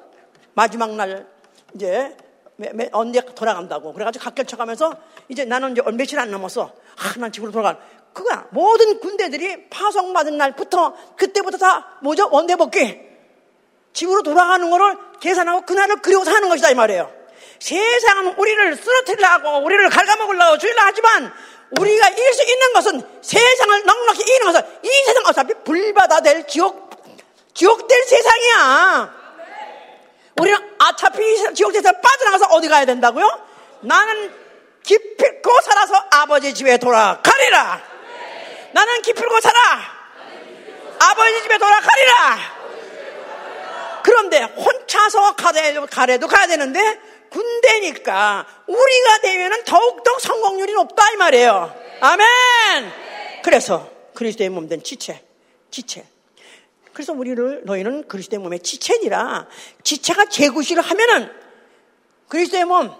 마지막 0.54 0.94
날, 0.94 1.26
이제, 1.74 2.16
매, 2.56 2.70
매, 2.72 2.88
언제 2.92 3.20
돌아간다고. 3.20 3.92
그래가지고 3.92 4.30
깎여 4.30 4.44
쳐가면서, 4.44 4.94
이제 5.28 5.44
나는 5.44 5.72
이제 5.72 5.82
며칠 5.92 6.18
안 6.20 6.30
남았어. 6.30 6.70
아, 6.96 7.18
난 7.18 7.32
집으로 7.32 7.50
돌아가. 7.50 7.80
그거야. 8.12 8.46
모든 8.50 9.00
군대들이 9.00 9.68
파송받은 9.70 10.38
날부터, 10.38 10.94
그때부터 11.16 11.58
다, 11.58 11.98
뭐죠? 12.02 12.28
원대 12.30 12.54
복귀. 12.54 13.00
집으로 13.92 14.22
돌아가는 14.22 14.70
거를 14.70 14.96
계산하고 15.20 15.62
그날을 15.62 15.96
그리고 15.96 16.24
사는 16.24 16.48
것이다, 16.48 16.70
이 16.70 16.74
말이에요. 16.74 17.10
세상은 17.64 18.34
우리를 18.36 18.76
쓰러뜨리려고, 18.76 19.64
우리를 19.64 19.88
갉아먹으려고 19.88 20.58
주려고 20.58 20.80
하지만, 20.82 21.32
우리가 21.70 22.10
이길 22.10 22.34
수 22.34 22.42
있는 22.42 22.72
것은 22.74 23.20
세상을 23.22 23.84
넉넉히 23.84 24.20
이기는 24.20 24.52
것은 24.52 24.78
이 24.82 24.88
세상 25.06 25.22
어차피 25.26 25.54
불바다 25.64 26.20
될 26.20 26.46
지옥, 26.46 26.90
지옥 27.54 27.88
될 27.88 28.04
세상이야. 28.04 29.14
우리는 30.42 30.76
어차피 30.78 31.54
지옥 31.54 31.72
대에서 31.72 31.90
빠져나가서 31.92 32.46
어디 32.50 32.68
가야 32.68 32.84
된다고요? 32.84 33.26
나는 33.80 34.30
기필코 34.82 35.60
살아서 35.62 35.94
아버지 36.10 36.52
집에 36.52 36.76
돌아가리라. 36.76 37.80
나는 38.72 39.00
기필코 39.00 39.40
살아. 39.40 39.58
아버지 40.98 41.42
집에 41.42 41.56
돌아가리라. 41.56 42.38
그런데 44.02 44.42
혼자서 44.42 45.34
가래도 45.90 46.26
가야 46.26 46.46
되는데 46.46 47.13
군대니까 47.34 48.46
우리가 48.68 49.18
되면은 49.22 49.64
더욱더 49.64 50.18
성공률이 50.20 50.72
높다 50.72 51.10
이 51.10 51.16
말이에요. 51.16 51.74
아멘. 52.00 52.92
그래서 53.42 53.90
그리스도의 54.14 54.50
몸된 54.50 54.84
지체, 54.84 55.24
지체. 55.70 56.06
그래서 56.92 57.12
우리를 57.12 57.62
너희는 57.64 58.06
그리스도의 58.06 58.38
몸의 58.40 58.60
지체니라. 58.60 59.48
지체가 59.82 60.26
제구시를 60.26 60.80
하면은 60.80 61.32
그리스도의 62.28 62.64
몸, 62.66 62.94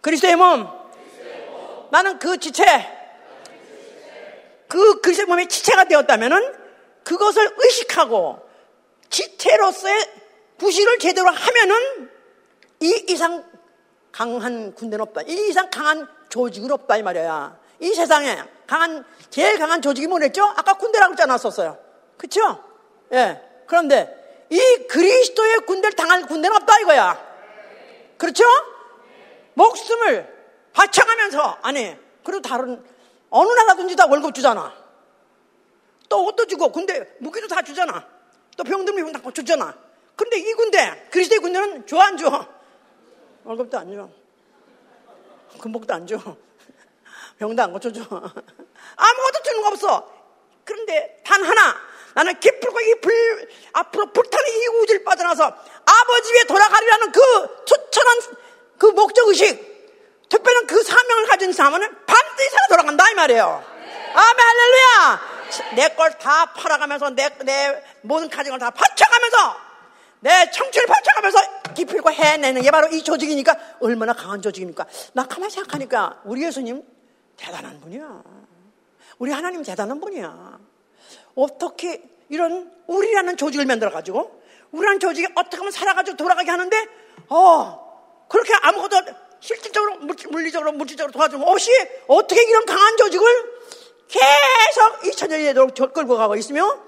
그리스도의 0.00 0.34
몸. 0.34 0.68
나는 1.92 2.18
그 2.18 2.38
지체, 2.38 2.64
그 4.66 5.00
그리스도의 5.00 5.26
몸의 5.26 5.48
지체가 5.48 5.84
되었다면은 5.84 6.54
그것을 7.04 7.54
의식하고 7.56 8.44
지체로서의 9.10 10.10
부실을 10.58 10.98
제대로 10.98 11.28
하면은 11.30 12.15
이 12.86 13.04
이상 13.08 13.44
강한 14.12 14.74
군대는 14.74 15.02
없다. 15.02 15.22
이 15.22 15.48
이상 15.48 15.68
강한 15.70 16.06
조직은 16.28 16.70
없다 16.70 16.96
이 16.96 17.02
말이야. 17.02 17.58
이 17.80 17.92
세상에 17.92 18.38
강한 18.66 19.04
제일 19.28 19.58
강한 19.58 19.82
조직이 19.82 20.06
뭐랬죠? 20.06 20.44
아까 20.44 20.74
군대라고 20.74 21.12
했지 21.12 21.22
않았었어요. 21.24 21.76
그렇죠? 22.16 22.62
예. 23.12 23.42
그런데 23.66 24.46
이 24.50 24.58
그리스도의 24.88 25.58
군대를 25.66 25.96
당할 25.96 26.22
군대는 26.26 26.56
없다 26.56 26.78
이거야. 26.80 27.26
그렇죠? 28.18 28.44
목숨을 29.54 30.34
바쳐가면서 30.72 31.58
아니 31.62 31.96
그리고 32.22 32.40
다른 32.42 32.82
어느 33.30 33.48
나라든지 33.50 33.96
다 33.96 34.06
월급 34.06 34.34
주잖아. 34.34 34.72
또 36.08 36.24
옷도 36.24 36.46
주고 36.46 36.70
군대 36.70 37.08
무기도 37.18 37.48
다 37.48 37.62
주잖아. 37.62 38.06
또 38.56 38.62
병들 38.62 38.94
미용 38.94 39.12
다 39.12 39.20
주잖아. 39.34 39.74
근데 40.14 40.38
이 40.38 40.52
군대 40.54 41.08
그리스도의 41.10 41.40
군대는 41.40 41.86
줘 41.86 41.98
안 41.98 42.16
줘? 42.16 42.55
월급도 43.46 43.78
안 43.78 43.94
줘. 43.94 44.08
금복도 45.60 45.94
안 45.94 46.06
줘. 46.06 46.16
병도 47.38 47.62
안 47.62 47.72
고쳐줘. 47.72 48.00
아무것도 48.10 49.42
주는 49.44 49.62
거 49.62 49.68
없어. 49.68 50.12
그런데 50.64 51.22
단 51.24 51.44
하나. 51.44 51.76
나는 52.14 52.40
기쁠고 52.40 52.80
이 52.80 52.94
불, 53.00 53.48
앞으로 53.74 54.10
불타는 54.10 54.46
이 54.48 54.66
우주를 54.68 55.04
빠져나서 55.04 55.44
아버지 55.44 56.38
에 56.38 56.44
돌아가리라는 56.44 57.12
그 57.12 57.64
초천한 57.66 58.18
그 58.78 58.86
목적의식. 58.86 59.76
특별한 60.28 60.66
그 60.66 60.82
사명을 60.82 61.26
가진 61.26 61.52
사람은 61.52 62.04
반드시 62.04 62.50
살아 62.50 62.66
돌아간다 62.70 63.10
이 63.10 63.14
말이에요. 63.14 63.64
아멘 64.14 64.38
할렐루야. 64.40 65.36
내걸 65.76 66.18
다 66.18 66.46
팔아가면서 66.46 67.10
내, 67.10 67.28
내 67.44 67.84
모든 68.02 68.28
걸다 68.28 68.70
바쳐가면서 68.70 69.65
내 70.26 70.50
청춘을 70.50 70.86
바쳐가면서 70.88 71.38
기필고 71.74 72.10
해내는 72.10 72.62
게 72.62 72.72
바로 72.72 72.88
이 72.88 73.04
조직이니까 73.04 73.56
얼마나 73.80 74.12
강한 74.12 74.42
조직입니까? 74.42 74.84
나 75.12 75.24
가만히 75.24 75.52
생각하니까 75.52 76.20
우리 76.24 76.42
예수님 76.42 76.82
대단한 77.36 77.80
분이야. 77.80 78.24
우리 79.18 79.30
하나님 79.30 79.62
대단한 79.62 80.00
분이야. 80.00 80.58
어떻게 81.36 82.02
이런 82.28 82.72
우리라는 82.88 83.36
조직을 83.36 83.66
만들어가지고 83.66 84.42
우리라는 84.72 84.98
조직이 84.98 85.28
어떻게 85.36 85.58
하면 85.58 85.70
살아가지고 85.70 86.16
돌아가게 86.16 86.50
하는데 86.50 86.76
어 87.28 88.26
그렇게 88.28 88.52
아무것도 88.62 88.96
실질적으로 89.38 89.98
물리적으로 90.30 90.72
물질적으로 90.72 91.12
도와주는 91.12 91.46
없이 91.46 91.70
어떻게 92.08 92.42
이런 92.42 92.66
강한 92.66 92.96
조직을 92.96 93.26
계속 94.08 95.00
2000년이 95.02 95.44
되도록 95.44 95.94
끌고 95.94 96.16
가고 96.16 96.34
있으며 96.34 96.85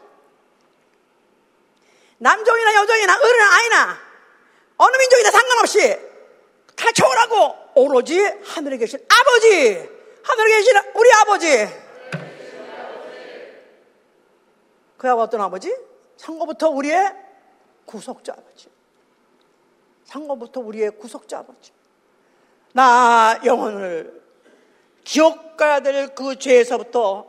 남종이나 2.18 2.74
여종이나 2.74 3.16
어른이나 3.16 3.56
아이나 3.56 3.98
어느 4.76 4.96
민족이나 4.96 5.30
상관없이 5.30 5.98
다 6.76 6.92
좋으라고 6.92 7.54
오로지 7.74 8.20
하늘에 8.20 8.76
계신 8.76 9.04
아버지 9.08 9.88
하늘에 10.22 10.56
계신 10.56 10.76
우리 10.94 11.10
아버지. 11.12 11.88
그 14.96 15.08
아버지 15.08 15.22
어떤 15.22 15.40
아버지? 15.40 15.74
상고부터 16.16 16.68
우리의 16.70 17.14
구속자 17.86 18.32
아버지. 18.32 18.68
상고부터 20.04 20.60
우리의 20.60 20.90
구속자 20.98 21.38
아버지. 21.38 21.72
나 22.72 23.40
영혼을 23.44 24.22
지옥 25.04 25.56
가야 25.56 25.80
될 25.80 26.14
그 26.14 26.38
죄에서부터 26.38 27.26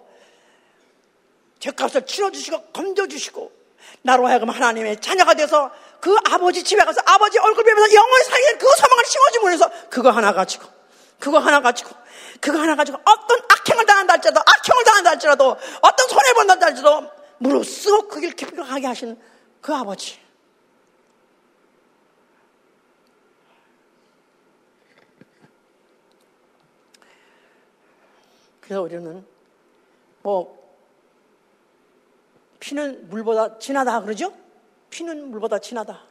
죄값을 1.59 2.05
치러주시고 2.05 2.71
건져주시고 2.73 3.58
나로 4.01 4.27
하여금 4.27 4.49
하나님의 4.49 5.01
자녀가 5.01 5.33
돼서 5.33 5.71
그 5.99 6.15
아버지 6.29 6.63
집에 6.63 6.83
가서 6.83 7.01
아버지 7.05 7.37
얼굴 7.39 7.63
뵈면서 7.63 7.93
영원히 7.93 8.23
살게 8.23 8.57
그 8.57 8.67
소망을 8.77 9.05
심어주면 9.05 9.53
해서 9.53 9.71
그거 9.89 10.09
하나 10.11 10.33
가지고 10.33 10.67
그거 11.19 11.39
하나 11.39 11.61
가지고 11.61 11.91
그거 12.39 12.59
하나 12.59 12.75
가지고 12.75 12.99
어떤 13.03 13.39
악행을 13.49 13.85
당한다 13.85 14.13
할지라도 14.13 14.39
악행을 14.39 14.83
당한다 14.85 15.09
할지라도 15.11 15.57
어떤 15.81 16.07
손해 16.07 16.33
본다 16.33 16.55
할지라도 16.59 17.09
무릎 17.39 17.65
쓰고 17.65 18.07
그 18.07 18.19
길 18.19 18.35
깊이 18.35 18.55
가게 18.55 18.87
하신 18.87 19.19
그 19.61 19.73
아버지. 19.73 20.19
그래서 28.61 28.81
우리는 28.83 29.25
뭐 30.21 30.58
피는 32.69 33.09
물보다 33.09 33.57
진하다 33.57 34.01
그러죠? 34.01 34.31
피는 34.91 35.31
물보다 35.31 35.57
진하다. 35.57 36.03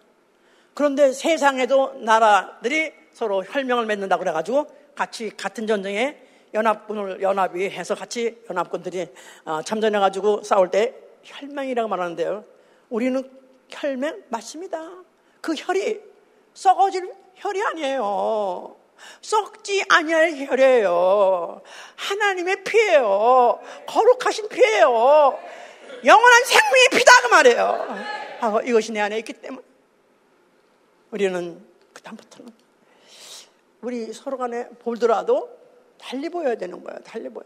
그런데 0.75 1.13
세상에도 1.13 1.93
나라들이 2.01 2.93
서로 3.13 3.45
혈명을 3.45 3.87
맺는다 3.87 4.19
그래가지고 4.19 4.67
같이 4.97 5.31
같은 5.37 5.69
전쟁에 5.69 6.21
연합군을 6.53 7.23
연합이 7.23 7.71
해서 7.71 7.95
같이 7.95 8.43
연합군들이 8.51 9.07
어, 9.45 9.63
참전해가지고 9.63 10.43
싸울 10.43 10.69
때 10.73 10.97
혈맹이라고 11.23 11.89
말하는데요. 11.89 12.43
우리는 12.91 13.31
혈맹 13.69 14.25
맞습니다. 14.29 14.91
그 15.41 15.55
혈이 15.57 16.01
썩어질 16.55 17.15
혈이 17.37 17.63
아니에요. 17.63 18.75
썩지 19.21 19.85
아니할 19.89 20.33
혈이에요. 20.35 21.63
하나님의 21.95 22.65
피예요. 22.65 23.61
거룩하신 23.87 24.49
피예요. 24.49 25.39
영원한 26.05 26.44
생명의 26.44 26.88
피다 26.92 27.12
그 27.22 27.26
말이에요. 27.28 28.18
하고 28.40 28.61
이것이 28.61 28.92
내 28.92 29.01
안에 29.01 29.18
있기 29.18 29.32
때문에 29.32 29.66
우리는 31.11 31.66
그 31.92 32.03
다음부터는 32.03 32.53
우리 33.80 34.12
서로 34.12 34.36
간에 34.36 34.68
보더라도 34.68 35.57
달리 35.99 36.28
보여야 36.28 36.55
되는 36.55 36.82
거예요. 36.82 37.01
달리 37.01 37.28
보여. 37.28 37.44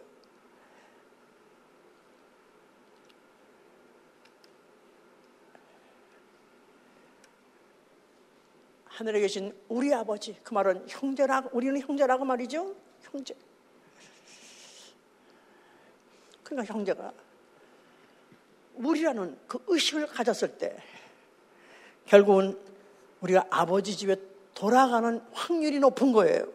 하늘에 8.85 9.21
계신 9.21 9.53
우리 9.69 9.93
아버지 9.93 10.39
그 10.45 10.53
말은 10.53 10.87
형제라고 10.89 11.51
우리는 11.53 11.81
형제라고 11.81 12.25
말이죠. 12.25 12.77
형제. 13.03 13.35
그러니까 16.45 16.73
형제가 16.73 17.13
우리라는 18.75 19.39
그 19.47 19.63
의식을 19.67 20.07
가졌을 20.09 20.59
때 20.59 20.77
결국은 22.07 22.59
우리가 23.21 23.47
아버지 23.51 23.97
집에 23.97 24.17
돌아가는 24.55 25.23
확률이 25.33 25.79
높은 25.79 26.13
거예요. 26.13 26.47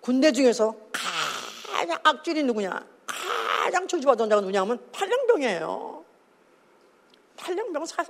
군대 0.00 0.32
중에서 0.32 0.76
가장 0.92 1.98
악질이 2.02 2.42
누구냐? 2.42 2.86
가장 3.06 3.86
저주받은 3.88 4.28
자가 4.28 4.40
누구냐면 4.40 4.78
탈령병이에요. 4.92 6.04
탈령병은 7.36 7.86
사, 7.86 8.04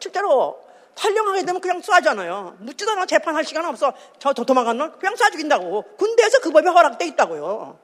실제로 0.00 0.62
탈령하게 0.94 1.44
되면 1.44 1.60
그냥 1.60 1.80
쏴잖아요. 1.80 2.56
묻지도 2.58 2.92
않아 2.92 3.06
재판할 3.06 3.44
시간 3.44 3.64
없어. 3.64 3.92
저 4.18 4.32
도망간 4.32 4.76
놈 4.76 4.92
그냥 4.98 5.14
쏴 5.14 5.32
죽인다고. 5.32 5.82
군대에서 5.96 6.40
그 6.40 6.50
법이 6.50 6.68
허락돼 6.68 7.06
있다고요. 7.06 7.78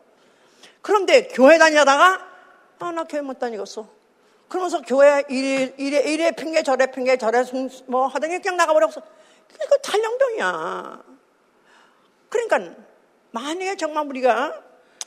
그런데 0.83 1.29
교회 1.29 1.59
다니다가 1.59 2.27
아, 2.79 2.93
나 2.93 3.05
교회 3.05 3.21
못 3.21 3.39
다니겠어. 3.39 3.98
그러면서 4.49 4.81
교회 4.83 5.25
이래, 5.29 5.73
이래, 5.77 5.99
이래 6.01 6.33
핑계 6.33 6.63
저래 6.63 6.91
핑계 6.91 7.17
저래 7.17 7.45
뭐 7.87 8.07
하더니 8.07 8.39
그냥 8.41 8.57
나가버렸어. 8.57 9.03
그거 9.49 9.77
탈령병이야. 9.83 11.03
그러니까 12.29 12.75
만약에 13.31 13.77
정말 13.77 14.07
우리가 14.07 14.63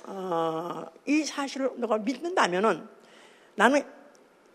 어, 0.06 0.86
이 1.06 1.24
사실을 1.24 1.72
너가 1.76 1.98
믿는다면은 2.00 2.88
나는 3.56 3.84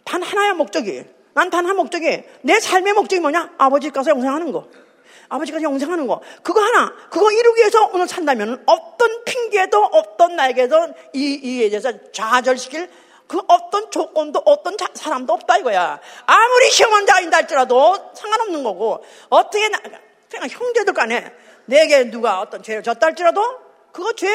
단 0.05 0.23
하나의 0.23 0.55
목적이 0.55 1.05
난 1.35 1.51
단 1.51 1.67
한 1.67 1.77
목적이 1.77 2.25
내 2.43 2.59
삶의 2.59 2.95
목적이 2.95 3.21
뭐냐? 3.21 3.55
아버지 3.59 3.91
가서 3.91 4.11
영생하는 4.11 4.53
거. 4.53 4.69
아버지가 5.29 5.61
영생하는 5.61 6.07
거. 6.07 6.23
그거 6.43 6.61
하나, 6.61 6.95
그거 7.11 7.31
이루기 7.33 7.61
위해서 7.61 7.91
오늘 7.93 8.09
산다면 8.09 8.63
어떤 8.65 9.25
핑계도 9.25 9.85
어떤 9.85 10.37
나에게도 10.37 10.95
이, 11.13 11.41
이에 11.43 11.69
대해서 11.69 11.93
좌절시킬 12.13 12.89
그 13.29 13.41
어떤 13.49 13.91
조건도 13.91 14.43
어떤 14.45 14.77
자, 14.79 14.87
사람도 14.95 15.33
없다 15.33 15.59
이거야. 15.59 16.01
아무리 16.27 16.71
시험한 16.71 17.07
자인다 17.07 17.39
할지라도 17.39 17.97
상관없는 18.15 18.63
거고 18.63 19.05
어떻게 19.29 19.69
나, 19.69 19.79
그냥 20.31 20.49
형제들 20.49 20.93
간에 20.95 21.33
내게 21.67 22.05
누가 22.11 22.41
어떤 22.41 22.63
죄를 22.63 22.83
졌다 22.83 23.05
할지라도 23.05 23.43
그거 23.93 24.13
죄 24.13 24.29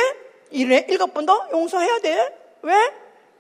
일에 0.51 0.85
일곱 0.89 1.13
번도 1.13 1.47
용서해야 1.53 1.99
돼. 1.99 2.37
왜? 2.63 2.73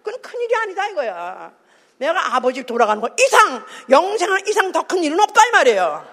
그건 0.03 0.21
큰 0.21 0.39
일이 0.41 0.55
아니다 0.55 0.87
이거야. 0.87 1.51
내가 1.97 2.35
아버지 2.35 2.63
돌아가는 2.63 2.99
거 3.01 3.09
이상 3.19 3.63
영생한 3.89 4.47
이상 4.47 4.71
더 4.71 4.81
큰 4.83 5.03
일은 5.03 5.19
없다 5.19 5.45
이 5.47 5.51
말이에요. 5.51 6.05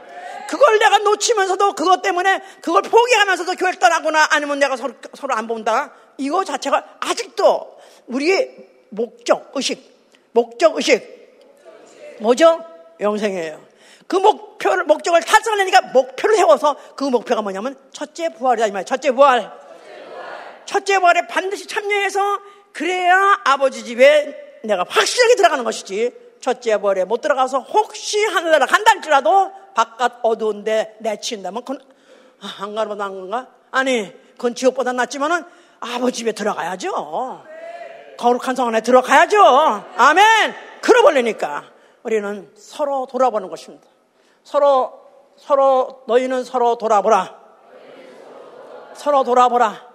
그걸 0.49 0.78
내가 0.78 0.99
놓치면서도 0.99 1.74
그것 1.74 2.03
때문에 2.03 2.43
그걸 2.62 2.82
포기하면서도 2.82 3.53
교회 3.55 3.72
떠나거나 3.72 4.28
아니면 4.30 4.59
내가 4.59 4.76
서로, 4.76 4.95
서로 5.14 5.34
안 5.34 5.47
본다. 5.47 5.93
이거 6.16 6.45
자체가 6.45 6.84
아직도 7.01 7.78
우리의 8.07 8.66
목적 8.91 9.51
의식, 9.55 9.82
목적 10.32 10.76
의식 10.76 11.18
뭐죠? 12.20 12.64
영생이에요. 13.01 13.61
그 14.07 14.16
목표를 14.16 14.84
목적을 14.84 15.20
달성하려니까 15.20 15.93
목표를 15.93 16.36
세워서 16.36 16.76
그 16.97 17.05
목표가 17.05 17.43
뭐냐면 17.43 17.76
첫째 17.93 18.30
부활이다 18.30 18.66
이 18.66 18.70
말이에요. 18.70 18.84
첫째 18.84 19.12
부활. 19.12 19.53
첫째 20.64 20.99
부활에 20.99 21.26
반드시 21.26 21.66
참여해서 21.66 22.41
그래야 22.72 23.39
아버지 23.45 23.84
집에 23.84 24.61
내가 24.64 24.84
확실하게 24.89 25.36
들어가는 25.36 25.64
것이지. 25.64 26.12
첫째 26.41 26.78
부활에 26.78 27.05
못 27.05 27.20
들어가서 27.20 27.61
혹시 27.61 28.24
하늘나라 28.24 28.66
간다 28.66 28.93
할지라도 28.93 29.53
바깥 29.74 30.20
어두운데 30.22 30.97
내친다면 31.01 31.62
그건 31.62 31.80
아, 32.41 32.57
안 32.61 32.74
가보다 32.74 33.05
안 33.05 33.14
건가? 33.14 33.49
아니 33.70 34.12
그건 34.32 34.55
지옥보다 34.55 34.93
낫지만은 34.93 35.45
아버지 35.80 36.18
집에 36.18 36.32
들어가야죠. 36.32 37.45
거룩한 38.19 38.55
성 38.55 38.69
안에 38.69 38.83
들어가야죠. 38.83 39.39
아멘. 39.97 40.55
그러버리니까 40.83 41.64
우리는 42.03 42.53
서로 42.57 43.07
돌아보는 43.07 43.49
것입니다. 43.49 43.87
서로 44.43 44.93
서로 45.37 46.03
너희는 46.07 46.45
서로 46.45 46.77
돌아보라. 46.77 47.39
서로 48.95 49.23
돌아보라. 49.23 49.89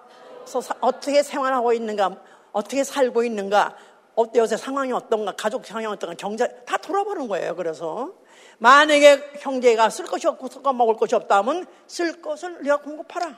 어떻게 0.79 1.21
생활하고 1.21 1.73
있는가, 1.73 2.15
어떻게 2.51 2.83
살고 2.83 3.23
있는가, 3.23 3.75
어때 4.15 4.39
요새 4.39 4.55
상황이 4.57 4.93
어떤가, 4.93 5.33
가족 5.35 5.65
상황이 5.65 5.85
어떤가, 5.85 6.15
경제 6.15 6.47
다 6.65 6.77
돌아보는 6.77 7.27
거예요. 7.27 7.55
그래서 7.55 8.11
만약에 8.59 9.33
형제가 9.39 9.89
쓸 9.89 10.05
것이 10.05 10.27
없고 10.27 10.47
섞어 10.47 10.71
먹을 10.71 10.95
것이 10.95 11.15
없다면 11.15 11.65
쓸 11.87 12.21
것을 12.21 12.61
네가 12.61 12.77
공급하라. 12.77 13.37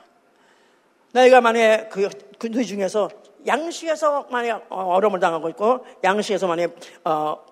너희가 1.12 1.40
만약에 1.40 1.88
그, 1.90 2.08
그 2.38 2.64
중에서 2.64 3.08
양식에서 3.46 4.26
만약 4.30 4.66
어려움을 4.70 5.20
당하고 5.20 5.48
있고 5.50 5.84
양식에서 6.02 6.46
만약 6.46 6.74
어, 7.04 7.44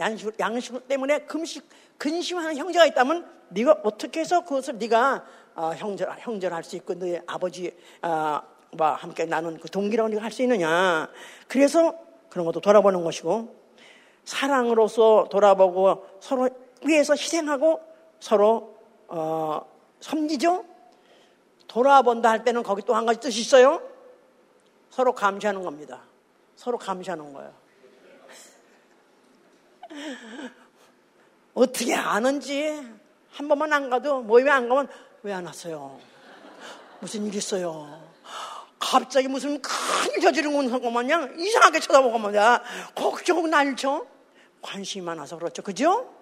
양식, 0.00 0.38
양식 0.38 0.88
때문에 0.88 1.20
금식 1.20 1.68
근심하는 1.98 2.56
형제가 2.56 2.86
있다면 2.86 3.30
네가 3.50 3.80
어떻게 3.84 4.20
해서 4.20 4.44
그것을 4.44 4.78
네가 4.78 5.24
어, 5.54 5.72
형제 5.76 6.06
형제를 6.20 6.64
수 6.64 6.76
있고 6.76 6.94
너의 6.94 7.22
아버지와 7.26 7.72
어, 8.02 8.84
함께 8.84 9.24
나눈 9.26 9.58
그 9.60 9.68
동기라고 9.68 10.08
네가 10.08 10.22
할 10.22 10.32
수 10.32 10.42
있느냐? 10.42 11.08
그래서 11.46 11.94
그런 12.30 12.46
것도 12.46 12.60
돌아보는 12.60 13.04
것이고 13.04 13.54
사랑으로서 14.24 15.26
돌아보고 15.30 16.06
서로 16.20 16.48
위해서 16.84 17.14
희생하고 17.14 17.80
서로 18.18 18.76
어, 19.08 19.60
섬기죠. 20.00 20.64
돌아본다 21.68 22.30
할 22.30 22.44
때는 22.44 22.62
거기 22.62 22.82
또 22.82 22.94
한 22.94 23.06
가지 23.06 23.20
뜻이 23.20 23.40
있어요. 23.40 23.80
서로 24.92 25.14
감시하는 25.14 25.62
겁니다. 25.62 26.02
서로 26.54 26.76
감시하는 26.76 27.32
거예요. 27.32 27.50
어떻게 31.54 31.94
아는지 31.94 32.78
한 33.30 33.48
번만 33.48 33.72
안 33.72 33.88
가도 33.88 34.20
모임에 34.20 34.50
안 34.50 34.68
가면 34.68 34.88
왜 35.22 35.32
안 35.32 35.46
왔어요? 35.46 35.98
무슨 37.00 37.24
일 37.24 37.34
있어요? 37.34 38.02
갑자기 38.78 39.28
무슨 39.28 39.62
큰일 39.62 40.20
저지른 40.20 40.70
것 40.70 40.90
마냥 40.90 41.36
이상하게 41.38 41.80
쳐다보고 41.80 42.18
뭐냐 42.18 42.62
걱정 42.94 43.48
날죠 43.48 44.06
관심이 44.60 45.02
많아서 45.06 45.38
그렇죠 45.38 45.62
그죠? 45.62 46.12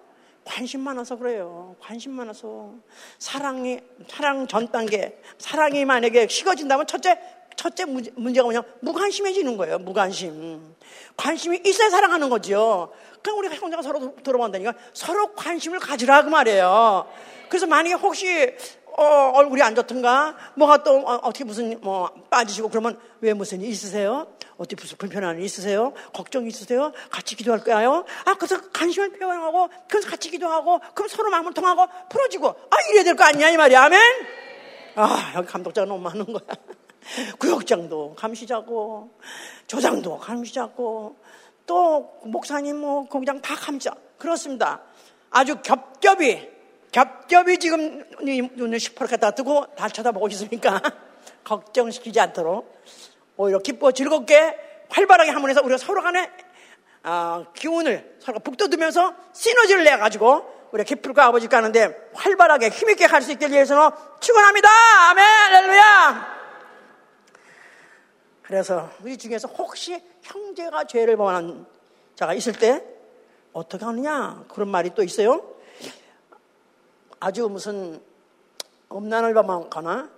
관심 0.45 0.79
많아서 0.81 1.17
그래요 1.17 1.75
관심 1.81 2.13
많아서 2.13 2.73
사랑이 3.19 3.81
사랑 4.07 4.47
전 4.47 4.71
단계 4.71 5.21
사랑이 5.37 5.83
만약에 5.83 6.27
식어진다면 6.29 6.87
첫째 6.87 7.19
첫째 7.61 7.85
문제가 7.85 8.43
뭐냐 8.43 8.63
무관심해지는 8.79 9.55
거예요 9.55 9.77
무관심 9.77 10.75
관심이 11.15 11.61
있어야 11.63 11.91
사랑하는 11.91 12.27
거죠 12.29 12.91
그럼 13.21 13.37
우리가 13.37 13.53
형제가 13.53 13.83
서로 13.83 14.15
들어본다니까 14.23 14.73
서로 14.93 15.33
관심을 15.35 15.77
가지라 15.77 16.23
그 16.23 16.29
말이에요 16.29 17.07
그래서 17.49 17.67
만약에 17.67 17.93
혹시 17.93 18.55
어, 18.97 19.31
얼굴이 19.35 19.61
안 19.61 19.73
좋던가, 19.73 20.35
뭐가 20.55 20.83
또 20.83 20.97
어, 21.07 21.21
떻게 21.21 21.45
무슨 21.45 21.79
뭐 21.79 22.11
빠지시고 22.29 22.67
그러면 22.67 22.99
왜 23.21 23.33
무슨 23.33 23.61
일 23.61 23.69
있으세요? 23.69 24.27
어떻게 24.57 24.75
무슨 24.75 24.97
불편한 24.97 25.37
일 25.37 25.43
있으세요? 25.43 25.93
걱정 26.13 26.45
있으세요? 26.45 26.91
같이 27.09 27.37
기도할까요? 27.37 28.03
아, 28.25 28.33
그래서 28.33 28.59
관심을 28.73 29.13
표현하고, 29.13 29.69
그래서 29.87 30.09
같이 30.09 30.29
기도하고, 30.29 30.81
그럼 30.93 31.07
서로 31.07 31.29
마음을 31.29 31.53
통하고 31.53 31.87
풀어지고, 32.09 32.49
아, 32.49 32.75
이래야 32.89 33.05
될 33.05 33.15
거 33.15 33.23
아니냐, 33.23 33.49
이 33.51 33.55
말이야. 33.55 33.81
아멘? 33.81 33.99
아, 34.95 35.33
여기 35.37 35.47
감독자가 35.47 35.87
너무 35.87 36.01
많은 36.01 36.25
거야. 36.25 36.41
구역장도 37.39 38.15
감시자고, 38.15 39.11
조장도 39.67 40.19
감시자고, 40.19 41.17
또 41.65 42.19
목사님 42.23 42.77
뭐, 42.77 43.07
공장 43.07 43.41
다 43.41 43.55
감시자. 43.55 43.93
그렇습니다. 44.17 44.81
아주 45.29 45.57
겹겹이 45.61 46.49
겹겹이 46.91 47.57
지금 47.57 48.03
눈을 48.19 48.79
시퍼렇게 48.79 49.17
다 49.17 49.31
뜨고 49.31 49.65
다 49.75 49.87
쳐다보고 49.87 50.27
있으니까 50.27 50.81
걱정시키지 51.45 52.19
않도록 52.19 52.83
오히려 53.37 53.59
기뻐 53.59 53.91
즐겁게 53.91 54.57
활발하게 54.89 55.31
하면서 55.31 55.61
우리가 55.61 55.77
서로 55.77 56.01
간에 56.01 56.29
어, 57.03 57.45
기운을 57.55 58.17
서로 58.19 58.39
북돋으면서 58.39 59.15
시너지를 59.33 59.83
내가지고 59.85 60.67
우리 60.71 60.83
기쁠과 60.83 61.25
아버지 61.25 61.47
가는데 61.47 62.09
활발하게 62.13 62.69
힘있게 62.69 63.07
갈 63.07 63.21
수 63.21 63.31
있게 63.31 63.47
위해서는 63.47 63.89
축원합니다. 64.19 64.69
아멘, 65.09 65.25
할렐루야. 65.25 66.40
그래서 68.51 68.89
우리 69.01 69.17
중에서 69.17 69.47
혹시 69.47 70.03
형제가 70.23 70.83
죄를 70.83 71.15
범하는 71.15 71.65
자가 72.15 72.33
있을 72.33 72.51
때 72.51 72.83
어떻게 73.53 73.85
하느냐 73.85 74.43
그런 74.49 74.67
말이 74.67 74.93
또 74.93 75.03
있어요. 75.03 75.41
아주 77.21 77.47
무슨 77.47 78.01
음란을 78.91 79.33
범하거나 79.35 80.09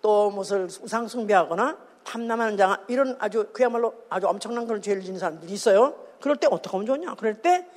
또 0.00 0.30
무슨 0.30 0.64
우상 0.64 1.08
숭배하거나 1.08 1.76
탐남하는 2.04 2.56
자 2.56 2.82
이런 2.88 3.18
아주 3.20 3.50
그야말로 3.52 3.92
아주 4.08 4.28
엄청난 4.28 4.66
그런 4.66 4.80
죄를 4.80 5.02
지는 5.02 5.18
사람들이 5.18 5.52
있어요. 5.52 5.94
그럴 6.22 6.38
때 6.38 6.46
어떻게 6.50 6.70
하면 6.70 6.86
좋냐? 6.86 7.16
그럴 7.16 7.42
때 7.42 7.68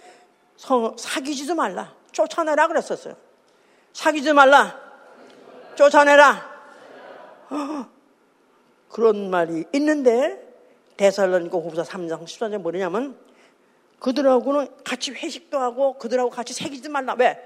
성, 0.55 0.95
사귀지도 0.97 1.53
말라. 1.53 1.93
쫓아내라 2.13 2.69
그랬었어요. 2.69 3.13
사귀지 3.91 4.31
말라. 4.31 4.73
쫓아내라. 5.75 6.49
어, 7.49 7.96
그런 8.89 9.29
말이 9.29 9.65
있는데 9.73 10.45
대살로니까 10.97 11.57
후보사 11.57 11.83
3장 11.83 12.23
14절 12.23 12.57
뭐냐면 12.59 13.17
그들하고는 13.99 14.67
같이 14.83 15.11
회식도 15.11 15.59
하고 15.59 15.97
그들하고 15.97 16.29
같이 16.29 16.53
새기지 16.53 16.89
말라. 16.89 17.15
왜? 17.17 17.37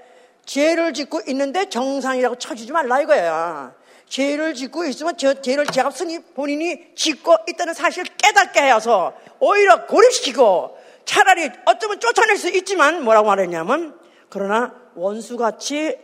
죄를 0.44 0.92
짓고 0.92 1.22
있는데 1.28 1.68
정상이라고 1.68 2.36
쳐주지 2.36 2.72
말라 2.72 3.00
이거야. 3.00 3.74
죄를 4.06 4.54
짓고 4.54 4.84
있으면 4.84 5.16
저 5.16 5.40
죄를 5.40 5.66
제가 5.66 5.90
스니 5.90 6.18
본인이 6.18 6.94
짓고 6.94 7.34
있다는 7.48 7.72
사실을 7.72 8.10
깨닫게 8.18 8.60
하여서 8.60 9.14
오히려 9.40 9.86
고립시키고 9.86 10.76
차라리 11.04 11.50
어쩌면 11.64 11.98
쫓아낼 11.98 12.36
수 12.36 12.50
있지만 12.50 13.02
뭐라고 13.04 13.28
말했냐면 13.28 13.98
그러나 14.28 14.74
원수같이 14.94 15.98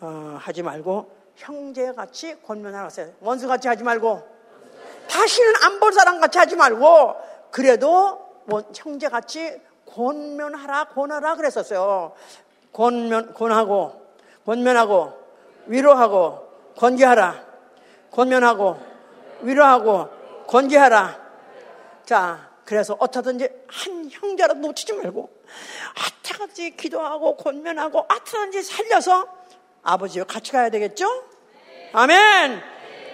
어, 0.00 0.38
하지 0.40 0.62
말고 0.62 1.10
형제같이 1.36 2.36
권면하라 2.42 2.86
어 2.86 2.90
원수같이 3.20 3.68
하지 3.68 3.84
말고 3.84 4.39
다시는 5.08 5.52
안 5.62 5.80
볼 5.80 5.92
사람 5.92 6.20
같이 6.20 6.38
하지 6.38 6.56
말고 6.56 7.16
그래도 7.50 8.20
형제같이 8.74 9.60
권면하라 9.86 10.84
권하라 10.84 11.36
그랬었어요. 11.36 12.14
권면, 12.72 13.34
권하고, 13.34 14.06
권면하고, 14.46 15.12
위로하고, 15.66 16.48
권계하라. 16.76 17.44
권면하고, 18.12 18.80
위로하고, 19.42 20.08
권계하라. 20.46 21.20
자, 22.04 22.50
그래서 22.64 22.96
어쩌든지 22.98 23.48
한 23.66 24.08
형제라도 24.10 24.60
놓치지 24.60 24.92
말고, 24.92 25.28
아차같이 25.96 26.76
기도하고, 26.76 27.36
권면하고, 27.36 28.06
아차든지 28.08 28.62
살려서 28.62 29.26
아버지와 29.82 30.26
같이 30.26 30.52
가야 30.52 30.70
되겠죠? 30.70 31.08
아멘! 31.92 32.62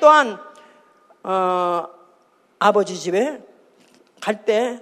또한, 0.00 0.38
어, 1.28 1.88
아버지 2.60 2.96
집에 2.96 3.42
갈 4.20 4.44
때 4.44 4.80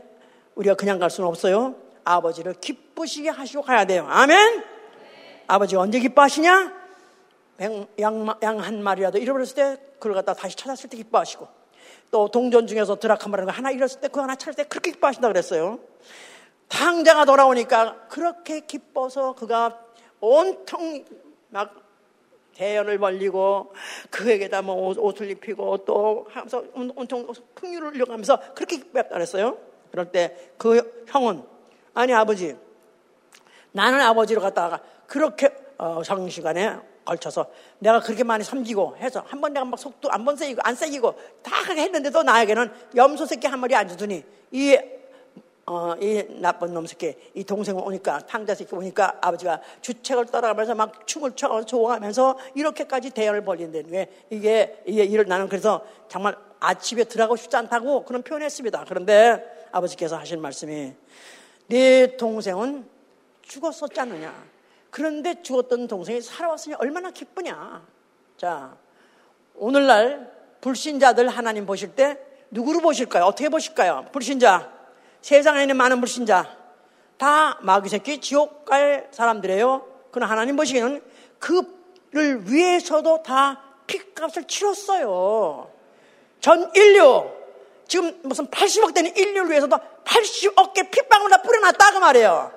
우리가 0.56 0.74
그냥 0.74 0.98
갈 0.98 1.08
수는 1.08 1.26
없어요. 1.26 1.74
아버지를 2.04 2.52
기쁘시게 2.60 3.30
하시고 3.30 3.62
가야 3.62 3.86
돼요. 3.86 4.06
아멘? 4.10 4.58
네. 4.58 5.44
아버지가 5.46 5.80
언제 5.80 5.98
기뻐하시냐? 6.00 6.84
양, 8.00 8.26
양한 8.42 8.82
마리라도 8.82 9.16
잃어버렸을 9.16 9.54
때 9.54 9.76
그걸 9.94 10.12
갖다 10.12 10.34
다시 10.34 10.54
찾았을 10.54 10.90
때 10.90 10.98
기뻐하시고 10.98 11.48
또 12.10 12.28
동전 12.28 12.66
중에서 12.66 12.98
한 13.02 13.30
마리가 13.30 13.50
하나 13.50 13.70
잃었을 13.70 14.02
때 14.02 14.08
그 14.08 14.20
하나 14.20 14.36
찾을 14.36 14.54
때 14.54 14.64
그렇게 14.64 14.90
기뻐하신다 14.90 15.26
그랬어요. 15.28 15.78
당자가 16.68 17.24
돌아오니까 17.24 18.06
그렇게 18.08 18.60
기뻐서 18.60 19.34
그가 19.34 19.80
온통 20.20 21.04
막 21.48 21.83
대연을 22.54 22.98
벌리고 22.98 23.72
그에게다 24.10 24.62
뭐 24.62 24.94
옷을 24.96 25.30
입히고 25.30 25.84
또 25.84 26.26
하면서 26.30 26.64
온통 26.74 27.26
풍류를 27.54 27.94
흘려가면서 27.94 28.38
그렇게 28.54 28.78
그랬어요. 28.80 29.58
그럴 29.90 30.10
때 30.10 30.36
그 30.58 31.04
형은 31.08 31.42
아니 31.94 32.12
아버지 32.12 32.56
나는 33.72 34.00
아버지로 34.00 34.40
갔다가 34.40 34.80
그렇게 35.06 35.50
어, 35.78 36.02
장시간에 36.02 36.76
걸쳐서 37.04 37.46
내가 37.80 38.00
그렇게 38.00 38.24
많이 38.24 38.42
섬기고 38.44 38.96
해서 38.96 39.22
한 39.26 39.40
번 39.40 39.52
내가 39.52 39.64
막 39.66 39.78
속도 39.78 40.10
안 40.10 40.24
번 40.24 40.36
세이고 40.36 40.60
안 40.64 40.74
세이고 40.74 41.14
다 41.42 41.62
그렇게 41.64 41.82
했는데도 41.82 42.22
나에게는 42.22 42.72
염소 42.96 43.26
새끼 43.26 43.46
한 43.46 43.60
마리 43.60 43.74
안 43.74 43.86
주더니 43.88 44.24
이, 44.52 44.78
어, 45.66 45.94
이 46.00 46.24
나쁜 46.40 46.74
놈 46.74 46.86
새끼 46.86 47.14
이 47.32 47.42
동생 47.42 47.76
오니까 47.76 48.18
탕자 48.18 48.54
새끼 48.54 48.74
오니까 48.74 49.16
아버지가 49.22 49.60
주책을 49.80 50.26
따라가면서 50.26 50.74
막 50.74 51.06
춤을 51.06 51.32
춰 51.36 51.64
좋아하면서 51.64 52.38
이렇게까지 52.54 53.10
대연을 53.10 53.44
벌린다는 53.44 53.90
게 53.90 54.10
이게 54.30 54.82
이게 54.86 55.04
이를 55.04 55.26
나는 55.26 55.48
그래서 55.48 55.84
정말 56.08 56.36
아침에 56.60 57.04
들어가고 57.04 57.36
싶지 57.36 57.56
않다고 57.56 58.04
그런 58.04 58.22
표현했습니다. 58.22 58.84
그런데 58.88 59.68
아버지께서 59.72 60.16
하신 60.18 60.40
말씀이 60.40 60.92
내 61.66 62.16
동생은 62.16 62.86
죽었었지 63.42 63.98
않느냐. 64.00 64.34
그런데 64.90 65.42
죽었던 65.42 65.88
동생이 65.88 66.20
살아왔으니 66.20 66.76
얼마나 66.76 67.10
기쁘냐. 67.10 67.84
자, 68.36 68.76
오늘날 69.54 70.32
불신자들 70.60 71.28
하나님 71.28 71.66
보실 71.66 71.94
때 71.94 72.18
누구로 72.50 72.80
보실까요? 72.80 73.24
어떻게 73.24 73.48
보실까요? 73.48 74.06
불신자. 74.12 74.73
세상에 75.24 75.62
있는 75.62 75.78
많은 75.78 76.00
불신자. 76.00 76.54
다 77.16 77.56
마귀 77.62 77.88
새끼 77.88 78.20
지옥 78.20 78.66
갈 78.66 79.08
사람들이에요. 79.10 79.86
그러나 80.10 80.30
하나님 80.30 80.54
보시기에는 80.54 81.02
그를 81.38 82.52
위해서도 82.52 83.22
다 83.22 83.62
핏값을 83.86 84.44
치렀어요. 84.44 85.70
전 86.40 86.70
인류, 86.74 87.30
지금 87.88 88.20
무슨 88.22 88.48
80억 88.48 88.92
되는 88.92 89.16
인류를 89.16 89.48
위해서도 89.48 89.78
80억 90.04 90.74
개 90.74 90.90
핏방울 90.90 91.30
다 91.30 91.40
뿌려놨다 91.40 91.92
그 91.92 91.98
말이에요. 92.00 92.52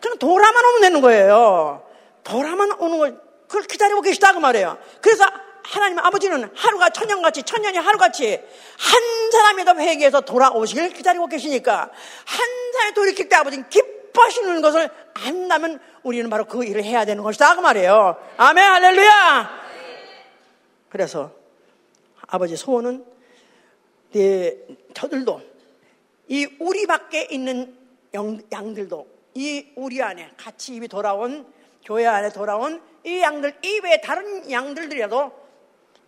그냥 0.00 0.18
돌아만 0.18 0.64
오면 0.64 0.80
되는 0.80 1.00
거예요. 1.00 1.84
돌아만 2.22 2.70
오는 2.78 2.98
걸 2.98 3.20
그걸 3.48 3.62
기다리고 3.64 4.00
계시다 4.00 4.32
그 4.32 4.38
말이에요. 4.38 4.78
그래서 5.00 5.24
하나님 5.64 5.98
아버지는 5.98 6.50
하루가 6.54 6.90
천년같이 6.90 7.42
천년이 7.44 7.78
하루같이 7.78 8.40
한 8.78 9.30
사람이라도 9.30 9.80
회개해서 9.80 10.20
돌아오시길 10.22 10.92
기다리고 10.92 11.26
계시니까 11.26 11.90
한 12.24 12.72
사람이 12.74 12.94
돌이킬 12.94 13.28
때 13.28 13.36
아버지는 13.36 13.68
기뻐하시는 13.68 14.60
것을 14.60 14.90
안다면 15.14 15.80
우리는 16.02 16.28
바로 16.28 16.44
그 16.44 16.64
일을 16.64 16.84
해야 16.84 17.04
되는 17.04 17.22
것이다 17.22 17.54
그 17.56 17.60
말이에요. 17.60 18.16
아멘 18.36 18.64
할렐루야. 18.64 19.62
그래서 20.88 21.32
아버지 22.26 22.56
소원은 22.56 23.04
네, 24.12 24.56
저들도 24.94 25.40
이 26.28 26.46
우리 26.60 26.86
밖에 26.86 27.28
있는 27.30 27.76
양, 28.14 28.74
들도 28.74 29.06
이 29.34 29.66
우리 29.74 30.02
안에 30.02 30.32
같이 30.36 30.74
입이 30.74 30.88
돌아온 30.88 31.50
교회 31.84 32.06
안에 32.06 32.30
돌아온 32.30 32.82
이 33.04 33.20
양들 33.20 33.58
이외에 33.62 34.00
다른 34.00 34.50
양들이라도 34.50 35.41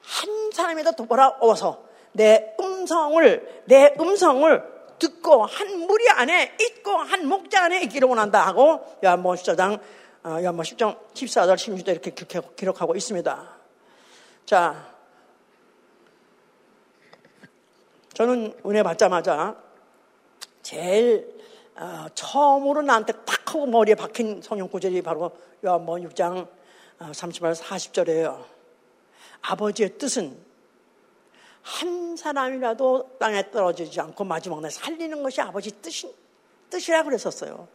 한 0.05 0.51
사람이라도 0.53 1.07
돌아와서 1.07 1.85
내 2.13 2.55
음성을 2.61 3.63
내 3.67 3.95
음성을 3.99 4.75
듣고 4.99 5.45
한 5.45 5.81
무리 5.81 6.09
안에 6.09 6.57
있고 6.61 6.93
한 6.93 7.27
목자 7.27 7.65
안에 7.65 7.83
있기를 7.83 8.09
원한다 8.09 8.47
하고 8.47 8.81
요한복음 9.05 9.37
14장 9.37 9.81
어, 10.25 10.29
요한복음 10.41 10.63
10장 10.63 10.99
14절 11.13 11.55
16절 11.57 11.89
이렇게 11.89 12.11
기록하고 12.57 12.95
있습니다. 12.95 13.49
자, 14.47 14.95
저는 18.15 18.55
은혜 18.65 18.83
받자마자 18.83 19.57
제일 20.63 21.35
어, 21.77 22.07
처음으로 22.15 22.83
나한테 22.83 23.13
탁 23.25 23.45
하고 23.55 23.67
머리에 23.67 23.95
박힌 23.95 24.43
성경 24.43 24.69
구절이 24.69 25.03
바로 25.03 25.31
요한복음 25.65 26.09
6장 26.09 26.49
30절 26.99 27.55
40절이에요. 27.55 28.54
아버지의 29.47 29.99
뜻은 29.99 30.37
한 31.63 32.17
사람이라도 32.17 33.17
땅에 33.19 33.51
떨어지지 33.51 34.01
않고 34.01 34.25
마지막 34.25 34.61
날 34.61 34.71
살리는 34.71 35.23
것이 35.23 35.41
아버지 35.41 35.71
뜻이, 35.81 36.15
뜻이라 36.71 37.05
그랬었어요. 37.05 37.69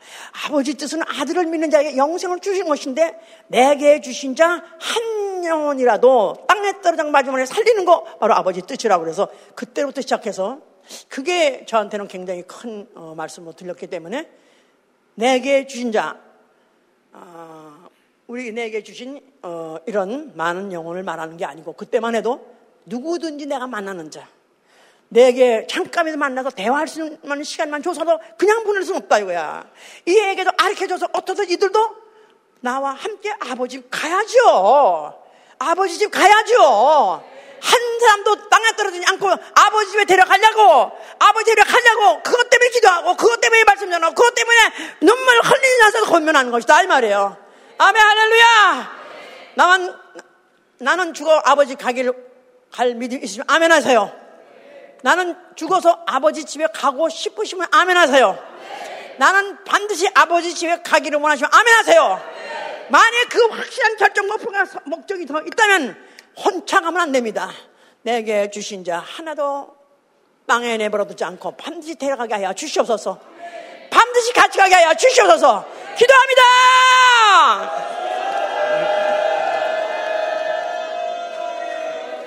아버지 0.45 0.75
뜻은 0.75 1.01
아들을 1.03 1.45
믿는 1.47 1.69
자에게 1.71 1.97
영생을 1.97 2.39
주신 2.39 2.67
것인데 2.67 3.19
내게 3.47 3.99
주신 4.01 4.35
자 4.35 4.63
한 4.79 5.19
영혼이라도 5.45 6.45
땅에 6.47 6.81
떨어져 6.81 7.03
마지막 7.05 7.37
날 7.37 7.47
살리는 7.47 7.85
거 7.85 8.03
바로 8.19 8.33
아버지 8.35 8.61
뜻이라고 8.61 9.03
그래서 9.03 9.29
그때부터 9.55 10.01
시작해서 10.01 10.59
그게 11.07 11.65
저한테는 11.65 12.07
굉장히 12.07 12.43
큰 12.43 12.87
어, 12.95 13.13
말씀을 13.15 13.53
들렸기 13.53 13.87
때문에 13.87 14.29
내게 15.15 15.67
주신 15.67 15.91
자 15.91 16.19
어, 17.11 17.58
우리 18.29 18.51
내게 18.51 18.83
주신 18.83 19.19
어, 19.41 19.77
이런 19.87 20.33
많은 20.35 20.71
영혼을 20.71 21.01
말하는 21.01 21.35
게 21.35 21.45
아니고 21.45 21.73
그때만 21.73 22.13
해도 22.13 22.45
누구든지 22.85 23.47
내가 23.47 23.65
만나는 23.65 24.11
자. 24.11 24.27
내게 25.07 25.65
잠깐이라도 25.67 26.19
만나서 26.19 26.51
대화할 26.51 26.87
수 26.87 27.03
있는 27.03 27.43
시간만 27.43 27.81
줘서도 27.81 28.19
그냥 28.37 28.63
보낼 28.65 28.83
수는 28.83 29.01
없다 29.01 29.17
이거야. 29.17 29.67
이 30.05 30.15
애에게도 30.15 30.51
가르쳐줘서 30.51 31.07
어떠서 31.11 31.43
이들도 31.45 31.95
나와 32.59 32.91
함께 32.91 33.33
아버지 33.39 33.77
집 33.77 33.87
가야죠. 33.89 35.23
아버지 35.57 35.97
집 35.97 36.11
가야죠. 36.11 37.23
한 37.61 37.99
사람도 37.99 38.47
땅에 38.47 38.75
떨어지지 38.77 39.07
않고 39.07 39.27
아버지 39.55 39.89
집에 39.89 40.05
데려가려고 40.05 40.91
아버지 41.17 41.45
집에 41.49 41.63
가려고 41.63 42.21
그것 42.21 42.47
때문에 42.47 42.69
기도하고 42.69 43.15
그것 43.15 43.41
때문에 43.41 43.63
말씀 43.63 43.89
전하고 43.89 44.13
그것 44.13 44.35
때문에 44.35 44.57
눈물 45.01 45.41
흘리면서 45.41 46.05
건면하는 46.05 46.51
것이다 46.51 46.83
이 46.83 46.87
말이에요 46.87 47.48
아멘 47.79 48.01
할렐루야 48.01 48.91
나만 49.55 49.99
나는 50.77 51.13
죽어 51.13 51.41
아버지 51.43 51.75
가기를 51.75 52.13
갈 52.71 52.93
믿음이 52.93 53.23
있으면 53.23 53.45
아멘 53.49 53.71
하세요 53.71 54.13
나는 55.01 55.35
죽어서 55.55 56.03
아버지 56.05 56.45
집에 56.45 56.67
가고 56.73 57.09
싶으시면 57.09 57.67
아멘 57.71 57.97
하세요 57.97 58.37
나는 59.17 59.63
반드시 59.63 60.07
아버지 60.13 60.53
집에 60.53 60.81
가기를 60.83 61.19
원하시면 61.19 61.49
아멘 61.51 61.73
하세요 61.73 62.21
만약 62.89 63.29
그 63.29 63.45
확실한 63.47 63.97
결정 63.97 64.27
목적이 64.85 65.25
더 65.25 65.41
있다면 65.41 65.95
혼자 66.43 66.81
가면 66.81 67.01
안 67.01 67.11
됩니다. 67.11 67.51
내게 68.01 68.49
주신 68.49 68.83
자 68.83 68.99
하나도 68.99 69.75
땅에 70.47 70.77
내버려 70.77 71.05
두지 71.05 71.23
않고 71.23 71.55
반드시 71.55 71.95
데려가게 71.95 72.35
하여 72.35 72.53
주시옵소서. 72.53 73.19
반드시 73.89 74.33
같이 74.33 74.57
가게 74.57 74.75
하여 74.75 74.93
주시옵소서. 74.93 75.65
기도합니다. 75.97 76.41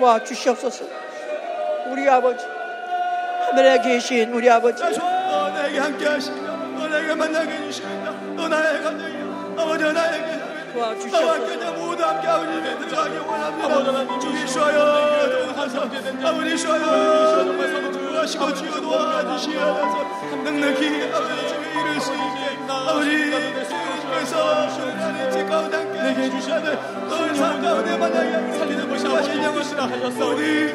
와 0.01 0.23
주시옵소서. 0.25 0.85
우리 1.87 2.09
아버지 2.09 2.45
하늘에 3.47 3.81
계신 3.81 4.33
우리 4.33 4.51
아버지. 4.51 4.83
너 4.83 5.51
내게 5.51 5.79
함께 5.79 6.07
하시며 6.07 6.57
너 6.79 6.89
내게 6.89 7.15
만나게 7.15 7.51
해주시며 7.53 8.13
너 8.37 8.49
나의 8.49 8.83
감정이여 8.83 9.55
아버지 9.59 9.85
나에게 9.85 10.52
도와주시옵소서. 10.73 11.73
모두 11.73 12.03
함께 12.03 12.27
아버님에 12.29 12.79
들어가기 12.79 13.17
원합니다. 13.19 14.19
주님 14.19 14.47
쉬어요. 14.47 14.79
아버지 16.25 16.57
쉬어요. 16.57 17.93
주하시고 17.93 18.55
주여 18.55 18.81
도와주시옵소서. 18.81 19.97
넉넉히 20.45 21.13
아버지 21.13 21.49
집에 21.49 21.81
이룰 21.81 22.01
수 22.01 22.13
있게 22.13 22.63
아버지 22.69 23.31
주께서 24.01 25.31
제 25.31 25.45
가운데 25.45 25.77
함께 25.77 26.03
내게 26.03 26.31
주시되 26.31 26.79
너를 27.09 27.35
삶 27.35 27.63
가운데 27.63 27.97
만나게 27.97 28.59
살리는 28.59 28.89
것이 28.89 29.07
아버지의 29.07 29.55
것이라 29.55 29.85
하셨사 29.85 30.25
우리 30.27 30.75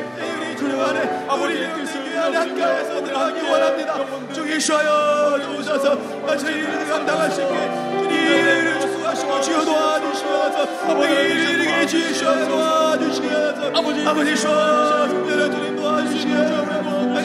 주님 0.58 0.80
안에 0.80 1.26
아버지의 1.28 1.74
뜻을 1.76 2.18
안에 2.18 2.38
함께해서 2.38 3.04
들어가기 3.04 3.42
원합니다. 3.42 4.34
주님 4.34 4.60
쉬어요. 4.60 5.40
주셔서 5.58 5.98
저희를 6.38 6.88
감당할 6.90 7.32
수 7.32 7.42
있게 7.42 7.54
주님 8.04 8.77
주시고 9.18 9.42
주여 9.42 9.66
도와주시옵소서 9.66 10.92
아버지 10.92 11.14
이르게 11.14 11.86
주시옵소서 11.88 12.50
도와주시옵소서 12.50 13.68
아버지 13.76 14.08
아버지 14.08 14.36
주여 14.36 15.08
특별한 15.08 15.52
주님 15.52 15.76
도와주시옵소서 15.76 17.18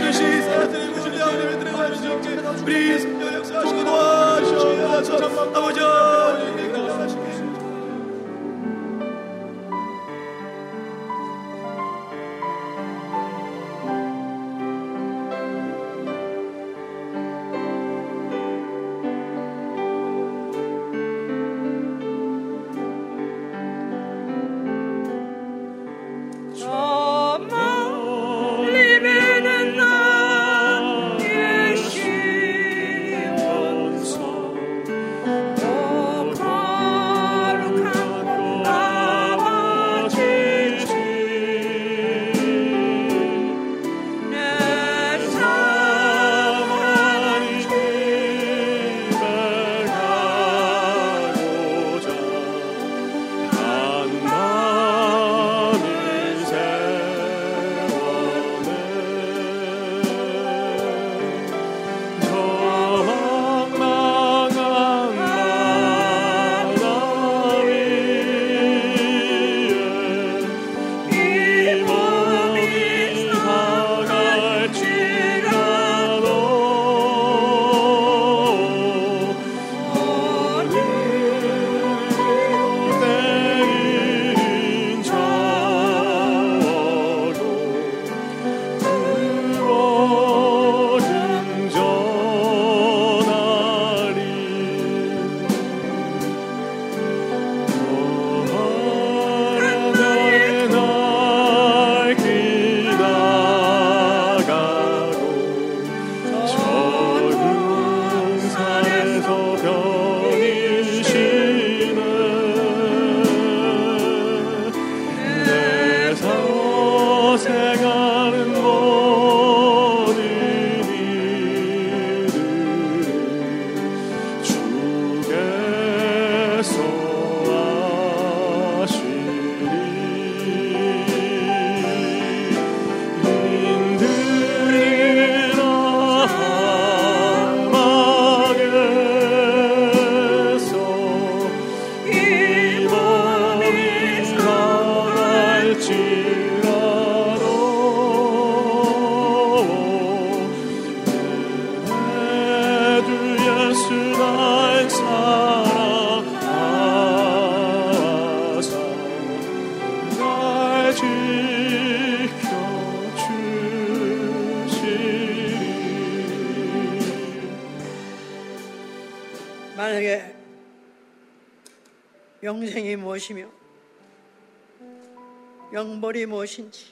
영벌이 176.02 176.26
무엇인지 176.26 176.86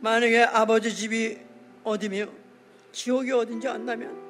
만약에 0.00 0.42
아버지 0.42 0.92
집이 0.92 1.38
어디며 1.84 2.26
지옥이 2.90 3.30
어딘지 3.30 3.68
안다면 3.68 4.26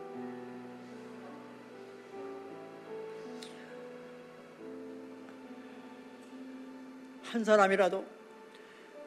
한 7.22 7.42
사람이라도 7.42 8.04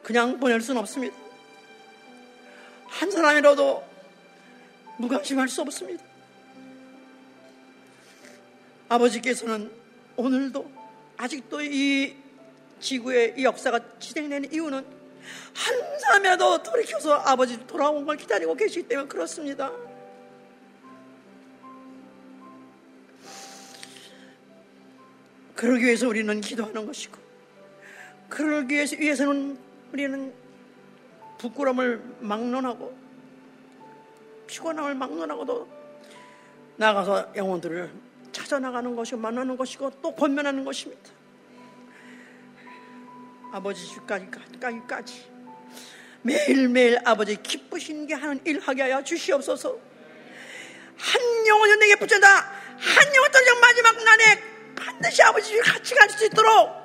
그냥 0.02 0.40
보낼 0.40 0.60
수는 0.60 0.80
없습니다. 0.80 1.16
한 2.86 3.10
사람이라도 3.10 3.84
무관심할 4.98 5.48
수 5.48 5.62
없습니다. 5.62 6.04
아버지께서는 8.88 9.70
오늘도 10.16 10.70
아직도 11.16 11.62
이 11.62 12.19
지구의 12.80 13.34
이 13.36 13.44
역사가 13.44 13.98
진행되는 13.98 14.52
이유는 14.52 14.78
한 15.54 15.98
사람이라도 16.00 16.62
돌이켜서 16.62 17.14
아버지 17.14 17.64
돌아온 17.66 18.04
걸 18.04 18.16
기다리고 18.16 18.54
계시기 18.54 18.88
때문에 18.88 19.08
그렇습니다. 19.08 19.70
그러기 25.54 25.84
위해서 25.84 26.08
우리는 26.08 26.40
기도하는 26.40 26.86
것이고, 26.86 27.18
그러기 28.30 28.74
위해서는 28.74 29.58
우리는 29.92 30.32
부끄러움을 31.36 32.02
막론하고, 32.20 32.96
피곤함을 34.46 34.94
막론하고도 34.94 35.68
나가서 36.76 37.32
영혼들을 37.36 37.90
찾아나가는 38.32 38.96
것이고, 38.96 39.18
만나는 39.18 39.58
것이고, 39.58 39.90
또 40.00 40.14
권면하는 40.14 40.64
것입니다. 40.64 41.19
아버지 43.52 43.86
집까지까지 43.86 45.30
매일매일 46.22 47.00
아버지 47.04 47.36
기쁘신 47.36 48.06
게 48.06 48.14
하는 48.14 48.40
일 48.44 48.60
하게 48.60 48.82
하여 48.82 49.02
주시옵소서. 49.02 49.76
한 50.98 51.46
영혼을 51.46 51.78
내게 51.78 51.96
붙여다 51.96 52.28
한 52.28 53.14
영혼 53.14 53.30
떨정 53.30 53.58
마지막 53.60 54.02
날에 54.02 54.42
반드시 54.76 55.22
아버지 55.22 55.48
집 55.48 55.60
같이 55.62 55.94
갈 55.94 56.10
수 56.10 56.26
있도록 56.26 56.80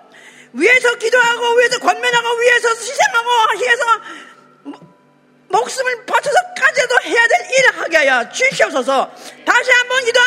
위에서 0.53 0.95
기도하고 0.95 1.55
위에서 1.57 1.79
권면하고 1.79 2.37
위에서 2.39 2.69
희생하고 2.69 3.29
위에서 3.59 3.83
목숨을 5.49 6.05
바쳐서까지도 6.05 6.95
해야 7.03 7.27
될 7.27 7.39
일을 7.51 7.81
하게 7.81 7.97
하여 7.97 8.29
주시옵소서. 8.29 9.13
다시 9.45 9.71
한번 9.71 10.05
기도 10.05 10.19